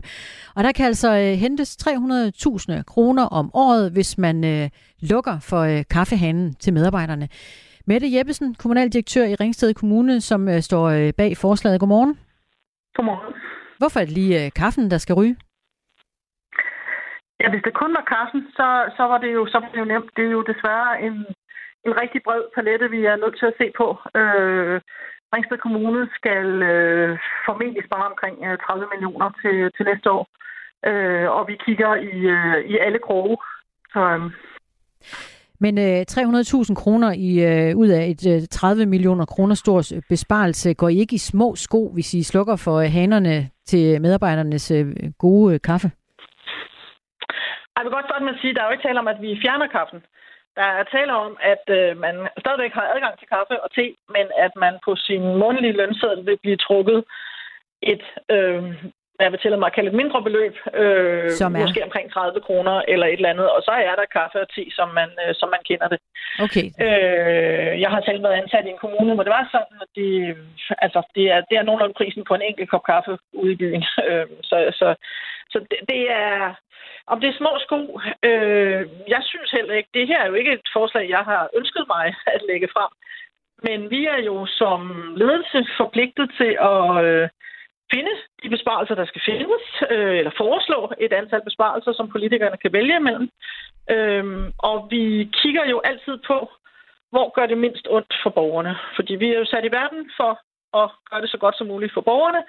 Og 0.56 0.64
der 0.64 0.72
kan 0.72 0.86
altså 0.86 1.16
øh, 1.18 1.34
hentes 1.38 1.78
300.000 1.88 2.84
kroner 2.84 3.24
om 3.24 3.52
året, 3.54 3.92
hvis 3.92 4.18
man 4.18 4.44
øh, 4.44 4.70
lukker 5.00 5.40
for 5.40 5.84
kaffehanen 5.90 6.54
til 6.54 6.74
medarbejderne. 6.74 7.30
Mette 7.88 8.14
Jeppesen, 8.14 8.56
kommunaldirektør 8.56 9.26
i 9.26 9.36
Ringsted 9.36 9.74
Kommune, 9.74 10.22
som 10.22 10.62
står 10.62 11.12
bag 11.12 11.38
forslaget. 11.38 11.80
Godmorgen. 11.80 12.18
Godmorgen. 12.96 13.34
Hvorfor 13.78 14.00
er 14.00 14.06
det 14.06 14.14
lige 14.14 14.52
kaffen, 14.52 14.92
der 14.92 14.98
skal 14.98 15.16
ryge? 15.16 15.36
Ja, 17.40 17.50
hvis 17.50 17.66
det 17.66 17.74
kun 17.82 17.94
var 17.98 18.06
kaffen, 18.16 18.42
så, 18.58 18.68
så, 18.98 19.04
var, 19.12 19.18
det 19.24 19.32
jo, 19.38 19.44
så 19.54 19.58
var 19.60 19.70
det 19.72 19.80
jo 19.84 19.92
nemt. 19.94 20.12
Det 20.18 20.26
er 20.26 20.38
jo 20.38 20.50
desværre 20.52 21.02
en, 21.06 21.16
en 21.88 21.94
rigtig 22.02 22.22
bred 22.28 22.44
palette, 22.56 22.90
vi 22.96 23.06
er 23.06 23.16
nødt 23.16 23.36
til 23.40 23.46
at 23.52 23.58
se 23.62 23.68
på. 23.80 23.88
Øh, 24.20 24.78
Ringsted 25.34 25.58
Kommune 25.66 26.02
skal 26.20 26.48
øh, 26.74 27.12
formentlig 27.48 27.84
spare 27.86 28.08
omkring 28.12 28.36
øh, 28.48 28.58
30 28.58 28.86
millioner 28.94 29.30
til, 29.42 29.58
til 29.76 29.86
næste 29.92 30.08
år. 30.18 30.24
Øh, 30.90 31.28
og 31.38 31.44
vi 31.50 31.56
kigger 31.66 31.92
i, 31.96 32.16
øh, 32.38 32.60
i 32.72 32.78
alle 32.86 33.00
kroge. 33.08 33.38
Så, 33.94 34.02
øh, 34.14 34.22
men 35.64 35.78
øh, 35.78 36.02
300.000 36.12 36.76
kroner 36.76 37.12
i, 37.12 37.30
øh, 37.50 37.78
ud 37.78 37.88
af 37.88 38.04
et 38.06 38.28
øh, 38.34 38.42
30 38.52 38.86
millioner 38.86 39.26
kroner 39.26 39.56
stort 39.56 39.92
øh, 39.92 40.02
besparelse 40.10 40.74
går 40.74 40.90
I 40.90 40.98
ikke 40.98 41.16
i 41.16 41.18
små 41.18 41.56
sko, 41.56 41.92
hvis 41.94 42.14
I 42.14 42.24
slukker 42.24 42.56
for 42.56 42.76
øh, 42.80 42.92
hanerne 42.92 43.50
til 43.66 44.02
medarbejdernes 44.02 44.72
øh, 44.72 44.96
gode 45.18 45.54
øh, 45.54 45.60
kaffe? 45.62 45.92
Jeg 47.84 47.90
vil 47.90 47.98
godt 47.98 48.10
starte 48.10 48.26
med 48.26 48.36
at 48.36 48.42
sige, 48.42 48.52
at 48.52 48.56
der 48.56 48.62
er 48.62 48.70
jo 48.70 48.76
ikke 48.76 48.88
tale 48.88 49.00
om, 49.04 49.08
at 49.14 49.22
vi 49.22 49.42
fjerner 49.44 49.68
kaffen. 49.68 50.02
Der 50.58 50.68
er 50.78 50.84
tale 50.84 51.14
om, 51.26 51.38
at 51.54 51.66
øh, 51.78 51.98
man 52.06 52.16
stadigvæk 52.44 52.74
har 52.74 52.86
adgang 52.94 53.20
til 53.20 53.28
kaffe 53.28 53.56
og 53.64 53.70
te, 53.78 53.96
men 54.16 54.26
at 54.46 54.54
man 54.56 54.74
på 54.86 54.96
sin 54.96 55.24
månedlige 55.44 55.78
lønseddel 55.82 56.26
vil 56.26 56.38
blive 56.44 56.58
trukket 56.68 57.04
et 57.82 58.04
øh, 58.36 58.64
jeg 59.20 59.32
vil 59.32 59.40
tillade 59.40 59.60
mig 59.60 59.68
at 59.68 59.76
kalde 59.76 59.90
et 59.90 60.02
mindre 60.02 60.24
beløb, 60.24 60.56
øh, 60.74 61.32
som 61.32 61.56
er? 61.56 61.60
måske 61.60 61.84
omkring 61.84 62.12
30 62.12 62.42
kroner 62.42 62.82
eller 62.88 63.08
et 63.08 63.14
eller 63.14 63.34
andet, 63.34 63.50
og 63.50 63.62
så 63.68 63.72
er 63.72 63.96
der 63.96 64.14
kaffe 64.18 64.42
og 64.42 64.50
te, 64.56 64.64
som 64.72 64.90
man, 65.00 65.10
øh, 65.24 65.36
som 65.40 65.50
man 65.50 65.64
kender 65.70 65.88
det. 65.94 66.00
Okay. 66.46 66.66
Øh, 66.86 67.72
jeg 67.84 67.90
har 67.94 68.02
selv 68.02 68.24
været 68.24 68.42
ansat 68.42 68.66
i 68.66 68.70
en 68.70 68.84
kommune, 68.84 69.14
hvor 69.14 69.24
det 69.24 69.36
var 69.38 69.46
sådan, 69.56 69.78
at 69.86 69.90
det, 69.96 70.12
altså, 70.86 71.00
det, 71.16 71.26
er, 71.36 71.42
det 71.50 71.56
er 71.58 71.64
nogenlunde 71.64 72.00
prisen 72.00 72.24
på 72.26 72.34
en 72.36 72.48
enkelt 72.50 72.70
kop 72.70 72.86
kaffe 72.92 73.18
ude 73.34 73.52
i 73.54 73.62
byen. 73.62 73.84
Øh, 74.10 74.28
så 74.50 74.58
så, 74.80 74.96
så 75.52 75.58
det, 75.70 75.80
det 75.90 76.02
er... 76.12 76.54
Om 77.08 77.20
det 77.22 77.30
er 77.30 77.40
små 77.42 77.52
sko, 77.66 77.80
øh, 78.30 78.82
jeg 79.08 79.22
synes 79.32 79.52
heller 79.52 79.74
ikke, 79.74 79.90
det 79.94 80.08
her 80.08 80.20
er 80.22 80.28
jo 80.28 80.34
ikke 80.34 80.54
et 80.54 80.68
forslag, 80.74 81.10
jeg 81.10 81.24
har 81.32 81.50
ønsket 81.58 81.86
mig 81.96 82.16
at 82.36 82.42
lægge 82.50 82.68
frem. 82.76 82.92
Men 83.68 83.90
vi 83.92 84.06
er 84.06 84.22
jo 84.26 84.46
som 84.46 84.80
ledelse 85.18 85.60
forpligtet 85.78 86.32
til 86.38 86.58
at... 86.62 87.06
Øh, 87.06 87.30
finde 87.94 88.14
de 88.44 88.50
besparelser, 88.50 88.96
der 88.96 89.06
skal 89.06 89.22
findes, 89.26 89.64
øh, 89.92 90.18
eller 90.20 90.34
foreslå 90.38 90.92
et 91.00 91.14
antal 91.14 91.44
besparelser, 91.44 91.94
som 91.94 92.10
politikerne 92.10 92.58
kan 92.58 92.74
vælge 92.74 92.96
imellem. 92.96 93.30
Øhm, 93.90 94.46
og 94.58 94.88
vi 94.90 95.04
kigger 95.42 95.66
jo 95.74 95.78
altid 95.80 96.16
på, 96.28 96.38
hvor 97.14 97.28
gør 97.36 97.46
det 97.46 97.58
mindst 97.58 97.88
ondt 97.90 98.14
for 98.24 98.30
borgerne. 98.30 98.74
Fordi 98.96 99.14
vi 99.16 99.28
er 99.30 99.40
jo 99.40 99.46
sat 99.46 99.66
i 99.66 99.72
verden 99.72 100.12
for 100.20 100.32
at 100.80 100.88
gøre 101.10 101.22
det 101.22 101.30
så 101.30 101.38
godt 101.44 101.58
som 101.58 101.68
muligt 101.68 101.94
for 101.94 102.02
borgerne, 102.02 102.42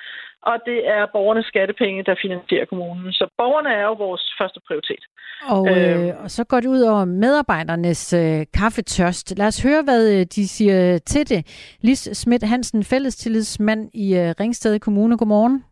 og 0.43 0.57
det 0.67 0.79
er 0.97 1.13
borgernes 1.13 1.47
skattepenge, 1.47 2.05
der 2.09 2.15
finansierer 2.25 2.65
kommunen. 2.65 3.13
Så 3.13 3.25
borgerne 3.39 3.71
er 3.81 3.85
jo 3.91 3.93
vores 4.07 4.25
første 4.41 4.61
prioritet. 4.67 5.05
Og, 5.49 5.69
øh, 5.71 6.09
øh, 6.09 6.23
og 6.23 6.31
så 6.31 6.45
går 6.45 6.61
det 6.61 6.69
ud 6.69 6.81
over 6.81 7.05
medarbejdernes 7.05 8.13
øh, 8.13 8.47
kaffetørst. 8.55 9.39
Lad 9.39 9.47
os 9.47 9.63
høre, 9.63 9.83
hvad 9.83 10.03
øh, 10.15 10.27
de 10.35 10.49
siger 10.49 10.99
til 10.99 11.29
det. 11.29 11.41
Lis 11.81 12.09
Schmidt 12.13 12.43
Hansen, 12.43 12.85
fællestillidsmand 12.85 13.91
i 13.95 14.17
øh, 14.17 14.35
Ringsted 14.41 14.79
Kommune. 14.79 15.19
Godmorgen. 15.19 15.65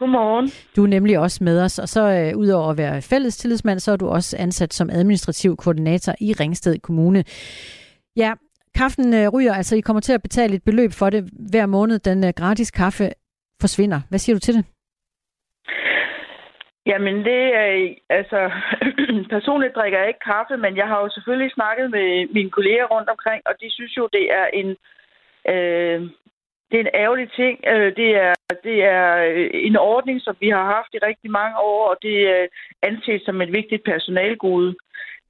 Godmorgen. 0.00 0.50
Du 0.76 0.84
er 0.84 0.88
nemlig 0.88 1.18
også 1.18 1.44
med 1.44 1.62
os, 1.62 1.78
og 1.78 1.88
så 1.88 2.02
øh, 2.02 2.36
udover 2.36 2.70
at 2.70 2.78
være 2.78 3.02
fællestillidsmand, 3.02 3.80
så 3.80 3.92
er 3.92 3.96
du 3.96 4.08
også 4.08 4.36
ansat 4.38 4.74
som 4.74 4.90
administrativ 4.90 5.56
koordinator 5.56 6.14
i 6.20 6.32
Ringsted 6.32 6.78
Kommune. 6.78 7.24
Ja, 8.16 8.32
Kaffen 8.78 9.14
øh, 9.14 9.28
ryger, 9.34 9.54
altså 9.54 9.76
I 9.76 9.80
kommer 9.80 10.00
til 10.00 10.12
at 10.12 10.22
betale 10.22 10.54
et 10.54 10.64
beløb 10.64 10.90
for 10.98 11.10
det 11.10 11.30
hver 11.52 11.66
måned. 11.66 11.98
Den 11.98 12.24
øh, 12.24 12.32
gratis 12.36 12.70
kaffe 12.70 13.10
forsvinder. 13.60 14.00
Hvad 14.08 14.18
siger 14.18 14.36
du 14.36 14.40
til 14.40 14.54
det? 14.54 14.64
Jamen 16.86 17.16
det 17.24 17.42
er, 17.62 17.94
altså, 18.10 18.50
personligt 19.36 19.74
drikker 19.74 19.98
jeg 19.98 20.08
ikke 20.08 20.28
kaffe, 20.32 20.56
men 20.56 20.76
jeg 20.76 20.86
har 20.86 20.98
jo 21.00 21.08
selvfølgelig 21.10 21.52
snakket 21.52 21.90
med 21.90 22.28
mine 22.36 22.50
kolleger 22.50 22.84
rundt 22.84 23.08
omkring, 23.08 23.42
og 23.46 23.54
de 23.60 23.68
synes 23.70 23.96
jo, 23.96 24.08
det 24.12 24.24
er 24.32 24.46
en, 24.60 24.68
øh, 25.52 26.00
det 26.68 26.76
er 26.76 26.84
en 26.84 26.94
ærgerlig 27.02 27.28
ting. 27.32 27.54
Øh, 27.72 27.96
det, 27.96 28.10
er, 28.26 28.34
det 28.64 28.76
er 28.84 29.08
øh, 29.28 29.50
en 29.52 29.76
ordning, 29.76 30.20
som 30.22 30.36
vi 30.40 30.48
har 30.48 30.64
haft 30.64 30.94
i 30.94 31.06
rigtig 31.08 31.30
mange 31.30 31.56
år, 31.58 31.82
og 31.90 31.96
det 32.02 32.16
er 32.34 32.46
anset 32.82 33.22
som 33.24 33.42
et 33.42 33.52
vigtigt 33.52 33.84
personalgode. 33.84 34.74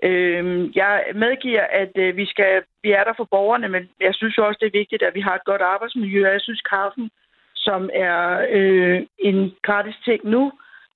Øh, 0.02 0.76
jeg 0.76 1.04
medgiver, 1.14 1.64
at 1.82 1.92
øh, 1.96 2.16
vi, 2.16 2.26
skal, 2.26 2.62
vi 2.82 2.90
er 2.90 3.04
der 3.04 3.14
for 3.16 3.28
borgerne, 3.30 3.68
men 3.68 3.82
jeg 4.00 4.14
synes 4.14 4.38
jo 4.38 4.46
også, 4.46 4.58
det 4.60 4.66
er 4.66 4.78
vigtigt, 4.82 5.02
at 5.02 5.14
vi 5.14 5.20
har 5.20 5.34
et 5.34 5.44
godt 5.44 5.62
arbejdsmiljø. 5.62 6.28
Jeg 6.28 6.40
synes, 6.40 6.60
kaffen, 6.60 7.10
som 7.56 7.90
er 7.94 8.46
øh, 8.50 9.02
en 9.18 9.52
gratis 9.62 9.96
ting 10.04 10.20
nu, 10.24 10.52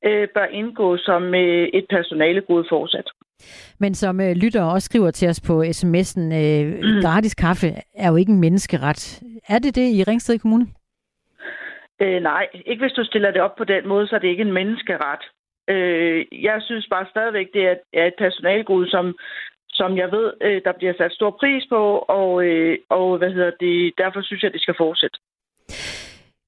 øh, 0.07 0.29
bør 0.35 0.45
indgå 0.45 0.97
som 0.97 1.35
øh, 1.35 1.69
et 1.79 1.87
personale 1.91 2.41
gode 2.41 2.67
fortsat. 2.69 3.09
Men 3.79 3.95
som 3.95 4.21
øh, 4.21 4.33
lytter 4.33 4.63
også 4.63 4.87
skriver 4.87 5.11
til 5.11 5.29
os 5.29 5.41
på 5.41 5.63
sms'en, 5.63 6.35
øh, 6.35 6.67
mm. 6.67 7.01
gratis 7.03 7.35
kaffe 7.35 7.69
er 7.95 8.09
jo 8.11 8.17
ikke 8.17 8.33
en 8.33 8.41
menneskeret. 8.41 9.23
Er 9.49 9.59
det 9.59 9.75
det 9.75 9.89
i 9.99 10.03
Ringsted 10.03 10.39
Kommune? 10.39 10.67
Øh, 12.03 12.23
nej, 12.23 12.47
ikke 12.67 12.83
hvis 12.83 12.93
du 12.93 13.05
stiller 13.05 13.31
det 13.31 13.41
op 13.41 13.57
på 13.57 13.65
den 13.65 13.89
måde, 13.89 14.07
så 14.07 14.15
er 14.15 14.19
det 14.21 14.29
ikke 14.29 14.43
en 14.43 14.53
menneskeret. 14.53 15.23
Øh, 15.69 16.25
jeg 16.33 16.59
synes 16.63 16.87
bare 16.91 17.07
stadigvæk, 17.11 17.47
det 17.55 17.65
er, 17.71 17.77
er 17.93 18.07
et 18.07 18.19
personalgode, 18.19 18.91
som, 18.91 19.17
som 19.69 19.97
jeg 19.97 20.09
ved, 20.13 20.33
øh, 20.43 20.61
der 20.65 20.73
bliver 20.79 20.95
sat 20.97 21.13
stor 21.13 21.31
pris 21.41 21.65
på, 21.69 21.83
og, 21.99 22.45
øh, 22.47 22.79
og 22.91 23.19
hvad 23.19 23.31
hedder 23.33 23.51
det, 23.61 23.93
derfor 23.99 24.23
synes 24.23 24.43
jeg, 24.43 24.53
det 24.53 24.63
skal 24.63 24.75
fortsætte. 24.79 25.19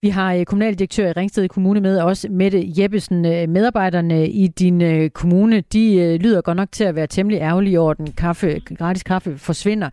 Vi 0.02 0.09
har 0.09 0.35
øh, 0.35 0.44
kommunaldirektør 0.44 1.09
i 1.09 1.12
Ringsted 1.12 1.48
Kommune 1.48 1.81
med, 1.81 2.00
også 2.00 2.29
Mette 2.31 2.61
Jeppesen. 2.79 3.26
Øh, 3.26 3.48
medarbejderne 3.48 4.29
i 4.29 4.46
din 4.48 4.83
øh, 4.83 5.11
kommune, 5.11 5.61
de 5.61 6.18
lyder 6.18 6.42
godt 6.42 6.57
nok 6.57 6.72
til 6.72 6.85
at 6.85 6.94
være 6.94 7.07
temmelig 7.07 7.40
ærgerlige 7.40 7.81
over, 7.81 7.90
at 7.90 7.98
den 7.98 8.12
kaffe, 8.12 8.61
gratis 8.79 9.02
kaffe 9.02 9.38
forsvinder. 9.38 9.90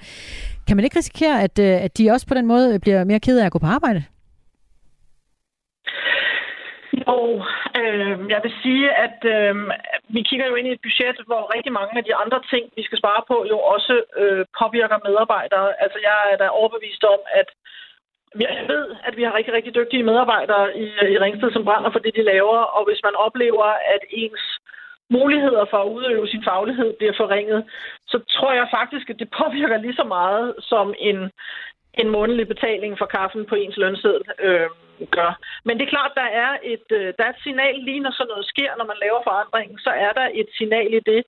Kan 0.67 0.77
man 0.77 0.83
ikke 0.83 0.97
risikere, 0.97 1.43
at, 1.43 1.59
at 1.59 1.97
de 1.97 2.11
også 2.11 2.27
på 2.27 2.33
den 2.33 2.47
måde 2.47 2.79
bliver 2.79 3.03
mere 3.03 3.19
ked 3.19 3.39
af 3.39 3.45
at 3.45 3.51
gå 3.51 3.59
på 3.59 3.65
arbejde? 3.65 4.03
Jo, 7.07 7.17
øh, 7.79 8.15
jeg 8.33 8.39
vil 8.43 8.53
sige, 8.63 8.85
at 9.05 9.19
øh, 9.35 9.55
vi 10.15 10.21
kigger 10.29 10.47
jo 10.47 10.55
ind 10.55 10.67
i 10.67 10.75
et 10.75 10.85
budget, 10.87 11.17
hvor 11.29 11.53
rigtig 11.55 11.71
mange 11.79 11.97
af 11.97 12.03
de 12.03 12.15
andre 12.15 12.39
ting, 12.51 12.63
vi 12.77 12.83
skal 12.83 12.97
spare 12.97 13.21
på, 13.27 13.45
jo 13.51 13.57
også 13.59 13.95
øh, 14.21 14.45
påvirker 14.59 14.97
medarbejdere. 15.07 15.67
Altså 15.83 15.97
jeg 16.09 16.17
er 16.31 16.37
da 16.37 16.47
overbevist 16.59 17.03
om, 17.03 17.19
at 17.39 17.49
jeg 18.39 18.65
ved, 18.67 18.85
at 19.07 19.17
vi 19.17 19.23
har 19.23 19.33
rigtig, 19.37 19.53
rigtig 19.53 19.75
dygtige 19.75 20.03
medarbejdere 20.03 20.77
i, 20.77 20.85
i 21.13 21.17
Ringsted, 21.23 21.51
som 21.51 21.65
brænder 21.65 21.91
for 21.91 21.99
det, 21.99 22.15
de 22.15 22.23
laver, 22.23 22.57
og 22.77 22.85
hvis 22.87 23.01
man 23.03 23.15
oplever, 23.15 23.67
at 23.95 24.03
ens 24.09 24.43
muligheder 25.09 25.65
for 25.71 25.79
at 25.81 25.91
udøve 25.95 26.27
sin 26.27 26.43
faglighed 26.43 26.93
bliver 26.97 27.13
forringet, 27.17 27.59
så 28.07 28.17
tror 28.35 28.51
jeg 28.53 28.67
faktisk, 28.77 29.09
at 29.09 29.19
det 29.19 29.29
påvirker 29.41 29.77
lige 29.77 29.99
så 30.01 30.03
meget 30.03 30.55
som 30.59 30.93
en, 30.99 31.31
en 32.01 32.09
månedlig 32.09 32.47
betaling 32.47 32.97
for 32.97 33.05
kaffen 33.05 33.45
på 33.45 33.55
ens 33.55 33.77
lønseddel 33.77 34.23
øh, 34.39 34.69
gør. 35.17 35.31
Men 35.65 35.73
det 35.77 35.83
er 35.85 35.95
klart, 35.95 36.13
der 36.21 36.29
er, 36.45 36.51
et, 36.73 36.87
øh, 36.99 37.13
der 37.17 37.23
er 37.25 37.33
et 37.33 37.43
signal 37.43 37.75
lige 37.87 37.99
når 37.99 38.13
sådan 38.15 38.31
noget 38.33 38.45
sker, 38.53 38.71
når 38.77 38.85
man 38.91 39.01
laver 39.01 39.21
forandringen, 39.23 39.77
så 39.79 39.91
er 40.05 40.11
der 40.19 40.27
et 40.33 40.49
signal 40.57 40.93
i 40.93 40.99
det. 41.11 41.23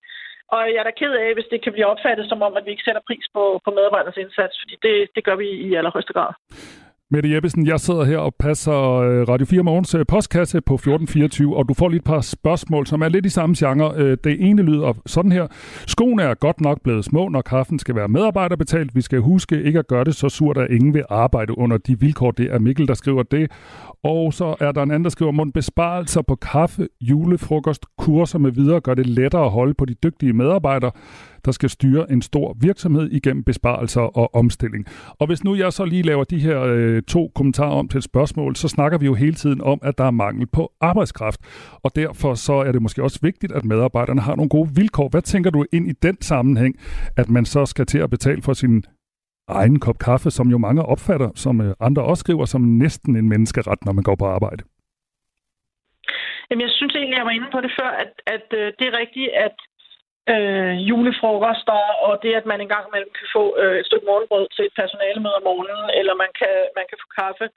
Og 0.47 0.61
jeg 0.73 0.79
er 0.79 0.87
da 0.87 0.99
ked 1.01 1.13
af, 1.25 1.33
hvis 1.33 1.51
det 1.51 1.63
kan 1.63 1.73
blive 1.73 1.91
opfattet 1.93 2.25
som 2.29 2.41
om, 2.41 2.57
at 2.57 2.65
vi 2.65 2.71
ikke 2.71 2.87
sætter 2.87 3.07
pris 3.07 3.25
på, 3.33 3.43
på 3.65 3.69
medarbejdernes 3.71 4.21
indsats, 4.23 4.55
fordi 4.61 4.75
det, 4.85 4.95
det 5.15 5.23
gør 5.23 5.35
vi 5.35 5.49
i 5.49 5.75
allerhøjeste 5.75 6.13
grad. 6.13 6.33
Mette 7.11 7.33
Jeppesen, 7.33 7.67
jeg 7.67 7.79
sidder 7.79 8.03
her 8.03 8.17
og 8.17 8.35
passer 8.39 8.73
øh, 8.73 9.27
Radio 9.29 9.45
4 9.45 9.63
Morgens 9.63 9.95
øh, 9.95 10.05
postkasse 10.07 10.61
på 10.61 10.73
1424, 10.73 11.57
og 11.57 11.69
du 11.69 11.73
får 11.73 11.89
lige 11.89 11.97
et 11.97 12.03
par 12.03 12.21
spørgsmål, 12.21 12.87
som 12.87 13.01
er 13.01 13.09
lidt 13.09 13.25
i 13.25 13.29
samme 13.29 13.55
genre. 13.59 13.93
Øh, 13.95 14.17
det 14.23 14.49
ene 14.49 14.61
lyder 14.61 14.93
sådan 15.05 15.31
her. 15.31 15.47
Skoene 15.87 16.23
er 16.23 16.33
godt 16.33 16.61
nok 16.61 16.81
blevet 16.81 17.05
små, 17.05 17.29
når 17.29 17.41
kaffen 17.41 17.79
skal 17.79 17.95
være 17.95 18.07
medarbejderbetalt. 18.07 18.95
Vi 18.95 19.01
skal 19.01 19.19
huske 19.19 19.63
ikke 19.63 19.79
at 19.79 19.87
gøre 19.87 20.03
det 20.03 20.15
så 20.15 20.29
surt, 20.29 20.57
at 20.57 20.71
ingen 20.71 20.93
vil 20.93 21.03
arbejde 21.09 21.57
under 21.57 21.77
de 21.77 21.99
vilkår. 21.99 22.31
Det 22.31 22.53
er 22.53 22.59
Mikkel, 22.59 22.87
der 22.87 22.93
skriver 22.93 23.23
det. 23.23 23.51
Og 24.03 24.33
så 24.33 24.55
er 24.59 24.71
der 24.71 24.83
en 24.83 24.91
anden, 24.91 25.03
der 25.03 25.09
skriver, 25.09 25.31
mund 25.31 25.53
besparelser 25.53 26.21
på 26.21 26.35
kaffe, 26.35 26.87
julefrokost, 27.01 27.85
kurser 27.97 28.39
med 28.39 28.51
videre 28.51 28.79
gør 28.79 28.93
det 28.93 29.07
lettere 29.07 29.45
at 29.45 29.51
holde 29.51 29.73
på 29.73 29.85
de 29.85 29.93
dygtige 29.93 30.33
medarbejdere 30.33 30.91
der 31.45 31.51
skal 31.51 31.69
styre 31.69 32.11
en 32.11 32.21
stor 32.21 32.57
virksomhed 32.61 33.11
igennem 33.11 33.43
besparelser 33.43 34.01
og 34.01 34.35
omstilling. 34.35 34.85
Og 35.19 35.27
hvis 35.27 35.43
nu 35.43 35.55
jeg 35.55 35.73
så 35.73 35.85
lige 35.85 36.03
laver 36.03 36.23
de 36.23 36.39
her 36.39 36.61
øh, 36.61 37.01
to 37.01 37.31
kommentarer 37.35 37.71
om 37.71 37.87
til 37.87 37.97
et 37.97 38.03
spørgsmål, 38.03 38.55
så 38.55 38.67
snakker 38.67 38.97
vi 38.97 39.05
jo 39.05 39.13
hele 39.13 39.33
tiden 39.33 39.61
om, 39.61 39.79
at 39.83 39.97
der 39.97 40.03
er 40.03 40.11
mangel 40.11 40.47
på 40.47 40.71
arbejdskraft. 40.81 41.39
Og 41.83 41.95
derfor 41.95 42.33
så 42.33 42.53
er 42.53 42.71
det 42.71 42.81
måske 42.81 43.03
også 43.03 43.19
vigtigt, 43.21 43.51
at 43.51 43.65
medarbejderne 43.65 44.21
har 44.21 44.35
nogle 44.35 44.49
gode 44.49 44.69
vilkår. 44.75 45.09
Hvad 45.09 45.21
tænker 45.21 45.49
du 45.49 45.65
ind 45.73 45.87
i 45.87 45.93
den 46.01 46.21
sammenhæng, 46.21 46.75
at 47.17 47.29
man 47.29 47.45
så 47.45 47.65
skal 47.65 47.85
til 47.85 47.99
at 47.99 48.09
betale 48.09 48.41
for 48.41 48.53
sin 48.53 48.83
egen 49.47 49.79
kop 49.79 49.99
kaffe, 49.99 50.31
som 50.31 50.47
jo 50.47 50.57
mange 50.57 50.81
opfatter, 50.85 51.29
som 51.35 51.61
øh, 51.61 51.73
andre 51.79 52.03
også 52.03 52.21
skriver, 52.21 52.45
som 52.45 52.61
næsten 52.61 53.15
en 53.15 53.29
menneskeret, 53.29 53.85
når 53.85 53.93
man 53.93 54.03
går 54.03 54.15
på 54.15 54.25
arbejde? 54.25 54.63
Jamen, 56.49 56.61
jeg 56.61 56.73
synes 56.77 56.93
egentlig, 56.95 57.17
jeg 57.17 57.25
var 57.25 57.35
inde 57.37 57.49
på 57.51 57.61
det 57.65 57.71
før, 57.79 57.91
at, 58.03 58.13
at 58.35 58.47
øh, 58.59 58.65
det 58.79 58.85
er 58.87 58.99
rigtigt, 59.01 59.29
at 59.45 59.57
øh, 60.33 60.75
julefrokoster, 60.89 61.81
og 62.07 62.13
det, 62.23 62.33
at 62.39 62.45
man 62.51 62.61
engang 62.61 62.85
imellem 62.87 63.13
kan 63.19 63.27
få 63.37 63.43
øh, 63.61 63.77
et 63.79 63.85
stykke 63.85 64.07
morgenbrød 64.09 64.47
til 64.55 64.65
et 64.65 64.77
personalemøde 64.81 65.35
om 65.39 65.47
morgenen, 65.49 65.89
eller 65.99 66.13
man 66.23 66.31
kan, 66.39 66.55
man 66.77 66.85
kan 66.89 66.97
få 67.03 67.07
kaffe, 67.21 67.47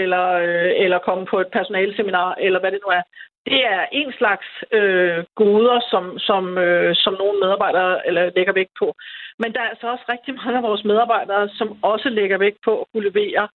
eller, 0.00 0.26
øh, 0.44 0.72
eller 0.84 0.98
komme 0.98 1.24
på 1.26 1.36
et 1.40 1.50
personaleseminar, 1.58 2.30
eller 2.46 2.60
hvad 2.60 2.72
det 2.72 2.80
nu 2.84 2.90
er. 2.98 3.02
Det 3.50 3.60
er 3.76 3.82
en 3.92 4.12
slags 4.18 4.46
øh, 4.78 5.24
goder, 5.34 5.78
som, 5.90 6.18
som, 6.18 6.58
øh, 6.58 6.94
som 7.02 7.14
nogle 7.22 7.40
medarbejdere 7.40 8.06
eller, 8.06 8.30
lægger 8.36 8.52
vægt 8.52 8.74
på. 8.78 8.94
Men 9.38 9.52
der 9.52 9.60
er 9.60 9.68
altså 9.68 9.86
også 9.90 10.04
rigtig 10.08 10.34
mange 10.34 10.56
af 10.56 10.62
vores 10.62 10.84
medarbejdere, 10.84 11.48
som 11.48 11.68
også 11.82 12.08
lægger 12.08 12.38
vægt 12.38 12.58
på 12.64 12.80
at 12.80 12.86
kunne 12.92 13.08
levere 13.10 13.48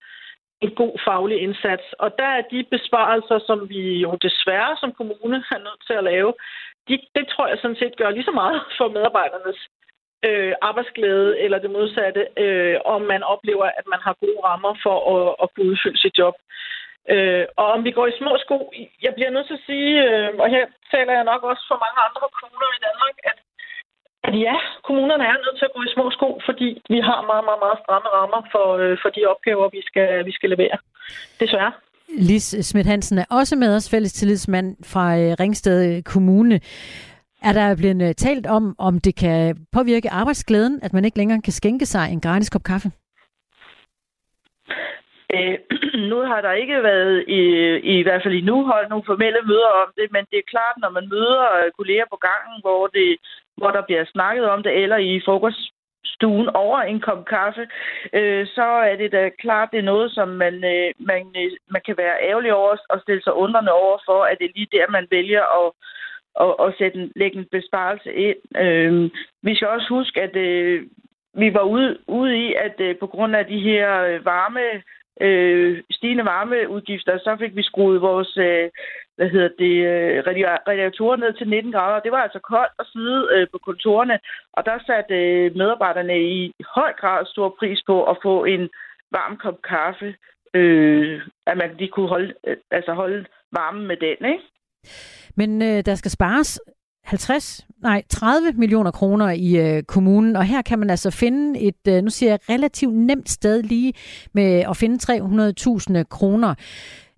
en 0.62 0.72
god 0.76 0.93
faglig 1.08 1.38
indsats. 1.41 1.84
Og 2.00 2.10
der 2.20 2.30
er 2.38 2.41
de 2.52 2.66
besparelser, 2.72 3.39
som 3.47 3.70
vi 3.70 3.82
jo 4.06 4.18
desværre 4.22 4.78
som 4.80 4.91
kommune 4.91 5.38
er 5.52 5.58
nødt 5.68 5.82
til 5.88 5.93
at 5.93 6.04
lave, 6.04 6.34
de, 6.90 6.96
det 7.16 7.26
tror 7.28 7.48
jeg 7.48 7.58
sådan 7.62 7.82
set 7.82 7.98
gør 7.98 8.10
lige 8.10 8.30
så 8.30 8.32
meget 8.32 8.62
for 8.78 8.88
medarbejdernes 8.88 9.60
øh, 10.28 10.54
arbejdsglæde 10.62 11.40
eller 11.40 11.60
det 11.60 11.72
modsatte, 11.72 12.28
øh, 12.38 12.78
om 12.86 13.02
man 13.02 13.24
oplever, 13.24 13.66
at 13.80 13.86
man 13.94 14.00
har 14.06 14.14
gode 14.24 14.40
rammer 14.44 14.74
for 14.84 14.98
at, 15.14 15.36
at 15.44 15.48
kunne 15.54 15.70
udfylde 15.72 16.02
sit 16.02 16.18
job. 16.18 16.36
Øh, 17.14 17.46
og 17.62 17.68
om 17.76 17.84
vi 17.88 17.92
går 17.92 18.08
i 18.08 18.18
små 18.20 18.32
sko, 18.44 18.58
jeg 19.06 19.14
bliver 19.14 19.30
nødt 19.30 19.48
til 19.48 19.60
at 19.60 19.68
sige, 19.70 19.94
øh, 20.08 20.30
og 20.44 20.50
her 20.56 20.66
taler 20.94 21.14
jeg 21.14 21.24
nok 21.32 21.44
også 21.44 21.64
for 21.70 21.78
mange 21.86 22.00
andre 22.08 22.28
kommuner 22.40 22.70
i 22.78 22.84
Danmark, 22.88 23.16
at, 23.30 23.38
at 24.28 24.34
ja, 24.46 24.56
kommunerne 24.88 25.26
er 25.26 25.38
nødt 25.46 25.58
til 25.58 25.68
at 25.70 25.76
gå 25.76 25.82
i 25.84 25.94
små 25.96 26.06
sko, 26.18 26.30
fordi 26.48 26.70
vi 26.94 27.00
har 27.10 27.20
meget, 27.30 27.46
meget, 27.48 27.62
meget 27.66 27.82
stramme 27.84 28.10
rammer 28.18 28.42
for, 28.54 28.68
øh, 28.82 28.98
for 29.02 29.10
de 29.10 29.22
opgaver, 29.34 29.68
vi 29.78 29.82
skal, 29.90 30.26
vi 30.26 30.32
skal 30.38 30.50
levere. 30.50 30.78
Desværre. 31.40 31.72
Lis 32.18 32.55
Schmidt 32.62 32.88
Hansen 32.88 33.18
er 33.18 33.26
også 33.30 33.55
med 33.55 33.76
os, 33.76 33.89
fælles 33.89 34.14
tillidsmand 34.14 34.76
fra 34.84 35.18
øh, 35.18 35.36
Ringsted 35.39 36.03
Kommune. 36.03 36.60
Er 37.43 37.53
der 37.53 37.76
blevet 37.76 38.01
øh, 38.10 38.14
talt 38.16 38.47
om, 38.47 38.76
om 38.78 38.99
det 38.99 39.16
kan 39.16 39.57
påvirke 39.72 40.10
arbejdsglæden, 40.10 40.80
at 40.84 40.93
man 40.93 41.05
ikke 41.05 41.18
længere 41.18 41.41
kan 41.41 41.53
skænke 41.53 41.86
sig 41.86 42.12
en 42.12 42.22
gratis 42.22 42.49
kop 42.49 42.64
kaffe? 42.64 42.91
Øh, 45.36 45.57
nu 46.12 46.18
har 46.30 46.41
der 46.41 46.51
ikke 46.62 46.84
været, 46.84 47.24
i, 47.28 47.41
i 47.99 48.03
hvert 48.03 48.24
fald 48.24 48.36
endnu, 48.36 48.66
holdt 48.66 48.89
nogle 48.89 49.10
formelle 49.12 49.41
møder 49.51 49.72
om 49.84 49.89
det, 49.97 50.07
men 50.12 50.24
det 50.32 50.38
er 50.39 50.51
klart, 50.53 50.76
når 50.78 50.89
man 50.97 51.10
møder 51.10 51.41
øh, 51.57 51.72
kolleger 51.78 52.05
på 52.10 52.18
gangen, 52.30 52.57
hvor, 52.64 52.88
det, 52.88 53.10
hvor 53.57 53.72
der 53.72 53.82
bliver 53.88 54.05
snakket 54.14 54.45
om 54.53 54.64
det, 54.64 54.72
eller 54.84 54.97
i 54.97 55.22
stuen 56.20 56.49
over 56.63 56.80
en 56.80 56.99
kop 56.99 57.26
kaffe, 57.26 57.63
øh, 58.13 58.47
så 58.47 58.67
er 58.89 58.95
det 58.95 59.11
da 59.11 59.30
klart, 59.43 59.70
det 59.72 59.80
er 59.80 59.91
noget, 59.93 60.11
som 60.11 60.28
man, 60.28 60.55
øh, 60.74 60.89
man, 60.99 61.24
øh, 61.41 61.51
man 61.76 61.82
kan 61.86 61.95
være 61.97 62.22
ærgerlig 62.30 62.53
over 62.53 62.76
og 62.89 63.01
stille 63.01 63.24
sig 63.24 63.34
undrende 63.34 63.72
over 63.72 63.97
for, 64.07 64.20
at 64.24 64.38
det 64.39 64.45
er 64.45 64.55
lige 64.55 64.76
der, 64.78 64.91
man 64.97 65.07
vælger 65.11 65.43
at, 65.59 65.67
at, 66.43 66.51
at 66.65 66.76
sætte 66.78 66.97
en, 66.99 67.11
lægge 67.15 67.38
en 67.38 67.47
besparelse 67.51 68.13
ind. 68.13 68.57
Øh, 68.65 69.09
vi 69.43 69.55
skal 69.55 69.67
også 69.67 69.89
huske, 69.89 70.22
at 70.22 70.36
øh, 70.36 70.84
vi 71.34 71.53
var 71.53 71.65
ude, 71.76 71.97
ude 72.07 72.38
i, 72.45 72.53
at 72.53 72.76
øh, 72.80 72.95
på 72.99 73.07
grund 73.07 73.36
af 73.36 73.45
de 73.45 73.59
her 73.59 74.01
øh, 74.01 74.26
varme 74.26 74.65
øh, 75.22 75.84
stigende 75.91 76.26
varmeudgifter, 76.26 77.17
så 77.17 77.36
fik 77.39 77.55
vi 77.55 77.63
skruet 77.63 78.01
vores 78.01 78.38
øh, 78.38 78.70
hvad 79.20 79.30
hedder 79.36 79.51
det, 79.63 79.76
øh, 79.91 80.17
radiatorer 80.70 81.17
ned 81.24 81.34
til 81.34 81.47
19 81.49 81.72
grader. 81.72 81.99
Det 82.05 82.11
var 82.11 82.22
altså 82.28 82.39
koldt 82.51 82.74
at 82.80 82.86
sidde 82.93 83.20
øh, 83.34 83.47
på 83.53 83.57
kontorerne, 83.67 84.20
og 84.57 84.61
der 84.65 84.78
satte 84.88 85.15
øh, 85.15 85.55
medarbejderne 85.61 86.17
i 86.38 86.53
høj 86.76 86.91
grad 87.01 87.26
stor 87.26 87.55
pris 87.59 87.80
på 87.89 87.95
at 88.11 88.17
få 88.26 88.36
en 88.45 88.63
varm 89.17 89.38
kop 89.43 89.59
kaffe, 89.74 90.09
øh, 90.59 91.22
at 91.49 91.57
man 91.57 91.70
de 91.80 91.88
kunne 91.88 92.09
holde, 92.15 92.34
øh, 92.47 92.57
altså 92.72 92.91
holde 92.93 93.26
varmen 93.51 93.86
med 93.88 93.97
den, 94.05 94.20
ikke? 94.34 94.45
Men 95.36 95.61
øh, 95.61 95.80
der 95.86 95.95
skal 95.95 96.11
spares 96.11 96.61
50, 97.03 97.67
nej, 97.82 98.03
30 98.09 98.51
millioner 98.51 98.91
kroner 98.91 99.30
i 99.32 99.49
øh, 99.57 99.84
kommunen, 99.84 100.36
og 100.36 100.43
her 100.43 100.61
kan 100.61 100.80
man 100.80 100.89
altså 100.89 101.11
finde 101.11 101.59
et, 101.59 101.84
øh, 101.88 102.03
nu 102.03 102.09
siger 102.09 102.30
jeg, 102.30 102.39
relativt 102.49 102.95
nemt 102.95 103.30
sted 103.30 103.63
lige 103.63 103.93
med 104.34 104.63
at 104.70 104.78
finde 104.78 104.97
300.000 105.99 106.03
kroner. 106.03 106.55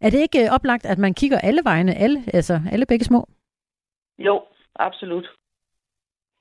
Er 0.02 0.10
det 0.10 0.20
ikke 0.20 0.43
øh, 0.43 0.54
oplagt, 0.56 0.86
at 0.86 0.97
man 0.97 1.14
kigger 1.14 1.39
alle 1.39 1.62
vegne, 1.64 1.95
alle, 1.95 2.24
altså 2.34 2.62
alle 2.72 2.86
begge 2.86 3.06
små? 3.06 3.28
Jo, 4.20 4.43
absolut. 4.76 5.28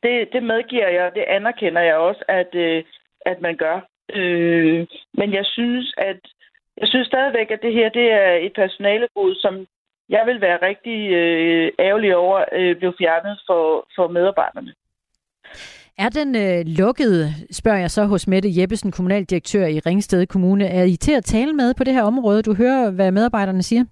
Det, 0.03 0.29
det 0.33 0.43
medgiver 0.43 0.89
jeg, 0.89 1.13
det 1.15 1.23
anerkender 1.23 1.81
jeg 1.81 1.97
også, 1.97 2.25
at, 2.29 2.55
øh, 2.55 2.85
at 3.21 3.41
man 3.41 3.57
gør. 3.57 3.81
Øh, 4.15 4.87
men 5.15 5.35
jeg 5.35 5.45
synes, 5.45 5.95
at 5.99 6.21
jeg 6.77 6.89
synes 6.89 7.07
stadigvæk, 7.07 7.51
at 7.51 7.63
det 7.63 7.73
her 7.73 7.89
det 7.89 8.13
er 8.13 8.33
et 8.33 8.53
personalegod, 8.55 9.35
som 9.35 9.67
jeg 10.09 10.23
vil 10.27 10.41
være 10.41 10.59
rigtig 10.63 11.11
øh, 11.11 11.73
ærgerlig 11.79 12.17
over, 12.17 12.45
øh, 12.53 12.77
blev 12.77 12.93
fjernet 12.99 13.41
for, 13.47 13.89
for 13.97 14.09
medarbejderne. 14.09 14.75
Er 16.05 16.11
den 16.19 16.31
øh, 16.45 16.61
lukket, 16.81 17.15
spørger 17.61 17.79
jeg 17.85 17.91
så 17.91 18.03
hos 18.05 18.27
Mette 18.27 18.49
Jeppesen, 18.57 18.93
kommunaldirektør 18.93 19.67
i 19.67 19.79
Ringsted 19.87 20.27
Kommune. 20.27 20.67
Er 20.67 20.85
I 20.85 20.97
til 20.97 21.15
at 21.17 21.25
tale 21.25 21.53
med 21.53 21.75
på 21.75 21.85
det 21.85 21.95
her 21.95 22.03
område? 22.03 22.43
Du 22.43 22.55
hører, 22.55 22.91
hvad 22.91 23.11
medarbejderne 23.11 23.63
siger. 23.63 23.85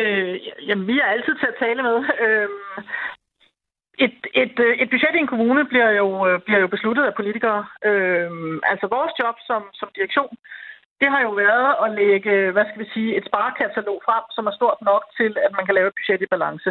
Øh, 0.00 0.34
jamen, 0.68 0.86
vi 0.86 0.98
er 0.98 1.04
altid 1.14 1.34
til 1.38 1.48
at 1.52 1.60
tale 1.64 1.82
med. 1.82 1.98
Øh, 2.24 2.48
et, 4.04 4.18
et, 4.42 4.56
øh, 4.66 4.74
et 4.82 4.90
budget 4.90 5.14
i 5.14 5.22
en 5.24 5.32
kommune 5.32 5.64
bliver 5.64 5.90
jo, 5.90 6.08
øh, 6.28 6.40
bliver 6.46 6.60
jo 6.60 6.68
besluttet 6.74 7.04
af 7.04 7.14
politikere. 7.14 7.60
Øh, 7.88 8.30
altså 8.72 8.86
vores 8.96 9.12
job 9.20 9.36
som, 9.48 9.62
som 9.80 9.88
direktion, 9.96 10.34
det 11.00 11.08
har 11.14 11.20
jo 11.22 11.32
været 11.44 11.70
at 11.84 11.88
lægge, 12.00 12.50
hvad 12.54 12.64
skal 12.66 12.82
vi 12.84 12.88
sige, 12.94 13.16
et 13.18 13.24
sparekatalog 13.28 13.98
frem, 14.06 14.24
som 14.36 14.46
er 14.46 14.54
stort 14.58 14.78
nok 14.90 15.04
til, 15.18 15.32
at 15.46 15.52
man 15.56 15.66
kan 15.66 15.74
lave 15.74 15.88
et 15.88 15.98
budget 15.98 16.22
i 16.22 16.32
balance. 16.34 16.70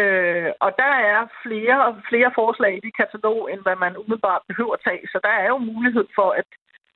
Øh, 0.00 0.50
og 0.64 0.70
der 0.82 0.92
er 1.12 1.20
flere 1.44 1.78
og 1.88 1.92
flere 2.10 2.30
forslag 2.40 2.72
i 2.76 2.84
det 2.86 2.96
katalog, 3.00 3.40
end 3.52 3.60
hvad 3.64 3.76
man 3.84 3.98
umiddelbart 4.00 4.42
behøver 4.50 4.74
at 4.74 4.84
tage. 4.88 5.04
Så 5.12 5.18
der 5.26 5.34
er 5.42 5.48
jo 5.54 5.58
mulighed 5.72 6.06
for 6.18 6.30
at 6.40 6.48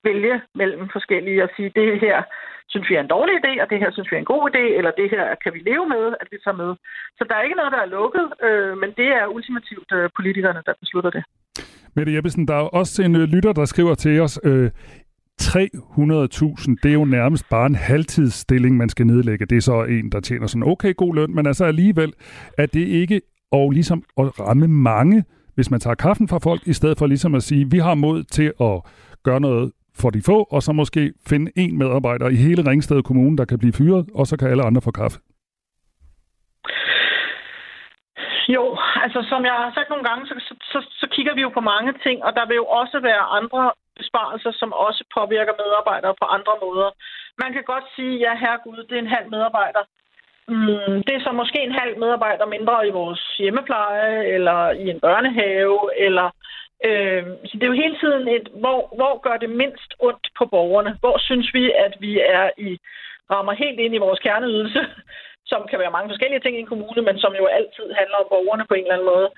vælge 0.09 0.35
mellem 0.61 0.85
forskellige 0.97 1.43
og 1.45 1.51
sige, 1.57 1.73
det 1.79 2.01
her 2.07 2.19
synes 2.73 2.91
vi 2.91 2.95
er 2.95 3.03
en 3.05 3.15
dårlig 3.17 3.35
idé, 3.41 3.53
og 3.63 3.71
det 3.71 3.79
her 3.83 3.91
synes 3.93 4.11
vi 4.11 4.17
er 4.17 4.23
en 4.25 4.33
god 4.35 4.45
idé, 4.51 4.65
eller 4.79 4.93
det 5.01 5.09
her 5.15 5.25
kan 5.43 5.53
vi 5.55 5.61
leve 5.71 5.87
med, 5.95 6.05
at 6.21 6.27
vi 6.33 6.37
tager 6.45 6.61
med. 6.63 6.71
Så 7.19 7.23
der 7.29 7.35
er 7.37 7.43
ikke 7.47 7.61
noget, 7.61 7.73
der 7.77 7.83
er 7.83 7.95
lukket, 7.99 8.27
øh, 8.47 8.73
men 8.83 8.91
det 9.01 9.09
er 9.19 9.33
ultimativt 9.37 9.91
øh, 9.99 10.11
politikerne, 10.19 10.63
der 10.67 10.75
beslutter 10.83 11.11
det. 11.17 11.23
Mette 11.97 12.15
Jeppesen, 12.15 12.49
der 12.49 12.57
er 12.63 12.67
også 12.81 13.03
en 13.07 13.15
øh, 13.21 13.27
lytter, 13.35 13.53
der 13.53 13.65
skriver 13.65 13.95
til 13.95 14.21
os, 14.21 14.41
øh, 14.45 14.71
300.000, 15.41 16.77
det 16.83 16.89
er 16.89 16.93
jo 16.93 17.05
nærmest 17.05 17.49
bare 17.49 17.67
en 17.67 17.75
halvtidsstilling, 17.75 18.77
man 18.77 18.89
skal 18.89 19.07
nedlægge. 19.07 19.47
Det 19.47 19.57
er 19.57 19.61
så 19.61 19.85
en, 19.85 20.13
der 20.13 20.21
tjener 20.21 20.47
sådan 20.47 20.69
okay 20.69 20.97
god 20.97 21.15
løn, 21.15 21.35
men 21.35 21.47
altså 21.47 21.65
alligevel 21.65 22.13
er 22.59 22.67
det 22.67 22.87
ikke 22.89 23.21
og 23.53 23.71
ligesom 23.71 24.03
at 24.19 24.41
ramme 24.41 24.69
mange, 24.69 25.25
hvis 25.55 25.71
man 25.71 25.81
tager 25.81 25.95
kaffen 25.95 26.29
fra 26.29 26.39
folk, 26.39 26.61
i 26.67 26.73
stedet 26.73 26.99
for 26.99 27.07
ligesom 27.07 27.35
at 27.35 27.43
sige, 27.43 27.71
vi 27.71 27.79
har 27.79 27.95
mod 27.95 28.23
til 28.23 28.53
at 28.61 28.83
gøre 29.23 29.41
noget 29.41 29.73
for 30.01 30.11
de 30.11 30.23
få, 30.27 30.43
og 30.43 30.63
så 30.63 30.73
måske 30.73 31.13
finde 31.29 31.53
en 31.57 31.79
medarbejder 31.79 32.29
i 32.29 32.35
hele 32.35 32.71
Ringsted 32.71 33.03
Kommune, 33.03 33.37
der 33.37 33.45
kan 33.45 33.59
blive 33.59 33.73
fyret, 33.73 34.07
og 34.15 34.27
så 34.27 34.37
kan 34.37 34.49
alle 34.49 34.63
andre 34.63 34.83
få 34.83 34.91
kaffe. 34.91 35.19
Jo, 38.57 38.65
altså 39.05 39.21
som 39.31 39.45
jeg 39.45 39.57
har 39.63 39.71
sagt 39.75 39.89
nogle 39.91 40.05
gange, 40.09 40.27
så, 40.27 40.35
så, 40.49 40.55
så, 40.73 40.79
så 41.01 41.07
kigger 41.15 41.35
vi 41.35 41.41
jo 41.41 41.51
på 41.55 41.61
mange 41.61 41.93
ting, 42.05 42.25
og 42.27 42.33
der 42.39 42.47
vil 42.47 42.57
jo 42.63 42.67
også 42.81 43.01
være 43.11 43.25
andre 43.39 43.63
besparelser, 43.97 44.53
som 44.61 44.73
også 44.73 45.03
påvirker 45.17 45.61
medarbejdere 45.63 46.15
på 46.21 46.27
andre 46.37 46.55
måder. 46.65 46.91
Man 47.43 47.53
kan 47.53 47.65
godt 47.73 47.87
sige, 47.97 48.15
ja 48.25 48.33
herregud, 48.43 48.85
det 48.89 48.97
er 48.97 49.05
en 49.05 49.17
halv 49.17 49.29
medarbejder. 49.31 49.83
Mm, 50.49 50.97
det 51.07 51.15
er 51.15 51.23
så 51.25 51.33
måske 51.33 51.61
en 51.63 51.79
halv 51.83 51.99
medarbejder 51.99 52.47
mindre 52.47 52.89
i 52.89 52.91
vores 52.91 53.23
hjemmepleje, 53.39 54.25
eller 54.35 54.71
i 54.71 54.91
en 54.91 55.01
børnehave, 55.01 55.79
eller 56.07 56.27
øh, 56.89 57.25
så 57.49 57.53
det 57.55 57.63
er 57.63 57.73
jo 57.73 57.83
hele 57.85 57.99
tiden 58.03 58.29
et, 58.29 58.49
hvor, 58.63 58.81
hvor 58.99 59.15
gør 59.27 59.37
det 59.37 59.51
mindst 59.51 59.91
ondt 59.99 60.27
på 60.39 60.45
borgerne? 60.47 60.97
Hvor 61.01 61.19
synes 61.19 61.55
vi, 61.55 61.73
at 61.87 61.95
vi 62.01 62.21
er 62.21 62.51
i 62.59 62.79
rammer 63.31 63.53
helt 63.53 63.81
ind 63.81 63.95
i 63.95 64.05
vores 64.07 64.21
kerneydelse, 64.27 64.81
som 65.51 65.61
kan 65.71 65.79
være 65.79 65.95
mange 65.97 66.11
forskellige 66.11 66.41
ting 66.41 66.57
i 66.57 66.61
en 66.61 66.73
kommune, 66.73 67.03
men 67.03 67.19
som 67.19 67.33
jo 67.41 67.47
altid 67.47 67.87
handler 68.01 68.17
om 68.23 68.31
borgerne 68.35 68.65
på 68.69 68.75
en 68.75 68.85
eller 68.85 68.95
anden 68.95 69.13
måde. 69.15 69.31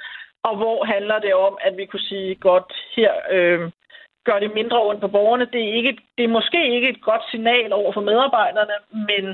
Og 0.49 0.57
hvor 0.57 0.85
handler 0.85 1.19
det 1.19 1.35
om, 1.35 1.59
at 1.61 1.77
vi 1.77 1.85
kunne 1.87 2.09
sige, 2.11 2.35
godt, 2.35 2.73
her 2.97 3.13
øh, 3.31 3.71
gør 4.25 4.39
det 4.39 4.55
mindre 4.55 4.79
ondt 4.89 5.01
på 5.01 5.09
borgerne. 5.09 5.47
Det 5.53 5.63
er, 5.69 5.73
ikke, 5.79 5.97
det 6.17 6.25
er 6.25 6.37
måske 6.39 6.75
ikke 6.75 6.89
et 6.89 7.03
godt 7.03 7.25
signal 7.31 7.73
over 7.73 7.93
for 7.93 8.01
medarbejderne, 8.01 8.77
men, 9.09 9.25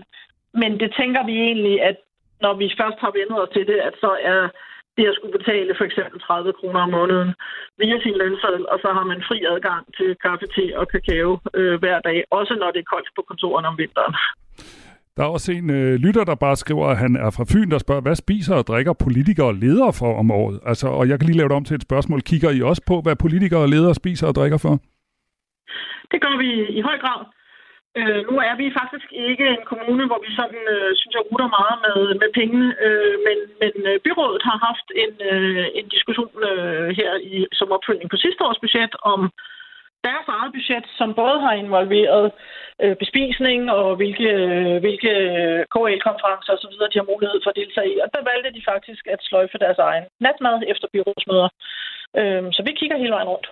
men 0.61 0.81
det 0.81 0.95
tænker 1.01 1.23
vi 1.27 1.35
egentlig, 1.49 1.83
at 1.83 1.97
når 2.41 2.55
vi 2.55 2.75
først 2.81 2.99
har 3.05 3.13
vendt 3.19 3.33
os 3.43 3.49
til 3.53 3.67
det, 3.67 3.79
at 3.89 3.95
så 4.01 4.11
er 4.23 4.49
det 4.97 5.07
at 5.09 5.15
skulle 5.15 5.39
betale 5.39 5.75
for 5.79 5.85
eksempel 5.85 6.21
30 6.21 6.53
kroner 6.53 6.81
om 6.81 6.91
måneden 6.91 7.31
via 7.79 7.99
sin 8.01 8.17
lønseddel, 8.23 8.65
og 8.73 8.79
så 8.83 8.89
har 8.97 9.05
man 9.05 9.25
fri 9.29 9.39
adgang 9.53 9.83
til 9.97 10.17
kaffe, 10.25 10.47
te 10.47 10.65
og 10.81 10.89
kakao 10.89 11.39
øh, 11.55 11.79
hver 11.83 11.99
dag, 12.09 12.19
også 12.31 12.55
når 12.61 12.71
det 12.71 12.81
er 12.81 12.93
koldt 12.93 13.09
på 13.17 13.23
kontoren 13.29 13.65
om 13.71 13.79
vinteren. 13.79 14.15
Der 15.19 15.25
er 15.25 15.37
også 15.37 15.53
en 15.53 15.71
øh, 15.71 15.95
lytter, 16.05 16.25
der 16.25 16.35
bare 16.45 16.57
skriver, 16.57 16.87
at 16.93 16.99
han 17.05 17.13
er 17.17 17.31
fra 17.37 17.49
Fyn, 17.53 17.71
der 17.71 17.79
spørger, 17.79 18.07
hvad 18.07 18.15
spiser 18.25 18.55
og 18.61 18.67
drikker 18.71 18.93
politikere 19.05 19.47
og 19.53 19.59
ledere 19.65 19.93
for 20.01 20.11
om 20.23 20.31
året? 20.31 20.57
Altså, 20.71 20.87
og 20.99 21.09
jeg 21.09 21.17
kan 21.19 21.27
lige 21.27 21.39
lave 21.39 21.49
det 21.49 21.57
om 21.57 21.65
til 21.65 21.79
et 21.79 21.89
spørgsmål. 21.89 22.21
Kigger 22.31 22.51
I 22.51 22.61
også 22.71 22.83
på, 22.91 22.97
hvad 23.05 23.17
politikere 23.25 23.61
og 23.67 23.69
ledere 23.75 23.95
spiser 23.95 24.27
og 24.31 24.35
drikker 24.35 24.59
for? 24.67 24.75
Det 26.13 26.19
gør 26.25 26.35
vi 26.43 26.51
i 26.79 26.81
høj 26.89 26.99
grad. 27.05 27.21
Øh, 27.99 28.21
nu 28.29 28.35
er 28.49 28.55
vi 28.61 28.67
faktisk 28.81 29.09
ikke 29.29 29.47
en 29.57 29.65
kommune, 29.73 30.05
hvor 30.09 30.21
vi 30.27 30.31
sådan, 30.41 30.63
øh, 30.75 30.91
synes 31.01 31.15
jeg, 31.17 31.25
ruder 31.31 31.49
meget 31.59 31.77
med, 31.87 31.99
med 32.23 32.31
pengene, 32.39 32.69
øh, 32.87 33.17
men, 33.27 33.39
men 33.63 33.73
øh, 33.91 33.97
byrådet 34.05 34.43
har 34.49 34.59
haft 34.69 34.89
en, 35.05 35.15
øh, 35.33 35.67
en 35.79 35.87
diskussion 35.95 36.35
øh, 36.49 36.89
her 36.99 37.11
i, 37.33 37.35
som 37.59 37.73
opfølgning 37.77 38.09
på 38.11 38.19
sidste 38.25 38.43
års 38.47 38.63
budget 38.65 38.93
om 39.13 39.21
deres 40.07 40.29
eget 40.37 40.53
budget, 40.57 40.85
som 40.99 41.09
både 41.23 41.39
har 41.47 41.55
involveret 41.65 42.27
øh, 42.83 42.97
bespisning 43.03 43.61
og 43.79 43.97
hvilke, 44.01 44.29
øh, 44.45 44.77
hvilke 44.85 45.13
øh, 45.29 45.61
KL-konferencer 45.75 46.53
osv., 46.57 46.75
de 46.93 47.01
har 47.01 47.13
mulighed 47.13 47.39
for 47.43 47.51
at 47.51 47.61
deltage 47.61 47.91
i. 47.95 47.97
Og 48.05 48.09
der 48.15 48.29
valgte 48.31 48.57
de 48.57 48.63
faktisk 48.73 49.03
at 49.15 49.21
sløjfe 49.29 49.59
deres 49.65 49.81
egen 49.89 50.05
natmad 50.25 50.57
efter 50.73 50.87
byrådsmøder. 50.95 51.49
Øh, 52.21 52.43
så 52.57 52.61
vi 52.67 52.73
kigger 52.81 52.97
hele 53.03 53.17
vejen 53.17 53.33
rundt. 53.35 53.49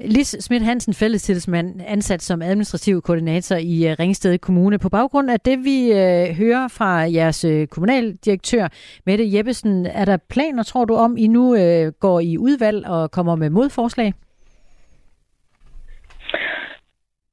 Lis 0.00 0.36
Schmidt 0.40 0.64
Hansen, 0.64 0.94
fællestilsmand, 0.94 1.80
ansat 1.86 2.22
som 2.22 2.42
administrativ 2.42 3.02
koordinator 3.02 3.56
i 3.56 3.88
øh, 3.88 3.96
Ringsted 3.98 4.38
Kommune. 4.38 4.78
På 4.78 4.88
baggrund 4.88 5.30
af 5.30 5.40
det, 5.40 5.58
vi 5.64 5.92
øh, 5.92 6.36
hører 6.36 6.68
fra 6.68 6.90
jeres 6.90 7.44
øh, 7.44 7.66
kommunaldirektør, 7.66 8.68
Mette 9.06 9.36
Jeppesen, 9.36 9.86
er 9.86 10.04
der 10.04 10.16
planer, 10.30 10.62
tror 10.62 10.84
du, 10.84 10.94
om 10.94 11.16
I 11.16 11.26
nu 11.26 11.54
øh, 11.54 11.92
går 12.00 12.20
i 12.20 12.38
udvalg 12.38 12.86
og 12.86 13.10
kommer 13.10 13.36
med 13.36 13.50
modforslag? 13.50 14.12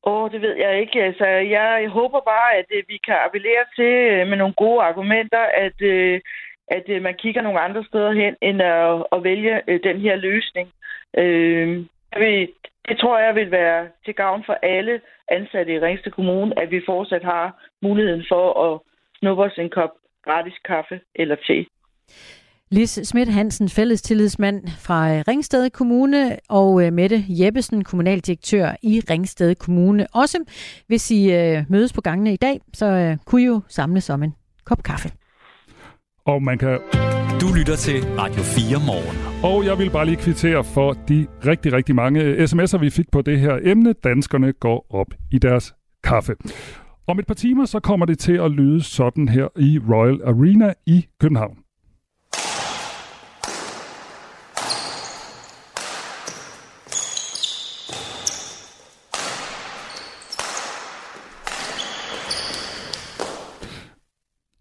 Åh, 0.08 0.24
oh, 0.24 0.32
det 0.32 0.42
ved 0.42 0.56
jeg 0.56 0.80
ikke. 0.80 1.04
Altså, 1.04 1.26
jeg, 1.26 1.88
håber 1.90 2.20
bare, 2.20 2.56
at 2.56 2.66
øh, 2.72 2.84
vi 2.88 2.98
kan 3.06 3.16
appellere 3.26 3.66
til 3.76 3.94
øh, 4.12 4.28
med 4.28 4.38
nogle 4.38 4.54
gode 4.54 4.82
argumenter, 4.82 5.44
at, 5.66 5.82
øh, 5.82 6.22
at 6.68 6.84
øh, 6.88 7.02
man 7.02 7.14
kigger 7.14 7.42
nogle 7.42 7.60
andre 7.60 7.84
steder 7.84 8.12
hen, 8.12 8.36
end 8.42 8.62
at, 8.62 9.06
at 9.12 9.24
vælge 9.24 9.62
øh, 9.68 9.80
den 9.84 10.00
her 10.00 10.16
løsning. 10.16 10.72
Øh, 11.18 11.86
vil, 12.18 12.50
det 12.88 12.98
tror 13.00 13.20
jeg 13.20 13.36
vil 13.36 13.52
være 13.52 13.88
til 14.06 14.14
gavn 14.16 14.44
for 14.46 14.58
alle 14.62 15.02
ansatte 15.28 15.74
i 15.74 15.80
Ringsted 15.80 16.12
Kommune, 16.12 16.60
at 16.60 16.72
vi 16.72 16.82
fortsat 16.86 17.24
har 17.24 17.66
muligheden 17.82 18.26
for 18.30 18.46
at 18.68 18.80
snuppe 19.20 19.44
os 19.44 19.58
en 19.58 19.70
kop 19.70 19.92
gratis 20.26 20.58
kaffe 20.66 21.00
eller 21.16 21.36
te. 21.36 21.66
Lis 22.76 23.00
Schmidt 23.04 23.30
Hansen, 23.30 23.70
fællestillidsmand 23.70 24.68
fra 24.68 25.08
Ringsted 25.08 25.70
Kommune, 25.70 26.38
og 26.50 26.86
øh, 26.86 26.94
Mette 26.94 27.26
Jeppesen, 27.30 27.84
kommunaldirektør 27.84 28.76
i 28.84 29.02
Ringsted 29.10 29.56
Kommune. 29.56 30.08
Også 30.14 30.38
hvis 30.88 31.12
I 31.12 31.32
øh, 31.32 31.64
mødes 31.70 31.94
på 31.94 32.02
gangene 32.02 32.34
i 32.34 32.36
dag, 32.36 32.62
så 32.74 32.86
øh, 32.86 33.18
kunne 33.26 33.42
I 33.42 33.46
jo 33.46 33.62
samles 33.68 34.10
om 34.10 34.24
en 34.24 34.34
kop 34.66 34.84
kaffe. 34.84 35.12
Og 36.26 36.44
man 36.44 36.58
kan... 36.58 36.80
Du 37.42 37.48
lytter 37.58 37.76
til 37.76 38.04
Radio 38.04 38.44
4 38.44 38.80
morgen. 38.86 39.18
Og 39.44 39.66
jeg 39.66 39.78
vil 39.78 39.90
bare 39.90 40.06
lige 40.06 40.18
kvittere 40.18 40.64
for 40.64 40.94
de 40.94 41.28
rigtig, 41.46 41.74
rigtig 41.74 41.96
mange 41.96 42.44
sms'er, 42.44 42.78
vi 42.78 42.90
fik 42.90 43.12
på 43.12 43.22
det 43.22 43.40
her 43.40 43.60
emne. 43.64 43.94
Danskerne 43.94 44.54
går 44.54 44.86
op 44.90 45.08
i 45.32 45.38
deres 45.38 45.74
kaffe. 46.04 46.36
Om 47.08 47.20
et 47.20 47.28
par 47.28 47.34
timer, 47.34 47.66
så 47.66 47.80
kommer 47.80 48.06
det 48.06 48.20
til 48.20 48.34
at 48.34 48.52
lyde 48.52 48.84
sådan 48.84 49.28
her 49.28 49.48
i 49.60 49.80
Royal 49.90 50.20
Arena 50.24 50.74
i 50.86 51.06
København. 51.22 51.65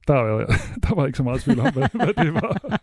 Der, 0.08 0.14
der 0.84 0.94
var 0.94 1.06
ikke 1.06 1.16
så 1.16 1.22
meget 1.22 1.40
tvivl 1.40 1.60
om, 1.60 1.72
hvad, 1.72 1.88
hvad 1.92 2.24
det 2.24 2.34
var. 2.34 2.78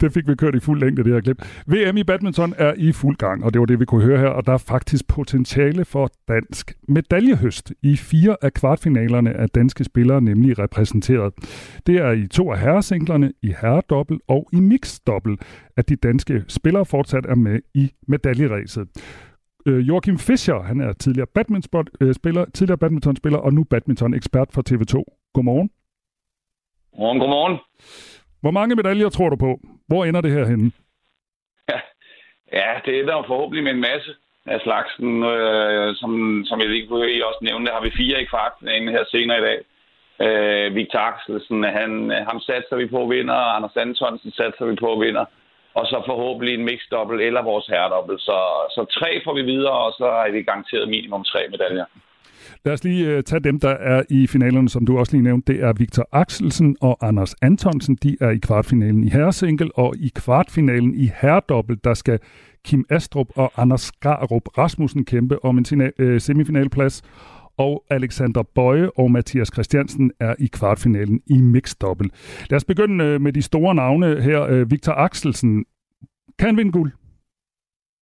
Det 0.00 0.12
fik 0.12 0.28
vi 0.28 0.34
kørt 0.34 0.54
i 0.54 0.60
fuld 0.60 0.80
længde, 0.80 1.04
det 1.04 1.12
her 1.12 1.20
klip. 1.20 1.42
VM 1.66 1.96
i 1.96 2.04
badminton 2.04 2.54
er 2.58 2.72
i 2.76 2.92
fuld 2.92 3.16
gang, 3.16 3.44
og 3.44 3.52
det 3.52 3.60
var 3.60 3.66
det, 3.66 3.80
vi 3.80 3.84
kunne 3.84 4.02
høre 4.02 4.18
her. 4.18 4.28
Og 4.28 4.46
der 4.46 4.52
er 4.52 4.58
faktisk 4.58 5.08
potentiale 5.08 5.84
for 5.84 6.10
dansk 6.28 6.74
medaljehøst. 6.88 7.72
I 7.82 7.96
fire 7.96 8.36
af 8.42 8.54
kvartfinalerne 8.54 9.30
er 9.30 9.46
danske 9.46 9.84
spillere 9.84 10.20
nemlig 10.20 10.58
repræsenteret. 10.58 11.32
Det 11.86 11.96
er 11.96 12.10
i 12.10 12.26
to 12.26 12.52
af 12.52 12.58
herresinglerne, 12.58 13.32
i 13.42 13.54
herredobbel 13.60 14.18
og 14.28 14.48
i 14.52 14.60
mixdobbel, 14.60 15.38
at 15.76 15.88
de 15.88 15.96
danske 15.96 16.44
spillere 16.48 16.84
fortsat 16.84 17.26
er 17.26 17.34
med 17.34 17.60
i 17.74 17.92
medaljeræset. 18.08 18.88
Øh, 19.66 19.88
Joachim 19.88 20.18
Fischer, 20.18 20.62
han 20.62 20.80
er 20.80 20.92
tidligere 20.92 21.26
badmintonspiller, 21.34 22.42
øh, 22.42 22.52
tidligere 22.54 22.78
badmintonspiller 22.78 23.38
og 23.38 23.54
nu 23.54 23.64
badminton-ekspert 23.64 24.48
for 24.52 24.62
TV2. 24.70 25.04
Godmorgen. 25.34 25.70
Godmorgen, 26.96 27.20
godmorgen. 27.20 27.58
Hvor 28.42 28.50
mange 28.50 28.76
medaljer 28.76 29.08
tror 29.08 29.28
du 29.28 29.36
på? 29.36 29.60
Hvor 29.88 30.04
ender 30.04 30.20
det 30.20 30.32
her 30.32 30.44
henne? 30.52 30.72
Ja, 31.68 31.80
ja 32.52 32.70
det 32.84 33.00
ender 33.00 33.24
forhåbentlig 33.26 33.64
med 33.64 33.72
en 33.72 33.86
masse 33.90 34.10
af 34.46 34.60
slagsen. 34.60 35.10
Øh, 35.24 35.96
som, 36.00 36.10
som 36.48 36.60
jeg 36.60 36.68
lige 36.68 36.86
kunne 36.86 37.10
I 37.12 37.22
også 37.22 37.42
nævne, 37.42 37.74
har 37.76 37.82
vi 37.82 37.98
fire 38.00 38.22
i 38.22 38.30
kvartfinalen 38.32 38.88
her 38.88 39.04
senere 39.14 39.38
i 39.38 39.46
dag. 39.48 39.58
Øh, 40.26 40.74
Victor 40.74 40.98
Axelsen, 40.98 41.64
han, 41.78 41.90
ham 42.28 42.40
satser 42.40 42.76
vi 42.76 42.86
på 42.86 43.00
vinder, 43.06 43.38
Anders 43.56 43.76
Antonsen 43.76 44.30
satser 44.30 44.64
vi 44.70 44.74
på 44.84 44.90
vinder, 45.04 45.24
og 45.74 45.84
så 45.86 46.02
forhåbentlig 46.06 46.54
en 46.54 46.64
mixed 46.64 46.90
double 46.90 47.24
eller 47.24 47.42
vores 47.42 47.66
herredobbelt. 47.66 48.20
Så, 48.20 48.38
så 48.74 48.82
tre 48.98 49.10
får 49.24 49.34
vi 49.34 49.42
videre, 49.42 49.78
og 49.86 49.92
så 49.98 50.06
er 50.24 50.30
vi 50.30 50.42
garanteret 50.42 50.88
minimum 50.88 51.24
tre 51.24 51.40
medaljer. 51.50 51.86
Lad 52.66 52.72
os 52.72 52.84
lige 52.84 53.16
uh, 53.16 53.22
tage 53.22 53.40
dem, 53.40 53.60
der 53.60 53.70
er 53.70 54.02
i 54.10 54.26
finalerne, 54.26 54.68
som 54.68 54.86
du 54.86 54.98
også 54.98 55.12
lige 55.12 55.24
nævnte. 55.24 55.52
Det 55.52 55.62
er 55.62 55.72
Victor 55.72 56.08
Axelsen 56.12 56.76
og 56.80 57.08
Anders 57.08 57.34
Antonsen. 57.42 57.96
De 58.02 58.16
er 58.20 58.30
i 58.30 58.38
kvartfinalen 58.38 59.04
i 59.04 59.10
herresingle, 59.10 59.70
og 59.74 59.94
i 59.96 60.10
kvartfinalen 60.16 60.94
i 60.94 61.10
herredobbelt, 61.20 61.84
der 61.84 61.94
skal 61.94 62.18
Kim 62.64 62.84
Astrup 62.90 63.26
og 63.36 63.52
Anders 63.56 63.80
Skarup 63.80 64.58
Rasmussen 64.58 65.04
kæmpe 65.04 65.44
om 65.44 65.58
en 65.58 65.92
uh, 66.00 66.18
semifinalplads. 66.18 67.02
Og 67.58 67.84
Alexander 67.90 68.42
Bøje 68.54 68.90
og 68.90 69.10
Mathias 69.10 69.50
Christiansen 69.52 70.12
er 70.20 70.34
i 70.38 70.46
kvartfinalen 70.46 71.20
i 71.26 71.38
mixed 71.38 71.76
double. 71.80 72.10
Lad 72.50 72.56
os 72.56 72.64
begynde 72.64 73.14
uh, 73.14 73.20
med 73.20 73.32
de 73.32 73.42
store 73.42 73.74
navne 73.74 74.22
her. 74.22 74.40
Uh, 74.40 74.70
Victor 74.70 74.92
Axelsen, 74.92 75.64
kan 76.38 76.56
vinde 76.56 76.72
guld? 76.72 76.92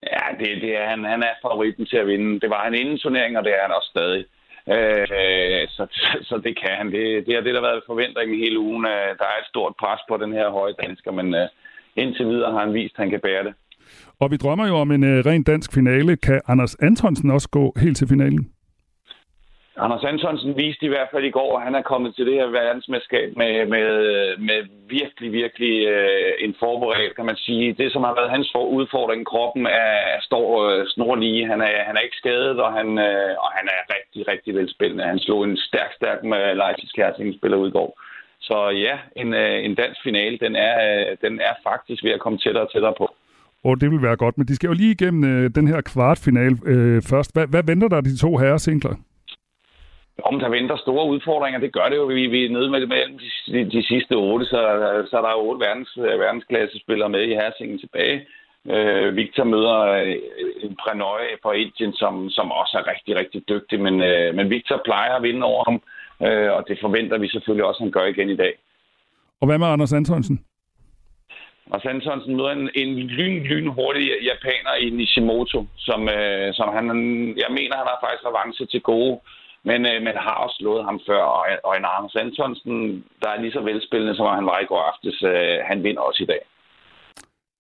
Ja, 0.03 0.25
det, 0.39 0.62
det 0.62 0.77
er, 0.77 0.89
han, 0.91 1.05
han 1.05 1.23
er 1.23 1.35
favoritten 1.43 1.87
til 1.87 1.97
at 1.97 2.07
vinde. 2.07 2.41
Det 2.41 2.51
var 2.51 2.65
han 2.65 2.75
inden 2.75 2.99
turneringen, 2.99 3.37
og 3.37 3.45
det 3.45 3.53
er 3.53 3.62
han 3.62 3.77
også 3.79 3.89
stadig. 3.89 4.25
Øh, 4.69 5.69
så, 5.69 5.87
så 6.23 6.41
det 6.45 6.55
kan 6.62 6.75
han. 6.81 6.87
Det, 6.93 7.27
det 7.27 7.35
har 7.35 7.43
det, 7.43 7.55
der 7.55 7.61
har 7.61 7.69
været 7.69 7.83
forventningen 7.87 8.39
hele 8.39 8.59
ugen. 8.59 8.85
Der 9.21 9.29
er 9.33 9.39
et 9.41 9.49
stort 9.49 9.73
pres 9.81 10.01
på 10.09 10.17
den 10.17 10.33
her 10.33 10.51
høje 10.51 10.75
dansker, 10.83 11.12
men 11.12 11.35
uh, 11.35 11.41
indtil 11.97 12.27
videre 12.27 12.53
har 12.53 12.61
han 12.61 12.75
vist, 12.75 12.95
at 12.95 13.03
han 13.03 13.11
kan 13.11 13.21
bære 13.21 13.45
det. 13.45 13.55
Og 14.21 14.31
vi 14.31 14.37
drømmer 14.37 14.67
jo 14.67 14.75
om 14.75 14.91
en 14.91 15.05
øh, 15.05 15.27
ren 15.27 15.43
dansk 15.43 15.73
finale. 15.73 16.17
Kan 16.17 16.41
Anders 16.49 16.75
Antonsen 16.75 17.31
også 17.31 17.49
gå 17.49 17.73
helt 17.77 17.97
til 17.97 18.09
finalen? 18.09 18.54
Anders 19.77 20.05
Antonsen 20.05 20.57
viste 20.57 20.87
i 20.87 20.89
hvert 20.89 21.09
fald 21.12 21.25
i 21.25 21.37
går, 21.39 21.59
at 21.59 21.64
han 21.64 21.75
er 21.75 21.83
kommet 21.83 22.14
til 22.14 22.27
det 22.27 22.35
her 22.35 22.47
verdensmesterskab 22.47 23.37
med, 23.37 23.66
med, 23.75 23.89
med 24.49 24.61
virkelig, 24.89 25.33
virkelig 25.33 25.75
øh, 25.95 26.33
en 26.45 26.55
forberedt, 26.59 27.16
kan 27.16 27.27
man 27.27 27.37
sige. 27.37 27.72
Det, 27.72 27.93
som 27.93 28.03
har 28.03 28.14
været 28.14 28.31
hans 28.31 28.55
udfordring, 28.55 29.27
kroppen 29.27 29.66
er, 29.66 29.97
står 30.20 30.47
øh, 30.68 30.87
snorlige. 30.87 31.47
Han 31.47 31.61
er, 31.61 31.77
han 31.89 31.97
er 31.97 32.01
ikke 32.07 32.16
skadet, 32.22 32.61
og 32.61 32.72
han, 32.79 32.89
øh, 32.99 33.33
og 33.45 33.51
han 33.59 33.66
er 33.77 33.81
rigtig, 33.97 34.29
rigtig 34.33 34.55
velspillende. 34.55 35.05
Han 35.05 35.18
slog 35.18 35.45
en 35.45 35.57
stærk, 35.57 35.93
stærk 35.97 36.18
øh, 36.22 36.31
med 36.31 36.55
Leipzig 36.61 36.89
Kærsing 36.97 37.39
spiller 37.39 37.59
ud 37.59 37.68
i 37.68 37.77
går. 37.79 37.91
Så 38.41 38.57
ja, 38.87 38.97
en, 39.22 39.35
øh, 39.35 39.64
en 39.66 39.75
dansk 39.75 40.01
finale, 40.03 40.39
den 40.39 40.57
er, 40.57 40.75
øh, 40.89 41.16
den 41.25 41.41
er 41.41 41.55
faktisk 41.68 42.05
ved 42.05 42.11
at 42.11 42.20
komme 42.20 42.39
tættere 42.39 42.64
og 42.64 42.72
tættere 42.72 42.95
på. 42.99 43.07
Og 43.64 43.81
det 43.81 43.91
vil 43.91 44.03
være 44.03 44.16
godt, 44.16 44.39
men 44.39 44.47
de 44.49 44.57
skal 44.57 44.66
jo 44.66 44.72
lige 44.72 44.97
igennem 44.99 45.25
øh, 45.25 45.51
den 45.55 45.68
her 45.68 45.81
kvartfinale 45.81 46.57
øh, 46.66 47.03
først. 47.03 47.31
Hvad, 47.35 47.47
hvad 47.47 47.62
venter 47.66 47.89
der 47.89 48.01
de 48.01 48.16
to 48.16 48.37
herre 48.37 48.59
singler? 48.59 48.95
Om 50.23 50.39
der 50.39 50.49
venter 50.49 50.77
store 50.77 51.07
udfordringer, 51.07 51.61
det 51.61 51.73
gør 51.73 51.89
det 51.89 51.97
jo. 51.97 52.05
Vi, 52.05 52.27
vi 52.27 52.45
er 52.45 52.51
nede 52.51 52.71
med 52.71 52.87
mellem 52.87 53.19
de, 53.47 53.71
de 53.71 53.87
sidste 53.87 54.15
otte, 54.15 54.47
så, 54.47 54.61
så 55.11 55.17
er 55.19 55.23
der 55.23 55.35
otte 55.35 55.67
verdens, 55.67 55.93
verdensklassespillere 55.97 57.09
med 57.09 57.23
i 57.23 57.35
Hersingen 57.35 57.79
tilbage. 57.79 58.27
Øh, 58.71 59.17
Victor 59.17 59.45
møder 59.45 59.79
øh, 59.81 60.17
en 60.62 60.77
Prenoy 60.83 61.25
fra 61.43 61.53
Indien, 61.53 61.93
som, 61.93 62.31
som 62.31 62.53
også 62.53 62.79
er 62.79 62.91
rigtig, 62.93 63.17
rigtig 63.17 63.49
dygtig, 63.49 63.81
men, 63.81 64.03
øh, 64.03 64.35
men 64.35 64.51
Victor 64.51 64.81
plejer 64.85 65.15
at 65.15 65.23
vinde 65.23 65.47
over 65.47 65.65
ham, 65.69 65.83
øh, 66.27 66.53
og 66.53 66.65
det 66.69 66.79
forventer 66.81 67.19
vi 67.19 67.29
selvfølgelig 67.29 67.67
også, 67.67 67.79
at 67.79 67.85
han 67.85 67.93
gør 67.93 68.07
igen 68.07 68.31
i 68.31 68.37
dag. 68.37 68.55
Og 69.41 69.47
hvad 69.47 69.59
med 69.59 69.67
Anders 69.67 69.93
Antonsen? 69.93 70.45
Anders 71.67 71.85
Antonsen 71.85 72.37
møder 72.37 72.51
en, 72.51 72.71
en 72.75 72.99
lyn, 72.99 73.43
lyn 73.43 73.67
hurtig 73.67 74.05
japaner 74.31 74.75
i 74.81 74.91
Nishimoto, 74.91 75.67
som, 75.77 76.09
øh, 76.09 76.55
som 76.55 76.69
han, 76.77 76.87
jeg 77.43 77.51
mener, 77.51 77.77
han 77.77 77.91
har 77.93 77.99
faktisk 78.05 78.25
revanche 78.27 78.67
til 78.67 78.81
gode. 78.81 79.21
Men 79.69 79.87
øh, 79.91 80.03
man 80.09 80.17
har 80.27 80.35
også 80.45 80.57
slået 80.61 80.85
ham 80.85 81.01
før, 81.09 81.23
og, 81.37 81.45
og 81.65 81.73
en 81.79 81.87
Anders 81.97 82.17
Antonsen, 82.17 83.05
der 83.23 83.29
er 83.31 83.41
lige 83.41 83.53
så 83.53 83.61
velspillende, 83.61 84.17
som 84.17 84.27
han 84.39 84.47
var 84.47 84.59
i 84.61 84.69
går 84.71 84.83
aftes, 84.91 85.23
øh, 85.23 85.57
han 85.71 85.79
vinder 85.85 86.03
også 86.03 86.23
i 86.23 86.31
dag. 86.33 86.43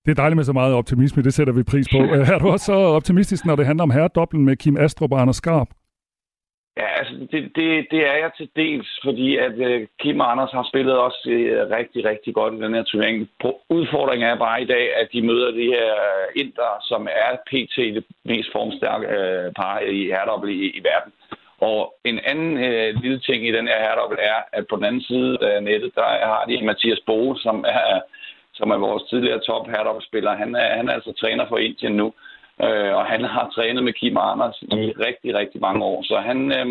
Det 0.04 0.10
er 0.10 0.14
dejligt 0.22 0.36
med 0.36 0.44
så 0.44 0.52
meget 0.52 0.74
optimisme, 0.74 1.22
det 1.22 1.34
sætter 1.34 1.52
vi 1.52 1.62
pris 1.62 1.88
på. 1.92 1.98
er 2.34 2.38
du 2.38 2.48
også 2.48 2.66
så 2.66 2.78
optimistisk, 2.98 3.46
når 3.46 3.56
det 3.56 3.66
handler 3.66 3.82
om 3.82 3.90
herredoblen 3.90 4.44
med 4.44 4.56
Kim 4.56 4.76
Astrup 4.76 5.12
og 5.12 5.20
Anders 5.20 5.36
Skarp? 5.36 5.68
Ja, 6.76 6.88
altså 6.98 7.14
det, 7.32 7.42
det, 7.56 7.86
det 7.90 8.00
er 8.12 8.16
jeg 8.22 8.30
til 8.36 8.48
dels, 8.56 8.88
fordi 9.04 9.36
at 9.36 9.54
uh, 9.68 9.86
Kim 10.00 10.20
og 10.20 10.30
Anders 10.30 10.50
har 10.50 10.66
spillet 10.72 10.96
også 10.98 11.22
uh, 11.26 11.76
rigtig, 11.78 12.04
rigtig 12.04 12.34
godt 12.34 12.54
i 12.54 12.62
den 12.64 12.74
her 12.74 12.82
turnering. 12.82 13.28
Udfordringen 13.70 14.28
er 14.28 14.38
bare 14.46 14.62
i 14.62 14.64
dag, 14.64 14.96
at 15.00 15.08
de 15.12 15.26
møder 15.26 15.50
de 15.50 15.66
her 15.76 15.92
inder, 16.36 16.70
som 16.82 17.08
er 17.24 17.30
pt. 17.50 17.76
det 17.76 18.04
mest 18.24 18.48
formstærke 18.52 19.06
uh, 19.06 19.52
par 19.58 19.78
i 19.78 20.04
herredobbel 20.04 20.50
i, 20.50 20.66
i 20.78 20.80
verden. 20.90 21.12
Og 21.70 21.78
en 22.10 22.18
anden 22.30 22.52
øh, 22.68 22.88
lille 23.02 23.20
ting 23.28 23.40
i 23.48 23.52
den 23.56 23.66
her 23.70 23.78
herredobbel 23.84 24.18
er, 24.32 24.38
at 24.58 24.64
på 24.70 24.76
den 24.76 24.84
anden 24.88 25.02
side 25.10 25.32
af 25.50 25.62
nettet, 25.62 25.90
der 25.94 26.06
har 26.30 26.44
de 26.48 26.66
Mathias 26.70 27.02
Bo, 27.06 27.18
som 27.44 27.56
er, 27.68 28.00
som 28.58 28.70
er 28.70 28.78
vores 28.86 29.04
tidligere 29.10 29.40
top 29.48 29.64
herredobbelspiller. 29.72 30.40
Han 30.42 30.50
er, 30.54 30.68
han 30.78 30.88
er 30.88 30.92
altså 30.92 31.12
træner 31.12 31.44
for 31.48 31.58
Indien 31.58 31.96
nu. 32.02 32.08
Øh, 32.64 32.92
og 32.98 33.04
han 33.12 33.22
har 33.34 33.46
trænet 33.56 33.84
med 33.84 33.92
Kim 33.92 34.16
Anders 34.16 34.58
i 34.62 34.82
rigtig, 35.06 35.30
rigtig 35.40 35.60
mange 35.60 35.84
år. 35.84 36.02
Så 36.10 36.16
han, 36.28 36.38
øh, 36.58 36.66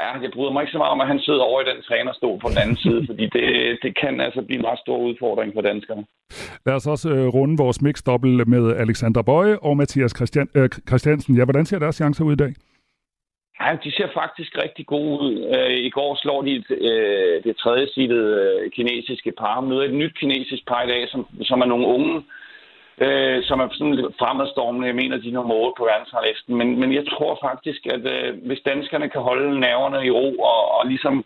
ja, 0.00 0.08
jeg 0.22 0.30
bryder 0.34 0.52
mig 0.52 0.62
ikke 0.62 0.76
så 0.76 0.82
meget 0.82 0.94
om, 0.94 1.00
at 1.00 1.12
han 1.12 1.20
sidder 1.26 1.44
over 1.50 1.60
i 1.60 1.68
den 1.70 1.82
trænerstol 1.88 2.38
på 2.40 2.48
den 2.48 2.58
anden 2.62 2.78
side, 2.84 3.00
fordi 3.08 3.24
det, 3.36 3.46
det 3.84 3.92
kan 4.02 4.20
altså 4.20 4.42
blive 4.42 4.58
en 4.58 4.66
ret 4.70 4.82
stor 4.84 4.98
udfordring 5.08 5.50
for 5.54 5.62
danskerne. 5.70 6.04
Lad 6.66 6.74
os 6.74 6.86
også 6.86 7.08
øh, 7.10 7.26
runde 7.36 7.56
vores 7.64 7.82
mixdobbel 7.82 8.48
med 8.48 8.76
Alexander 8.76 9.22
Bøje 9.22 9.56
og 9.58 9.76
Mathias 9.76 10.12
Christian, 10.18 10.48
øh, 10.54 10.68
Christiansen. 10.88 11.36
Ja, 11.36 11.44
hvordan 11.44 11.66
ser 11.66 11.78
deres 11.78 11.96
chancer 11.96 12.24
ud 12.24 12.32
i 12.32 12.42
dag? 12.44 12.52
Ja, 13.60 13.76
de 13.84 13.92
ser 13.92 14.08
faktisk 14.14 14.58
rigtig 14.62 14.86
gode 14.86 15.20
ud. 15.20 15.34
Øh, 15.54 15.76
I 15.88 15.90
går 15.90 16.14
slår 16.22 16.42
de 16.42 16.52
et, 16.56 16.70
øh, 16.70 17.44
det 17.44 17.56
tredje 17.56 17.86
sidede 17.94 18.60
øh, 18.64 18.70
kinesiske 18.70 19.32
par. 19.32 19.60
Møder 19.60 19.84
et 19.84 19.94
nyt 19.94 20.14
kinesisk 20.20 20.66
par 20.66 20.82
i 20.82 20.88
dag, 20.88 21.08
som, 21.08 21.26
som 21.42 21.60
er 21.60 21.66
nogle 21.66 21.86
unge 21.86 22.22
øh, 23.04 23.38
som 23.48 23.60
er 23.60 23.68
sådan 23.72 23.94
lidt 23.94 24.18
fremadstormende. 24.18 24.86
Jeg 24.86 24.94
mener, 24.94 25.16
de 25.16 25.28
er 25.28 25.32
nummer 25.32 25.54
8 25.54 25.74
på 25.78 25.84
verdensranglisten. 25.84 26.56
Men, 26.56 26.68
men 26.80 26.90
jeg 26.98 27.04
tror 27.12 27.38
faktisk, 27.48 27.80
at 27.86 28.04
øh, 28.14 28.46
hvis 28.46 28.66
danskerne 28.70 29.08
kan 29.08 29.20
holde 29.20 29.60
nerverne 29.60 30.06
i 30.06 30.10
ro 30.10 30.28
og, 30.52 30.60
og 30.78 30.86
ligesom 30.86 31.24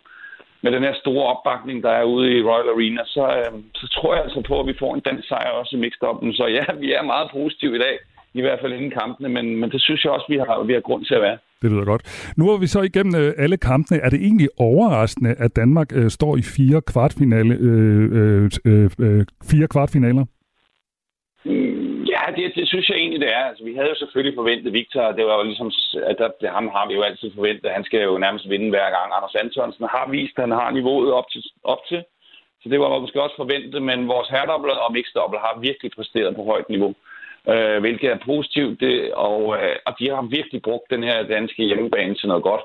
med 0.61 0.71
den 0.71 0.83
her 0.83 0.95
store 1.03 1.25
opbakning, 1.33 1.83
der 1.83 1.89
er 1.89 2.03
ude 2.03 2.37
i 2.37 2.43
Royal 2.43 2.69
Arena, 2.73 3.03
så, 3.05 3.23
øh, 3.39 3.53
så 3.75 3.87
tror 3.95 4.13
jeg 4.13 4.23
altså 4.23 4.41
på, 4.41 4.59
at 4.59 4.67
vi 4.67 4.79
får 4.79 4.93
en 4.93 5.05
dansk 5.09 5.27
sejr 5.27 5.49
også 5.49 5.75
i 5.75 5.79
mixed 5.79 6.33
Så 6.33 6.45
ja, 6.57 6.65
vi 6.83 6.93
er 6.93 7.01
meget 7.01 7.31
positive 7.31 7.75
i 7.75 7.79
dag, 7.79 7.95
i 8.33 8.41
hvert 8.41 8.59
fald 8.61 8.73
inden 8.73 8.91
kampene, 8.91 9.29
men, 9.29 9.55
men 9.59 9.71
det 9.71 9.81
synes 9.81 10.03
jeg 10.03 10.11
også, 10.11 10.25
vi 10.29 10.37
har, 10.37 10.63
vi 10.63 10.73
har 10.73 10.79
grund 10.79 11.05
til 11.05 11.15
at 11.15 11.21
være. 11.21 11.37
Det 11.63 11.71
lyder 11.71 11.85
godt. 11.85 12.33
Nu 12.37 12.43
er 12.53 12.57
vi 12.57 12.67
så 12.67 12.81
igennem 12.81 13.15
øh, 13.21 13.33
alle 13.43 13.57
kampene. 13.57 13.99
Er 14.05 14.09
det 14.09 14.19
egentlig 14.27 14.49
overraskende, 14.57 15.31
at 15.45 15.55
Danmark 15.55 15.89
øh, 15.99 16.09
står 16.09 16.37
i 16.37 16.43
fire 16.57 16.81
kvartfinale, 16.91 17.53
øh, 17.67 18.05
øh, 18.19 18.51
øh, 18.65 18.89
øh, 19.05 19.25
fire 19.51 19.67
kvartfinaler? 19.73 20.25
Mm, 21.45 22.03
ja, 22.13 22.23
det, 22.37 22.45
det 22.55 22.65
synes 22.67 22.89
jeg 22.89 22.97
egentlig, 22.97 23.21
det 23.25 23.31
er. 23.39 23.43
Altså, 23.49 23.63
vi 23.69 23.73
havde 23.77 23.89
jo 23.93 23.97
selvfølgelig 23.99 24.35
forventet 24.39 24.73
Victor, 24.73 25.11
det 25.17 25.25
var 25.29 25.35
jo 25.39 25.43
ligesom, 25.51 25.71
at 26.09 26.15
der, 26.19 26.29
det, 26.41 26.49
ham 26.57 26.67
har 26.75 26.85
vi 26.87 26.93
jo 26.93 27.01
altid 27.01 27.31
forventet. 27.35 27.75
Han 27.77 27.83
skal 27.83 28.01
jo 28.09 28.17
nærmest 28.17 28.49
vinde 28.49 28.69
hver 28.69 28.89
gang. 28.95 29.07
Anders 29.17 29.35
Antonsen 29.43 29.85
har 29.95 30.05
vist, 30.17 30.37
at 30.37 30.43
han 30.45 30.55
har 30.61 30.69
niveauet 30.71 31.13
op 31.19 31.27
til, 31.33 31.41
op 31.63 31.83
til. 31.89 32.01
Så 32.61 32.69
det 32.69 32.79
var 32.79 32.99
måske 32.99 33.21
også 33.21 33.35
forventet, 33.43 33.81
men 33.89 34.07
vores 34.07 34.29
herdobbler 34.29 34.75
og 34.85 34.93
mixdobbler 34.93 35.39
har 35.39 35.59
virkelig 35.67 35.91
præsteret 35.95 36.35
på 36.35 36.43
højt 36.43 36.69
niveau. 36.69 36.89
Øh, 36.89 37.12
hvilket 37.79 38.09
er 38.11 38.19
positivt, 38.25 38.79
det, 38.79 39.13
og, 39.13 39.57
øh, 39.57 39.75
og 39.85 39.93
de 39.99 40.09
har 40.09 40.21
virkelig 40.21 40.61
brugt 40.61 40.87
den 40.89 41.03
her 41.03 41.23
danske 41.23 41.63
hjemmebane 41.63 42.15
til 42.15 42.27
noget 42.27 42.43
godt. 42.43 42.61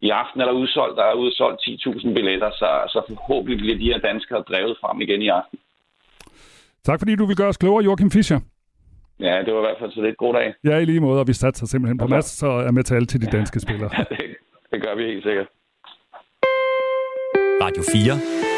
I 0.00 0.10
aften 0.10 0.40
er 0.40 0.44
der 0.44 0.52
udsolgt, 0.52 0.96
der 0.96 1.04
er 1.04 1.14
udsolgt 1.14 1.60
10.000 1.60 2.14
billetter, 2.14 2.50
så, 2.50 2.68
så 2.88 3.02
forhåbentlig 3.08 3.58
bliver 3.58 3.78
de 3.78 3.92
her 3.92 3.98
danskere 3.98 4.40
drevet 4.40 4.76
frem 4.80 5.00
igen 5.00 5.22
i 5.22 5.28
aften. 5.28 5.58
Tak 6.84 6.98
fordi 7.00 7.16
du 7.16 7.26
vil 7.26 7.36
gøre 7.36 7.48
os 7.48 7.56
klogere, 7.56 7.84
Joachim 7.84 8.10
Fischer. 8.10 8.40
Ja, 9.20 9.42
det 9.44 9.54
var 9.54 9.60
i 9.60 9.66
hvert 9.68 9.78
fald 9.80 9.92
så 9.92 10.02
lidt 10.02 10.16
god 10.16 10.34
dag. 10.34 10.54
Ja, 10.64 10.76
i 10.76 10.84
lige 10.84 11.00
måde, 11.00 11.20
og 11.20 11.28
vi 11.28 11.32
satser 11.32 11.66
simpelthen 11.66 11.98
på 11.98 12.06
masser, 12.06 12.46
så 12.46 12.46
er 12.46 12.70
med 12.70 12.82
til 12.82 12.94
alle 12.94 13.06
til 13.06 13.20
de 13.20 13.26
danske 13.26 13.60
spillere. 13.60 13.90
det, 14.10 14.20
det 14.72 14.82
gør 14.82 14.94
vi 14.94 15.02
helt 15.02 15.24
sikkert. 15.24 15.46
Radio 17.62 17.82
4 17.92 18.49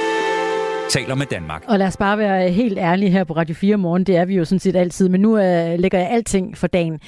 taler 0.92 1.14
med 1.14 1.26
Danmark. 1.26 1.64
Og 1.68 1.78
lad 1.78 1.86
os 1.86 1.96
bare 1.96 2.18
være 2.18 2.50
helt 2.50 2.78
ærlige 2.78 3.10
her 3.10 3.24
på 3.24 3.32
Radio 3.32 3.54
4 3.54 3.76
morgen. 3.76 4.04
Det 4.04 4.16
er 4.16 4.24
vi 4.24 4.36
jo 4.36 4.44
sådan 4.44 4.58
set 4.58 4.76
altid, 4.76 5.08
men 5.08 5.20
nu 5.20 5.38
øh, 5.38 5.78
lægger 5.78 5.98
jeg 5.98 6.10
alting 6.10 6.58
for 6.58 6.66
dagen. 6.66 7.00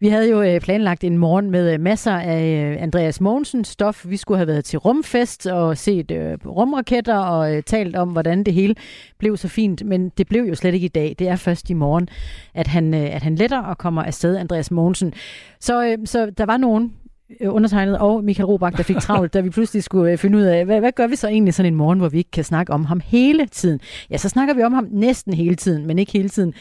Vi 0.00 0.08
havde 0.08 0.30
jo 0.30 0.42
øh, 0.42 0.60
planlagt 0.60 1.04
en 1.04 1.18
morgen 1.18 1.50
med 1.50 1.72
øh, 1.72 1.80
masser 1.80 2.12
af 2.12 2.42
øh, 2.42 2.82
Andreas 2.82 3.20
Mogensen 3.20 3.64
stof. 3.64 4.06
Vi 4.08 4.16
skulle 4.16 4.38
have 4.38 4.46
været 4.46 4.64
til 4.64 4.78
rumfest 4.78 5.46
og 5.46 5.78
set 5.78 6.10
øh, 6.10 6.38
rumraketter 6.46 7.18
og 7.18 7.54
øh, 7.54 7.62
talt 7.62 7.96
om, 7.96 8.08
hvordan 8.08 8.44
det 8.44 8.54
hele 8.54 8.74
blev 9.18 9.36
så 9.36 9.48
fint. 9.48 9.86
Men 9.86 10.08
det 10.08 10.28
blev 10.28 10.42
jo 10.42 10.54
slet 10.54 10.74
ikke 10.74 10.84
i 10.84 10.88
dag. 10.88 11.16
Det 11.18 11.28
er 11.28 11.36
først 11.36 11.70
i 11.70 11.74
morgen, 11.74 12.08
at 12.54 12.66
han, 12.66 12.94
øh, 12.94 13.14
at 13.14 13.22
han 13.22 13.34
letter 13.34 13.62
og 13.62 13.78
kommer 13.78 14.02
afsted, 14.02 14.36
Andreas 14.36 14.70
Mogensen. 14.70 15.14
Så, 15.60 15.84
øh, 15.84 15.98
så 16.04 16.30
der 16.38 16.46
var 16.46 16.56
nogen, 16.56 16.92
Øh, 17.40 17.54
undertegnet 17.54 17.98
og 17.98 18.24
Michael 18.24 18.46
Robach, 18.46 18.76
der 18.76 18.82
fik 18.82 18.96
travlt, 18.96 19.34
da 19.34 19.40
vi 19.40 19.50
pludselig 19.50 19.82
skulle 19.82 20.12
øh, 20.12 20.18
finde 20.18 20.38
ud 20.38 20.42
af, 20.42 20.64
hvad, 20.64 20.80
hvad 20.80 20.92
gør 20.92 21.06
vi 21.06 21.16
så 21.16 21.28
egentlig 21.28 21.54
sådan 21.54 21.72
en 21.72 21.76
morgen, 21.76 21.98
hvor 21.98 22.08
vi 22.08 22.18
ikke 22.18 22.30
kan 22.30 22.44
snakke 22.44 22.72
om 22.72 22.84
ham 22.84 23.00
hele 23.04 23.46
tiden? 23.46 23.80
Ja, 24.10 24.16
så 24.16 24.28
snakker 24.28 24.54
vi 24.54 24.62
om 24.62 24.72
ham 24.72 24.88
næsten 24.90 25.34
hele 25.34 25.54
tiden, 25.54 25.86
men 25.86 25.98
ikke 25.98 26.12
hele 26.12 26.28
tiden. 26.28 26.54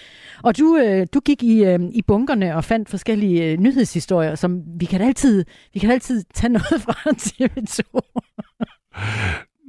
Og 0.43 0.57
du, 0.57 0.77
øh, 0.77 1.07
du 1.13 1.19
gik 1.19 1.43
i, 1.43 1.75
i 1.91 2.01
bunkerne 2.01 2.55
og 2.55 2.63
fandt 2.63 2.89
forskellige 2.89 3.57
nyhedshistorier, 3.57 4.35
som 4.35 4.63
vi 4.79 4.85
kan 4.85 5.01
altid, 5.01 5.45
vi 5.73 5.79
kan 5.79 5.91
altid 5.91 6.23
tage 6.33 6.53
noget 6.53 6.81
fra 6.85 6.93
TV2. 7.11 7.99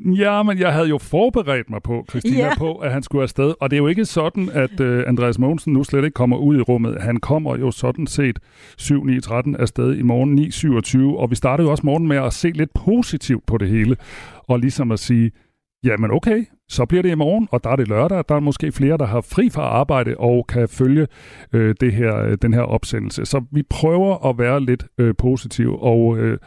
Ja, 0.04 0.42
men 0.42 0.58
jeg 0.58 0.72
havde 0.72 0.88
jo 0.88 0.98
forberedt 0.98 1.70
mig 1.70 1.82
på, 1.82 2.04
Christina, 2.10 2.38
ja. 2.38 2.58
på, 2.58 2.74
at 2.76 2.92
han 2.92 3.02
skulle 3.02 3.22
afsted. 3.22 3.54
Og 3.60 3.70
det 3.70 3.76
er 3.76 3.78
jo 3.78 3.86
ikke 3.86 4.04
sådan, 4.04 4.50
at 4.52 4.80
uh, 4.80 5.02
Andreas 5.06 5.38
Mogensen 5.38 5.72
nu 5.72 5.84
slet 5.84 6.04
ikke 6.04 6.14
kommer 6.14 6.36
ud 6.36 6.58
i 6.58 6.60
rummet. 6.60 7.02
Han 7.02 7.16
kommer 7.16 7.56
jo 7.56 7.70
sådan 7.70 8.06
set 8.06 8.38
7-9-13 8.80 9.56
afsted 9.58 9.96
i 9.96 10.02
morgen 10.02 10.38
9-27. 11.14 11.18
Og 11.20 11.30
vi 11.30 11.34
startede 11.34 11.66
jo 11.66 11.70
også 11.70 11.86
morgen 11.86 12.08
med 12.08 12.16
at 12.16 12.32
se 12.32 12.50
lidt 12.50 12.70
positivt 12.74 13.46
på 13.46 13.58
det 13.58 13.68
hele. 13.68 13.96
Og 14.48 14.58
ligesom 14.58 14.92
at 14.92 14.98
sige, 14.98 15.30
jamen 15.84 16.10
okay, 16.10 16.44
så 16.68 16.84
bliver 16.84 17.02
det 17.02 17.10
i 17.10 17.14
morgen, 17.14 17.48
og 17.50 17.64
der 17.64 17.70
er 17.70 17.76
det 17.76 17.88
lørdag. 17.88 18.24
Der 18.28 18.34
er 18.34 18.40
måske 18.40 18.72
flere, 18.72 18.96
der 18.96 19.06
har 19.06 19.20
fri 19.20 19.50
fra 19.50 19.62
arbejde 19.62 20.14
og 20.18 20.46
kan 20.46 20.68
følge 20.68 21.06
øh, 21.52 21.74
det 21.80 21.92
her, 21.92 22.16
øh, 22.16 22.38
den 22.42 22.54
her 22.54 22.60
opsendelse. 22.60 23.24
Så 23.24 23.44
vi 23.50 23.62
prøver 23.70 24.28
at 24.30 24.38
være 24.38 24.60
lidt 24.60 24.86
øh, 24.98 25.14
positive. 25.18 25.82
Og 25.82 26.18
øh, 26.18 26.38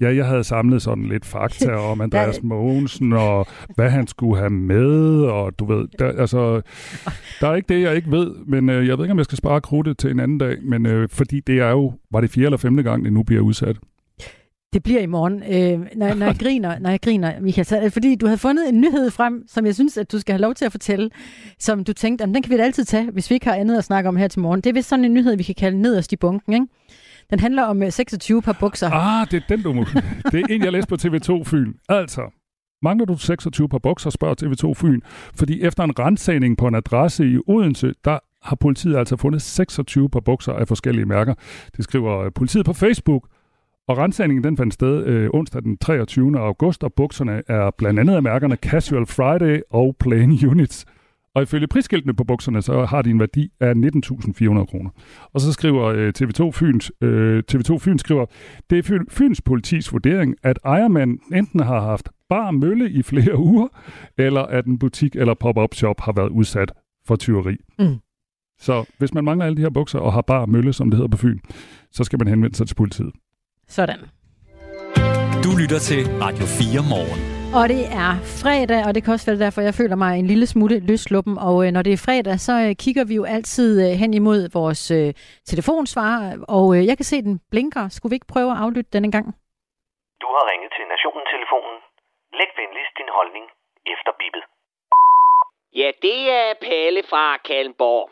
ja, 0.00 0.14
jeg 0.14 0.26
havde 0.26 0.44
samlet 0.44 0.82
sådan 0.82 1.04
lidt 1.04 1.26
fakta 1.26 1.74
om 1.74 2.00
Andreas 2.06 2.42
Mogensen, 2.42 3.12
og 3.12 3.46
hvad 3.74 3.90
han 3.90 4.06
skulle 4.06 4.38
have 4.38 4.50
med, 4.50 5.22
og 5.22 5.58
du 5.58 5.64
ved, 5.64 5.88
der, 5.98 6.12
altså, 6.20 6.60
der 7.40 7.48
er 7.48 7.54
ikke 7.54 7.74
det, 7.74 7.82
jeg 7.82 7.96
ikke 7.96 8.10
ved, 8.10 8.30
men 8.46 8.68
øh, 8.68 8.86
jeg 8.86 8.98
ved 8.98 9.04
ikke, 9.04 9.12
om 9.12 9.18
jeg 9.18 9.24
skal 9.24 9.38
spare 9.38 9.60
krudtet 9.60 9.98
til 9.98 10.10
en 10.10 10.20
anden 10.20 10.38
dag, 10.38 10.56
men 10.62 10.86
øh, 10.86 11.08
fordi 11.08 11.40
det 11.40 11.58
er 11.58 11.70
jo, 11.70 11.92
var 12.10 12.20
det 12.20 12.30
fjerde 12.30 12.46
eller 12.46 12.58
femte 12.58 12.82
gang, 12.82 13.04
det 13.04 13.12
nu 13.12 13.22
bliver 13.22 13.42
udsat? 13.42 13.76
Det 14.72 14.82
bliver 14.82 15.00
i 15.00 15.06
morgen. 15.06 15.42
Øh, 15.42 15.86
når, 15.96 16.14
når, 16.14 16.26
jeg 16.26 16.36
griner, 16.38 16.78
når 16.78 16.90
jeg 16.90 17.00
griner, 17.00 17.40
Michael, 17.40 17.66
så 17.66 17.76
er 17.76 17.80
det 17.80 17.92
fordi, 17.92 18.14
du 18.14 18.26
havde 18.26 18.38
fundet 18.38 18.68
en 18.68 18.80
nyhed 18.80 19.10
frem, 19.10 19.44
som 19.48 19.66
jeg 19.66 19.74
synes, 19.74 19.96
at 19.96 20.12
du 20.12 20.18
skal 20.18 20.32
have 20.32 20.40
lov 20.40 20.54
til 20.54 20.64
at 20.64 20.72
fortælle, 20.72 21.10
som 21.58 21.84
du 21.84 21.92
tænkte, 21.92 22.24
den 22.24 22.42
kan 22.42 22.50
vi 22.50 22.56
da 22.56 22.62
altid 22.62 22.84
tage, 22.84 23.10
hvis 23.10 23.30
vi 23.30 23.34
ikke 23.34 23.46
har 23.46 23.54
andet 23.54 23.78
at 23.78 23.84
snakke 23.84 24.08
om 24.08 24.16
her 24.16 24.28
til 24.28 24.40
morgen. 24.40 24.60
Det 24.60 24.70
er 24.70 24.74
vist 24.74 24.88
sådan 24.88 25.04
en 25.04 25.14
nyhed, 25.14 25.36
vi 25.36 25.42
kan 25.42 25.54
kalde 25.54 25.82
nederst 25.82 26.12
i 26.12 26.16
bunken, 26.16 26.52
ikke? 26.52 26.66
Den 27.30 27.40
handler 27.40 27.62
om 27.62 27.82
øh, 27.82 27.92
26 27.92 28.42
par 28.42 28.56
bukser. 28.60 28.90
Ah, 28.90 29.26
det 29.30 29.42
er 29.42 29.46
den, 29.56 29.62
du 29.62 29.72
må. 29.72 29.84
Det 30.32 30.40
er 30.40 30.46
en, 30.50 30.64
jeg 30.64 30.72
læste 30.72 30.88
på 30.88 30.96
TV2 31.02 31.44
Fyn. 31.44 31.72
Altså, 31.88 32.22
mangler 32.82 33.06
du 33.06 33.16
26 33.16 33.68
par 33.68 33.78
bukser, 33.78 34.10
spørger 34.10 34.34
TV2 34.42 34.74
Fyn. 34.74 35.00
Fordi 35.34 35.62
efter 35.62 35.84
en 35.84 35.98
rensagning 35.98 36.56
på 36.56 36.66
en 36.66 36.74
adresse 36.74 37.26
i 37.26 37.38
Odense, 37.46 37.92
der 38.04 38.18
har 38.42 38.56
politiet 38.56 38.96
altså 38.96 39.16
fundet 39.16 39.42
26 39.42 40.10
par 40.10 40.20
bukser 40.20 40.52
af 40.52 40.68
forskellige 40.68 41.06
mærker. 41.06 41.34
Det 41.76 41.84
skriver 41.84 42.18
øh, 42.18 42.32
politiet 42.34 42.66
på 42.66 42.72
Facebook. 42.72 43.28
Og 43.90 43.98
rensagningen 43.98 44.44
den 44.44 44.56
fandt 44.56 44.74
sted 44.74 45.06
øh, 45.06 45.30
onsdag 45.32 45.62
den 45.62 45.78
23. 45.78 46.38
august, 46.38 46.84
og 46.84 46.92
bukserne 46.94 47.42
er 47.48 47.70
blandt 47.78 48.00
andet 48.00 48.14
af 48.14 48.22
mærkerne 48.22 48.56
Casual 48.56 49.06
Friday 49.06 49.60
og 49.70 49.96
Plain 50.00 50.46
Units. 50.46 50.86
Og 51.34 51.42
ifølge 51.42 51.66
prisskiltene 51.66 52.14
på 52.14 52.24
bukserne, 52.24 52.62
så 52.62 52.84
har 52.84 53.02
de 53.02 53.10
en 53.10 53.20
værdi 53.20 53.48
af 53.60 53.72
19.400 53.72 54.64
kroner. 54.64 54.90
Og 55.32 55.40
så 55.40 55.52
skriver 55.52 55.84
øh, 55.84 56.12
TV2 56.18 56.50
Fyns, 56.50 56.92
øh, 57.00 57.42
TV2 57.52 57.78
Fyns 57.78 58.00
skriver, 58.00 58.26
det 58.70 58.78
er 58.78 58.98
Fyns 59.10 59.40
politis 59.40 59.92
vurdering, 59.92 60.34
at 60.42 60.58
ejermanden 60.64 61.20
enten 61.34 61.60
har 61.60 61.80
haft 61.80 62.08
bar 62.28 62.50
mølle 62.50 62.90
i 62.90 63.02
flere 63.02 63.38
uger, 63.48 63.68
eller 64.18 64.42
at 64.42 64.66
en 64.66 64.78
butik 64.78 65.16
eller 65.16 65.34
pop-up 65.34 65.74
shop 65.74 66.00
har 66.00 66.12
været 66.12 66.28
udsat 66.28 66.72
for 67.06 67.16
tyveri. 67.16 67.56
Mm. 67.78 67.96
Så 68.58 68.90
hvis 68.98 69.14
man 69.14 69.24
mangler 69.24 69.46
alle 69.46 69.56
de 69.56 69.62
her 69.62 69.70
bukser 69.70 69.98
og 69.98 70.12
har 70.12 70.22
bar 70.22 70.46
mølle, 70.46 70.72
som 70.72 70.90
det 70.90 70.96
hedder 70.96 71.10
på 71.10 71.18
Fyn, 71.18 71.38
så 71.92 72.04
skal 72.04 72.18
man 72.18 72.28
henvende 72.28 72.56
sig 72.56 72.66
til 72.66 72.74
politiet. 72.74 73.12
Sådan. 73.76 74.00
Du 75.44 75.50
lytter 75.60 75.80
til 75.88 76.00
Radio 76.24 76.44
4 76.60 76.82
morgen. 76.94 77.20
Og 77.58 77.64
det 77.74 77.84
er 78.04 78.12
fredag, 78.42 78.80
og 78.86 78.92
det 78.94 79.00
kan 79.02 79.12
også 79.16 79.26
være 79.30 79.44
derfor, 79.44 79.60
jeg 79.68 79.74
føler 79.80 79.96
mig 80.04 80.12
en 80.18 80.28
lille 80.32 80.46
smule 80.54 80.76
løsluppen. 80.90 81.34
Og 81.48 81.56
øh, 81.64 81.68
når 81.76 81.82
det 81.86 81.92
er 81.92 82.04
fredag, 82.08 82.36
så 82.48 82.54
øh, 82.66 82.72
kigger 82.84 83.04
vi 83.10 83.14
jo 83.20 83.24
altid 83.36 83.70
øh, 83.84 83.92
hen 84.02 84.12
imod 84.20 84.40
vores 84.58 84.82
øh, 84.98 85.08
telefonsvar, 85.50 86.14
og 86.56 86.66
øh, 86.76 86.80
jeg 86.88 86.96
kan 86.98 87.08
se, 87.12 87.16
den 87.28 87.36
blinker. 87.52 87.84
Skulle 87.94 88.10
vi 88.12 88.16
ikke 88.18 88.32
prøve 88.34 88.50
at 88.54 88.60
aflytte 88.64 88.90
den 88.94 89.04
en 89.08 89.14
gang? 89.16 89.26
Du 90.22 90.28
har 90.34 90.44
ringet 90.50 90.70
til 90.76 90.84
Nationen-telefonen. 90.94 91.76
Læg 92.38 92.50
venligst 92.60 92.94
din 93.00 93.10
holdning 93.18 93.46
efter 93.94 94.12
bippet. 94.20 94.44
Ja, 95.80 95.88
det 96.06 96.18
er 96.40 96.48
Palle 96.66 97.02
fra 97.10 97.24
Kalmborg. 97.48 98.04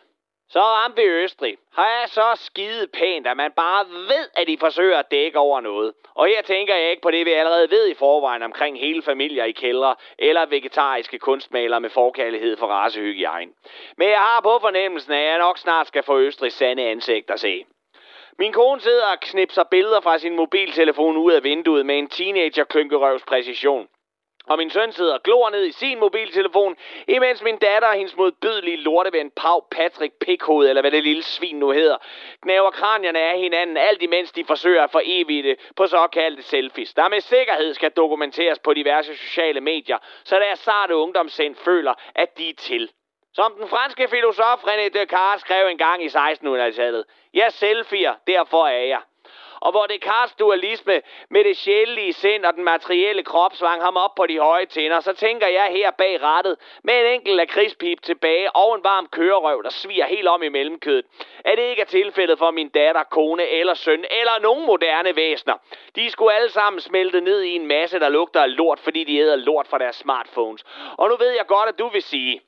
Så 0.50 0.60
ramte 0.60 1.02
vi 1.02 1.08
Østrig. 1.08 1.56
Har 1.72 1.88
jeg 1.88 2.08
så 2.08 2.32
skide 2.34 2.86
pænt, 2.86 3.26
at 3.26 3.36
man 3.36 3.52
bare 3.52 3.84
ved, 3.84 4.28
at 4.36 4.46
de 4.46 4.58
forsøger 4.58 4.98
at 4.98 5.10
dække 5.10 5.38
over 5.38 5.60
noget. 5.60 5.92
Og 6.14 6.26
her 6.26 6.42
tænker 6.42 6.74
jeg 6.74 6.90
ikke 6.90 7.02
på 7.02 7.10
det, 7.10 7.26
vi 7.26 7.32
allerede 7.32 7.70
ved 7.70 7.88
i 7.88 7.94
forvejen 7.94 8.42
omkring 8.42 8.78
hele 8.80 9.02
familier 9.02 9.44
i 9.44 9.52
kældre, 9.52 9.94
eller 10.18 10.46
vegetariske 10.46 11.18
kunstmalere 11.18 11.80
med 11.80 11.90
forkærlighed 11.90 12.56
for 12.56 12.66
racehygiejne. 12.66 13.52
Men 13.96 14.08
jeg 14.08 14.18
har 14.18 14.40
på 14.40 14.58
fornemmelsen, 14.60 15.12
at 15.12 15.24
jeg 15.24 15.38
nok 15.38 15.58
snart 15.58 15.86
skal 15.86 16.02
få 16.02 16.18
Østrigs 16.18 16.56
sande 16.56 16.82
ansigt 16.82 17.30
at 17.30 17.40
se. 17.40 17.64
Min 18.38 18.52
kone 18.52 18.80
sidder 18.80 19.06
og 19.06 19.20
knipser 19.20 19.64
billeder 19.64 20.00
fra 20.00 20.18
sin 20.18 20.36
mobiltelefon 20.36 21.16
ud 21.16 21.32
af 21.32 21.44
vinduet 21.44 21.86
med 21.86 21.98
en 21.98 22.08
teenager-klynkerøvs 22.08 23.24
præcision. 23.24 23.88
Og 24.48 24.58
min 24.58 24.70
søn 24.70 24.92
sidder 24.92 25.14
og 25.14 25.22
glor 25.22 25.50
ned 25.50 25.64
i 25.64 25.72
sin 25.72 25.98
mobiltelefon, 25.98 26.76
imens 27.08 27.42
min 27.42 27.56
datter 27.56 27.88
og 27.88 27.94
hendes 27.94 28.16
modbydelige 28.16 28.76
lorteven 28.76 29.30
Pau 29.30 29.60
Patrick 29.70 30.14
Pikhoved, 30.20 30.68
eller 30.68 30.82
hvad 30.82 30.90
det 30.90 31.04
lille 31.04 31.22
svin 31.22 31.58
nu 31.58 31.70
hedder, 31.70 31.96
knæver 32.42 32.70
kranierne 32.70 33.20
af 33.20 33.38
hinanden, 33.38 33.76
alt 33.76 34.02
imens 34.02 34.32
de 34.32 34.44
forsøger 34.44 34.82
at 34.82 34.90
forevige 34.90 35.42
det 35.42 35.56
på 35.76 35.86
såkaldte 35.86 36.42
selfies, 36.42 36.94
der 36.94 37.08
med 37.08 37.20
sikkerhed 37.20 37.74
skal 37.74 37.90
dokumenteres 37.90 38.58
på 38.58 38.74
diverse 38.74 39.16
sociale 39.16 39.60
medier, 39.60 39.98
så 40.24 40.36
deres 40.36 40.58
sarte 40.58 40.96
ungdomssind 40.96 41.54
føler, 41.54 41.94
at 42.14 42.38
de 42.38 42.50
er 42.50 42.54
til. 42.54 42.90
Som 43.34 43.54
den 43.60 43.68
franske 43.68 44.08
filosof 44.08 44.64
René 44.64 44.88
Descartes 44.88 45.40
skrev 45.40 45.66
engang 45.66 46.04
i 46.04 46.06
1600-tallet, 46.06 47.04
jeg 47.34 47.52
selfier, 47.52 48.14
derfor 48.26 48.66
er 48.66 48.84
jeg 48.84 49.00
og 49.60 49.70
hvor 49.70 49.86
Descartes 49.86 50.34
dualisme 50.34 51.02
med 51.30 51.44
det 51.44 51.56
sjælelige 51.56 52.12
sind 52.12 52.44
og 52.44 52.54
den 52.54 52.64
materielle 52.64 53.22
krop 53.22 53.54
svang 53.54 53.82
ham 53.82 53.96
op 53.96 54.14
på 54.14 54.26
de 54.26 54.38
høje 54.38 54.66
tænder, 54.66 55.00
så 55.00 55.12
tænker 55.12 55.46
jeg 55.46 55.68
her 55.70 55.90
bag 55.90 56.22
rattet 56.22 56.56
med 56.84 57.00
en 57.00 57.06
enkelt 57.06 57.36
lakridspip 57.36 58.02
tilbage 58.02 58.56
og 58.56 58.74
en 58.74 58.84
varm 58.84 59.06
kørerøv, 59.06 59.62
der 59.62 59.70
sviger 59.70 60.06
helt 60.06 60.28
om 60.28 60.42
i 60.42 60.48
mellemkødet. 60.48 61.04
At 61.44 61.58
det 61.58 61.64
ikke 61.64 61.82
er 61.82 61.86
tilfældet 61.86 62.38
for 62.38 62.50
min 62.50 62.68
datter, 62.68 63.02
kone 63.02 63.48
eller 63.48 63.74
søn 63.74 64.04
eller 64.10 64.40
nogen 64.42 64.66
moderne 64.66 65.16
væsner. 65.16 65.54
De 65.96 66.10
skulle 66.10 66.34
alle 66.34 66.50
sammen 66.50 66.80
smelte 66.80 67.20
ned 67.20 67.42
i 67.42 67.54
en 67.56 67.66
masse, 67.66 68.00
der 68.00 68.08
lugter 68.08 68.42
af 68.42 68.56
lort, 68.56 68.80
fordi 68.80 69.04
de 69.04 69.18
æder 69.18 69.36
lort 69.36 69.66
fra 69.66 69.78
deres 69.78 69.96
smartphones. 69.96 70.64
Og 70.98 71.08
nu 71.08 71.16
ved 71.16 71.30
jeg 71.30 71.46
godt, 71.46 71.68
at 71.68 71.78
du 71.78 71.88
vil 71.88 72.02
sige, 72.02 72.40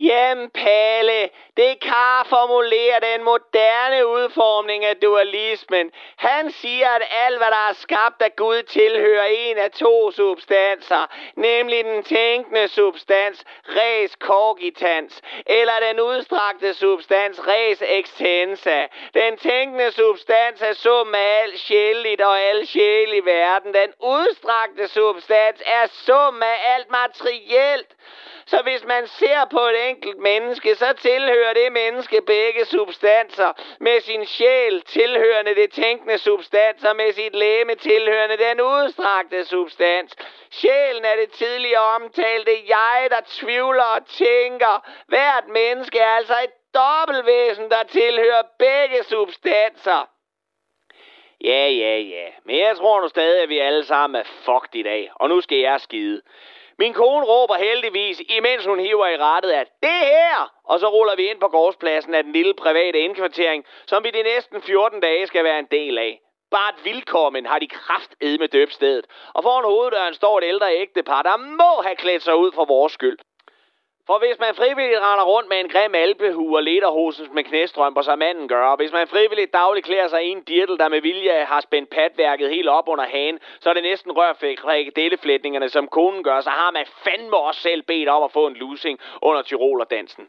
Jamen, 0.00 0.50
Palle, 0.50 1.30
det 1.56 1.80
kan 1.80 2.24
formulere 2.26 3.00
den 3.00 3.24
moderne 3.24 4.06
udformning 4.06 4.84
af 4.84 4.96
dualismen. 4.96 5.92
Han 6.16 6.50
siger, 6.50 6.88
at 6.88 7.02
alt, 7.10 7.36
hvad 7.36 7.46
der 7.46 7.68
er 7.68 7.72
skabt 7.72 8.22
af 8.22 8.36
Gud, 8.36 8.62
tilhører 8.62 9.24
en 9.24 9.58
af 9.58 9.70
to 9.70 10.10
substanser, 10.10 11.06
nemlig 11.36 11.84
den 11.84 12.02
tænkende 12.02 12.68
substans, 12.68 13.44
res 13.64 14.10
cogitans, 14.10 15.22
eller 15.46 15.72
den 15.88 16.00
udstrakte 16.00 16.74
substans, 16.74 17.40
res 17.46 17.82
extensa. 17.86 18.86
Den 19.14 19.36
tænkende 19.36 19.90
substans 19.92 20.62
er 20.62 20.72
sum 20.72 21.14
af 21.14 21.42
alt 21.42 21.60
sjældent 21.60 22.20
og 22.20 22.40
al 22.40 22.66
sjæl 22.66 23.14
i 23.14 23.20
verden. 23.20 23.74
Den 23.74 23.92
udstrakte 24.00 24.88
substans 24.88 25.62
er 25.66 25.86
sum 25.86 26.42
af 26.42 26.74
alt 26.74 26.90
materielt. 26.90 27.94
Så 28.46 28.62
hvis 28.62 28.84
man 28.84 29.06
ser 29.06 29.44
på 29.50 29.60
et 29.60 29.85
enkelt 29.88 30.18
menneske, 30.18 30.74
så 30.74 30.92
tilhører 30.92 31.52
det 31.52 31.72
menneske 31.72 32.22
begge 32.26 32.64
substanser. 32.64 33.52
Med 33.80 34.00
sin 34.00 34.26
sjæl 34.26 34.82
tilhørende 34.82 35.54
det 35.54 35.72
tænkende 35.72 36.18
substans, 36.18 36.84
og 36.84 36.96
med 36.96 37.12
sit 37.12 37.34
læme 37.34 37.74
tilhørende 37.74 38.36
den 38.36 38.60
udstrakte 38.60 39.44
substans. 39.44 40.16
Sjælen 40.50 41.04
er 41.04 41.16
det 41.16 41.30
tidligere 41.30 41.80
omtalte 41.80 42.52
jeg, 42.68 43.06
der 43.10 43.20
tvivler 43.26 43.88
og 43.96 44.06
tænker. 44.06 44.86
Hvert 45.06 45.48
menneske 45.48 45.98
er 45.98 46.10
altså 46.20 46.34
et 46.44 46.54
dobbeltvæsen, 46.74 47.70
der 47.70 47.82
tilhører 47.82 48.42
begge 48.58 49.04
substanser. 49.04 50.08
Ja, 51.44 51.68
ja, 51.68 51.98
ja. 51.98 52.26
Men 52.44 52.58
jeg 52.58 52.76
tror 52.76 53.00
nu 53.00 53.08
stadig, 53.08 53.42
at 53.42 53.48
vi 53.48 53.58
alle 53.58 53.84
sammen 53.84 54.20
er 54.20 54.24
fucked 54.24 54.74
i 54.74 54.82
dag. 54.82 55.10
Og 55.14 55.28
nu 55.28 55.40
skal 55.40 55.58
jeg 55.58 55.80
skide. 55.80 56.22
Min 56.78 56.94
kone 56.94 57.26
råber 57.26 57.54
heldigvis, 57.54 58.22
imens 58.28 58.66
hun 58.66 58.80
hiver 58.80 59.06
i 59.06 59.16
rettet, 59.16 59.50
at 59.50 59.68
det 59.82 60.00
her! 60.12 60.52
Og 60.64 60.80
så 60.80 60.88
ruller 60.88 61.16
vi 61.16 61.30
ind 61.30 61.40
på 61.40 61.48
gårdspladsen 61.48 62.14
af 62.14 62.22
den 62.24 62.32
lille 62.32 62.54
private 62.54 62.98
indkvartering, 62.98 63.64
som 63.86 64.04
vi 64.04 64.10
de 64.10 64.22
næsten 64.22 64.62
14 64.62 65.00
dage 65.00 65.26
skal 65.26 65.44
være 65.44 65.58
en 65.58 65.68
del 65.70 65.98
af. 65.98 66.20
Bare 66.50 66.72
et 66.78 66.84
vilkommen 66.84 67.46
har 67.46 67.58
de 67.58 67.66
kraft 67.66 68.14
med 68.20 68.48
døbstedet. 68.48 69.06
Og 69.34 69.42
foran 69.42 69.64
hoveddøren 69.64 70.14
står 70.14 70.38
et 70.38 70.44
ældre 70.44 70.76
ægtepar, 70.76 71.22
der 71.22 71.36
må 71.36 71.82
have 71.82 71.96
klædt 71.96 72.22
sig 72.22 72.36
ud 72.36 72.52
for 72.52 72.64
vores 72.64 72.92
skyld. 72.92 73.18
For 74.06 74.18
hvis 74.18 74.38
man 74.38 74.54
frivilligt 74.54 75.00
render 75.00 75.24
rundt 75.24 75.48
med 75.48 75.60
en 75.60 75.68
grim 75.68 75.94
alpehue 75.94 76.56
og 76.58 76.62
lederhosens 76.62 77.30
med 77.32 77.44
knæstrømper, 77.44 78.02
som 78.02 78.18
manden 78.18 78.48
gør, 78.48 78.66
og 78.66 78.76
hvis 78.76 78.92
man 78.92 79.08
frivilligt 79.08 79.52
dagligt 79.52 79.86
klæder 79.86 80.08
sig 80.08 80.24
i 80.24 80.28
en 80.28 80.42
dirtel, 80.42 80.78
der 80.78 80.88
med 80.88 81.00
vilje 81.00 81.44
har 81.44 81.60
spændt 81.60 81.90
patværket 81.90 82.50
helt 82.50 82.68
op 82.68 82.88
under 82.88 83.04
hagen, 83.04 83.38
så 83.60 83.70
er 83.70 83.74
det 83.74 83.82
næsten 83.82 84.12
rørfældeleflætningerne, 84.12 85.68
som 85.68 85.88
konen 85.88 86.22
gør, 86.24 86.40
så 86.40 86.50
har 86.50 86.70
man 86.70 86.86
fandme 86.86 87.36
også 87.36 87.60
selv 87.60 87.82
bedt 87.82 88.08
om 88.08 88.22
at 88.22 88.32
få 88.32 88.46
en 88.46 88.54
losing 88.54 88.98
under 89.22 89.42
Tirolerdansen. 89.42 90.26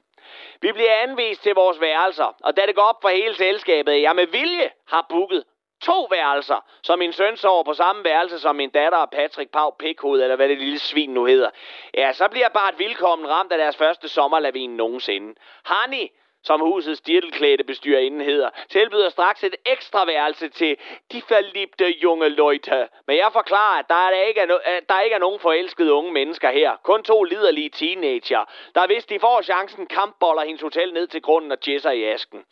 Vi 0.61 0.71
bliver 0.71 0.93
anvist 0.93 1.43
til 1.43 1.55
vores 1.55 1.81
værelser, 1.81 2.35
og 2.43 2.57
da 2.57 2.61
det 2.65 2.75
går 2.75 2.81
op 2.81 3.01
for 3.01 3.09
hele 3.09 3.35
selskabet, 3.35 4.01
jeg 4.01 4.15
med 4.15 4.27
vilje 4.27 4.71
har 4.87 5.05
booket 5.09 5.43
to 5.81 6.07
værelser, 6.11 6.65
så 6.83 6.95
min 6.95 7.13
søn 7.13 7.37
sover 7.37 7.63
på 7.63 7.73
samme 7.73 8.03
værelse 8.03 8.39
som 8.39 8.55
min 8.55 8.69
datter 8.69 8.97
og 8.97 9.09
Patrick 9.09 9.51
Pau 9.51 9.69
Pikhoved, 9.69 10.21
eller 10.21 10.35
hvad 10.35 10.49
det 10.49 10.57
lille 10.57 10.79
svin 10.79 11.09
nu 11.09 11.25
hedder. 11.25 11.49
Ja, 11.93 12.13
så 12.13 12.27
bliver 12.27 12.49
bare 12.49 12.69
et 12.69 12.79
vilkommen 12.79 13.29
ramt 13.29 13.51
af 13.51 13.57
deres 13.57 13.77
første 13.77 14.09
sommerlavin 14.09 14.69
nogensinde. 14.69 15.35
Hani, 15.65 16.11
som 16.43 16.61
husets 16.61 17.01
dirtelklædte 17.01 17.63
bestyrerinde 17.63 18.25
hedder, 18.25 18.49
tilbyder 18.69 19.09
straks 19.09 19.43
et 19.43 19.55
ekstra 19.65 20.05
værelse 20.05 20.49
til 20.49 20.77
de 21.11 21.21
forlibte 21.21 21.87
junge 21.89 22.29
løjte. 22.29 22.89
Men 23.07 23.17
jeg 23.17 23.29
forklarer, 23.33 23.79
at 23.79 23.85
der, 23.89 23.95
er 23.95 24.27
ikke 24.27 24.41
er 24.41 24.45
no- 24.45 24.69
at 24.69 24.89
der 24.89 24.99
ikke 24.99 25.13
er 25.13 25.19
nogen 25.19 25.39
forelskede 25.39 25.93
unge 25.93 26.11
mennesker 26.11 26.51
her. 26.51 26.75
Kun 26.83 27.03
to 27.03 27.23
liderlige 27.23 27.69
teenager, 27.69 28.45
der 28.75 28.85
hvis 28.85 29.05
de 29.05 29.19
får 29.19 29.41
chancen 29.41 29.85
kampboller 29.85 30.43
hendes 30.43 30.61
hotel 30.61 30.93
ned 30.93 31.07
til 31.07 31.21
grunden 31.21 31.51
og 31.51 31.57
jisser 31.67 31.91
i 31.91 32.03
asken. 32.03 32.45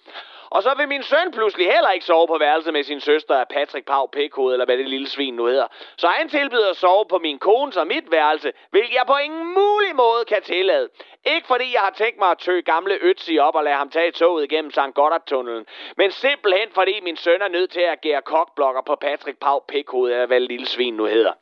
Og 0.50 0.64
så 0.64 0.74
vil 0.78 0.88
min 0.88 1.04
søn 1.04 1.32
pludselig 1.32 1.72
heller 1.72 1.92
ikke 1.92 2.06
sove 2.06 2.28
på 2.28 2.38
værelset 2.38 2.74
med 2.74 2.84
sin 2.84 3.00
søster 3.00 3.36
af 3.36 3.48
Patrick 3.48 3.88
Pau 3.88 4.06
Pikhoved, 4.08 4.54
eller 4.54 4.66
hvad 4.66 4.78
det 4.78 4.90
lille 4.90 5.10
svin 5.10 5.34
nu 5.34 5.46
hedder. 5.46 5.68
Så 5.98 6.08
han 6.08 6.30
tilbyder 6.30 6.70
at 6.70 6.78
sove 6.78 7.06
på 7.06 7.18
min 7.18 7.40
kones 7.40 7.78
og 7.78 7.88
mit 7.88 8.12
værelse, 8.12 8.52
hvilket 8.70 8.94
jeg 8.94 9.04
på 9.08 9.18
ingen 9.18 9.54
mulig 9.54 9.96
måde 9.96 10.26
kan 10.26 10.42
tillade. 10.42 10.90
Ikke 11.26 11.48
fordi 11.48 11.74
jeg 11.74 11.82
har 11.82 11.92
tænkt 11.92 12.20
mig 12.20 12.32
at 12.32 12.38
tø 12.38 12.60
gamle 12.60 12.96
Ötzi 12.96 13.38
op 13.40 13.56
og 13.56 13.64
lade 13.64 13.76
ham 13.76 13.90
tage 13.90 14.12
toget 14.12 14.44
igennem 14.44 14.72
St. 14.72 14.94
Goddard-tunnelen, 14.96 15.66
men 15.98 16.12
simpelthen 16.12 16.70
fordi 16.74 17.00
min 17.02 17.18
søn 17.18 17.42
er 17.42 17.48
nødt 17.48 17.72
til 17.72 17.82
at 17.82 18.02
gære 18.02 18.22
kokblokker 18.22 18.82
på 18.82 18.96
Patrick 18.96 19.40
Pau 19.40 19.60
Pikhoved, 19.68 20.12
eller 20.12 20.26
hvad 20.26 20.40
det 20.40 20.48
lille 20.50 20.66
svin 20.66 20.94
nu 20.94 21.06
hedder. 21.06 21.34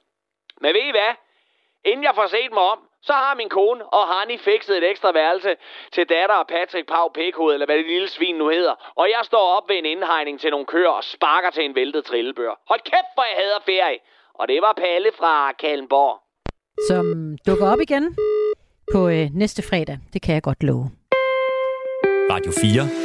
Men 0.62 0.74
ved 0.74 0.82
I 0.82 0.92
hvad? 0.92 1.14
Inden 1.86 2.04
jeg 2.04 2.16
får 2.16 2.28
set 2.28 2.52
mig 2.54 2.64
om, 2.64 2.80
så 3.08 3.14
har 3.14 3.36
min 3.36 3.50
kone 3.50 3.86
og 3.98 4.04
Hani 4.14 4.38
fikset 4.38 4.78
et 4.78 4.90
ekstra 4.92 5.12
værelse 5.12 5.56
til 5.92 6.10
datter 6.10 6.36
og 6.36 6.48
Patrick 6.48 6.88
Pau 6.88 7.08
Pikhoved, 7.10 7.54
eller 7.54 7.66
hvad 7.66 7.78
det 7.78 7.86
lille 7.86 8.10
svin 8.10 8.36
nu 8.36 8.50
hedder. 8.50 8.76
Og 8.96 9.06
jeg 9.16 9.22
står 9.24 9.46
op 9.58 9.70
ved 9.70 9.78
en 9.78 9.86
indhegning 9.86 10.40
til 10.40 10.50
nogle 10.52 10.66
køer 10.66 10.90
og 10.90 11.04
sparker 11.04 11.50
til 11.50 11.64
en 11.66 11.76
væltet 11.76 12.06
trillebør. 12.06 12.54
Hold 12.68 12.80
kæft, 12.92 13.12
hvor 13.16 13.26
jeg 13.30 13.36
hader 13.44 13.62
ferie. 13.66 14.00
Og 14.40 14.48
det 14.48 14.62
var 14.62 14.74
Palle 14.78 15.10
fra 15.20 15.52
Kallenborg. 15.52 16.16
Som 16.90 17.06
dukker 17.48 17.68
op 17.74 17.82
igen 17.82 18.16
på 18.94 19.10
øh, 19.10 19.28
næste 19.34 19.62
fredag. 19.70 19.98
Det 20.14 20.22
kan 20.22 20.34
jeg 20.34 20.44
godt 20.44 20.64
love. 20.64 20.86
Radio 22.32 22.52
4 22.62 23.03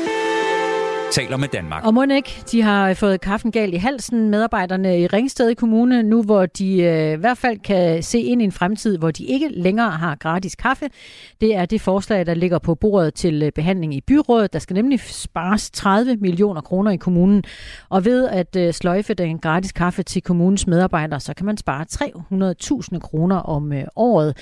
taler 1.19 1.37
med 1.37 1.49
Danmark. 1.49 1.85
Og 1.85 1.95
Monik, 1.95 2.43
de 2.53 2.63
har 2.63 2.95
fået 2.95 3.21
kaffen 3.21 3.53
galt 3.53 3.75
i 3.75 3.77
halsen, 3.77 4.29
medarbejderne 4.31 5.01
i 5.01 5.07
Ringsted 5.07 5.55
Kommune, 5.55 6.03
nu 6.03 6.23
hvor 6.23 6.47
de 6.47 6.83
øh, 6.83 7.13
i 7.13 7.17
hvert 7.17 7.39
fald 7.39 7.59
kan 7.59 8.03
se 8.03 8.21
ind 8.21 8.43
i 8.43 8.45
en 8.45 8.53
fremtid, 8.53 8.99
hvor 8.99 9.11
de 9.11 9.25
ikke 9.25 9.49
længere 9.49 9.91
har 9.91 10.17
gratis 10.17 10.55
kaffe. 10.55 10.89
Det 11.41 11.55
er 11.57 11.67
det 11.67 11.81
forslag, 11.81 12.27
der 12.27 12.35
ligger 12.35 12.59
på 12.59 12.75
bordet 12.75 13.15
til 13.15 13.43
øh, 13.43 13.53
behandling 13.53 13.95
i 13.95 14.01
byrådet. 14.01 14.53
Der 14.53 14.59
skal 14.59 14.75
nemlig 14.75 15.01
spares 15.01 15.71
30 15.71 16.17
millioner 16.17 16.61
kroner 16.61 16.91
i 16.91 16.97
kommunen. 16.97 17.45
Og 17.89 18.05
ved 18.05 18.29
at 18.29 18.57
øh, 18.57 18.73
sløjfe 18.73 19.15
den 19.15 19.39
gratis 19.39 19.73
kaffe 19.73 20.03
til 20.03 20.23
kommunens 20.23 20.67
medarbejdere, 20.67 21.21
så 21.21 21.35
kan 21.35 21.47
man 21.47 21.57
spare 21.57 21.87
300.000 22.93 22.99
kroner 22.99 23.37
om 23.37 23.73
øh, 23.73 23.85
året. 23.97 24.37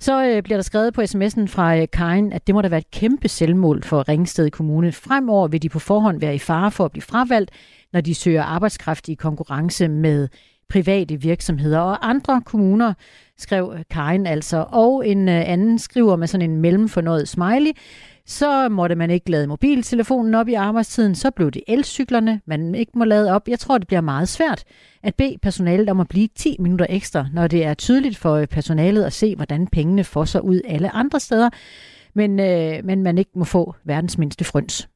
Så 0.00 0.24
øh, 0.24 0.42
bliver 0.42 0.56
der 0.56 0.62
skrevet 0.62 0.94
på 0.94 1.00
sms'en 1.00 1.46
fra 1.46 1.76
øh, 1.76 1.86
Karin, 1.92 2.32
at 2.32 2.46
det 2.46 2.54
må 2.54 2.62
da 2.62 2.68
være 2.68 2.78
et 2.78 2.90
kæmpe 2.90 3.28
selvmål 3.28 3.82
for 3.82 4.08
Ringsted 4.08 4.50
Kommune. 4.50 4.92
Fremover 4.92 5.48
vil 5.48 5.62
de 5.62 5.68
på 5.68 5.78
forhånd 5.78 6.20
være 6.20 6.34
i 6.34 6.38
fare 6.38 6.70
for 6.70 6.84
at 6.84 6.92
blive 6.92 7.02
fravalgt, 7.02 7.50
når 7.92 8.00
de 8.00 8.14
søger 8.14 8.42
arbejdskraft 8.42 9.08
i 9.08 9.14
konkurrence 9.14 9.88
med 9.88 10.28
private 10.68 11.16
virksomheder 11.16 11.78
og 11.78 12.08
andre 12.08 12.42
kommuner, 12.44 12.94
skrev 13.38 13.74
øh, 13.76 13.84
Karin 13.90 14.26
altså. 14.26 14.66
Og 14.68 15.08
en 15.08 15.28
øh, 15.28 15.42
anden 15.46 15.78
skriver 15.78 16.16
med 16.16 16.26
sådan 16.26 16.50
en 16.50 16.56
mellemfornøjet 16.56 17.28
smiley, 17.28 17.72
så 18.26 18.68
måtte 18.68 18.94
man 18.94 19.10
ikke 19.10 19.30
lade 19.30 19.46
mobiltelefonen 19.46 20.34
op 20.34 20.48
i 20.48 20.54
arbejdstiden, 20.54 21.14
så 21.14 21.30
blev 21.30 21.50
det 21.50 21.62
elcyklerne, 21.68 22.40
man 22.46 22.74
ikke 22.74 22.92
må 22.94 23.04
lade 23.04 23.34
op. 23.34 23.48
Jeg 23.48 23.58
tror, 23.58 23.78
det 23.78 23.86
bliver 23.86 24.00
meget 24.00 24.28
svært 24.28 24.64
at 25.02 25.14
bede 25.14 25.36
personalet 25.42 25.88
om 25.88 26.00
at 26.00 26.08
blive 26.08 26.28
10 26.36 26.56
minutter 26.58 26.86
ekstra, 26.88 27.26
når 27.32 27.46
det 27.46 27.64
er 27.64 27.74
tydeligt 27.74 28.16
for 28.16 28.46
personalet 28.46 29.04
at 29.04 29.12
se, 29.12 29.36
hvordan 29.36 29.66
pengene 29.66 30.04
får 30.04 30.24
sig 30.24 30.44
ud 30.44 30.60
alle 30.64 30.90
andre 30.90 31.20
steder. 31.20 31.50
men, 32.14 32.40
øh, 32.40 32.84
men 32.84 33.02
man 33.02 33.18
ikke 33.18 33.30
må 33.36 33.44
få 33.44 33.74
verdens 33.84 34.18
mindste 34.18 34.44
frøns. 34.44 34.88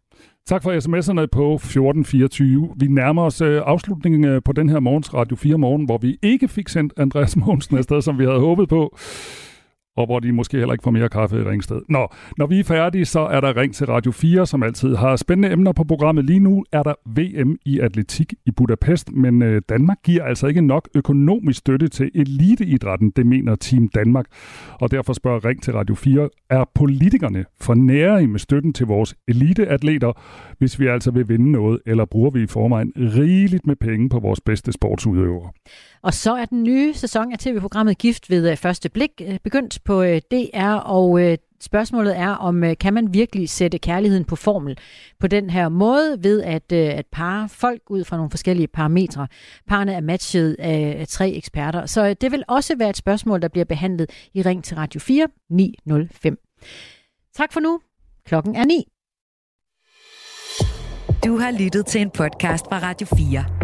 Tak 0.46 0.62
for 0.62 0.72
sms'erne 0.72 1.26
på 1.32 1.54
1424. 1.54 2.68
Vi 2.76 2.86
nærmer 2.86 3.22
os 3.22 3.40
øh, 3.40 3.62
afslutningen 3.66 4.24
øh, 4.24 4.42
på 4.44 4.52
den 4.52 4.68
her 4.68 4.80
morgens 4.80 5.14
Radio 5.14 5.36
4 5.36 5.58
morgen, 5.58 5.84
hvor 5.84 5.98
vi 5.98 6.18
ikke 6.22 6.48
fik 6.48 6.68
sendt 6.68 6.92
Andreas 6.96 7.36
Mogensen 7.36 7.78
afsted, 7.78 8.02
som 8.02 8.18
vi 8.18 8.24
havde 8.24 8.40
håbet 8.40 8.68
på 8.68 8.96
og 9.96 10.06
hvor 10.06 10.20
de 10.20 10.32
måske 10.32 10.56
heller 10.56 10.72
ikke 10.72 10.82
får 10.82 10.90
mere 10.90 11.08
kaffe 11.08 11.36
i 11.36 11.42
Ringsted. 11.42 11.80
Nå, 11.88 12.08
når 12.38 12.46
vi 12.46 12.60
er 12.60 12.64
færdige, 12.64 13.04
så 13.04 13.20
er 13.20 13.40
der 13.40 13.56
Ring 13.56 13.74
til 13.74 13.86
Radio 13.86 14.12
4, 14.12 14.46
som 14.46 14.62
altid 14.62 14.96
har 14.96 15.16
spændende 15.16 15.52
emner 15.52 15.72
på 15.72 15.84
programmet. 15.84 16.24
Lige 16.24 16.40
nu 16.40 16.64
er 16.72 16.82
der 16.82 16.94
VM 17.06 17.58
i 17.64 17.80
atletik 17.80 18.34
i 18.46 18.50
Budapest, 18.50 19.12
men 19.12 19.42
øh, 19.42 19.62
Danmark 19.68 19.98
giver 20.04 20.24
altså 20.24 20.46
ikke 20.46 20.60
nok 20.60 20.88
økonomisk 20.94 21.58
støtte 21.58 21.88
til 21.88 22.10
eliteidrætten, 22.14 23.10
det 23.10 23.26
mener 23.26 23.54
Team 23.54 23.88
Danmark. 23.88 24.26
Og 24.80 24.90
derfor 24.90 25.12
spørger 25.12 25.44
Ring 25.44 25.62
til 25.62 25.72
Radio 25.72 25.94
4, 25.94 26.28
er 26.50 26.64
politikerne 26.74 27.44
for 27.60 27.74
nære 27.74 28.26
med 28.26 28.38
støtten 28.38 28.72
til 28.72 28.86
vores 28.86 29.14
eliteatleter, 29.28 30.12
hvis 30.58 30.80
vi 30.80 30.86
altså 30.86 31.10
vil 31.10 31.28
vinde 31.28 31.52
noget, 31.52 31.80
eller 31.86 32.04
bruger 32.04 32.30
vi 32.30 32.42
i 32.42 32.46
forvejen 32.46 32.92
rigeligt 32.96 33.66
med 33.66 33.76
penge 33.76 34.08
på 34.08 34.18
vores 34.18 34.40
bedste 34.40 34.72
sportsudøvere? 34.72 35.50
Og 36.04 36.14
så 36.14 36.34
er 36.34 36.44
den 36.44 36.62
nye 36.62 36.94
sæson 36.94 37.32
af 37.32 37.38
tv-programmet 37.38 37.98
Gift 37.98 38.30
ved 38.30 38.50
øh, 38.50 38.56
første 38.56 38.88
blik 38.88 39.10
øh, 39.20 39.38
begyndt 39.44 39.78
på 39.84 40.02
øh, 40.02 40.20
DR, 40.30 40.74
og 40.74 41.38
spørgsmålet 41.60 42.18
er, 42.18 42.30
om 42.30 42.64
kan 42.80 42.94
man 42.94 43.14
virkelig 43.14 43.48
sætte 43.48 43.78
kærligheden 43.78 44.24
på 44.24 44.36
formel 44.36 44.78
på 45.20 45.26
den 45.26 45.50
her 45.50 45.68
måde, 45.68 46.16
ved 46.22 46.42
at, 46.42 46.72
at 46.72 47.06
pare 47.12 47.48
folk 47.48 47.82
ud 47.90 48.04
fra 48.04 48.16
nogle 48.16 48.30
forskellige 48.30 48.68
parametre. 48.68 49.26
Parne 49.68 49.92
er 49.92 50.00
matchet 50.00 50.56
af 50.58 51.06
tre 51.08 51.30
eksperter, 51.30 51.86
så 51.86 52.14
det 52.14 52.32
vil 52.32 52.44
også 52.48 52.76
være 52.78 52.90
et 52.90 52.96
spørgsmål, 52.96 53.42
der 53.42 53.48
bliver 53.48 53.64
behandlet 53.64 54.10
i 54.34 54.42
Ring 54.42 54.64
til 54.64 54.76
Radio 54.76 55.00
4 55.00 55.28
905. 55.50 56.38
Tak 57.36 57.52
for 57.52 57.60
nu. 57.60 57.80
Klokken 58.26 58.56
er 58.56 58.64
9. 58.64 58.84
Du 61.24 61.38
har 61.38 61.50
lyttet 61.50 61.86
til 61.86 62.00
en 62.00 62.10
podcast 62.10 62.64
fra 62.64 62.78
Radio 62.78 63.06
4. 63.16 63.63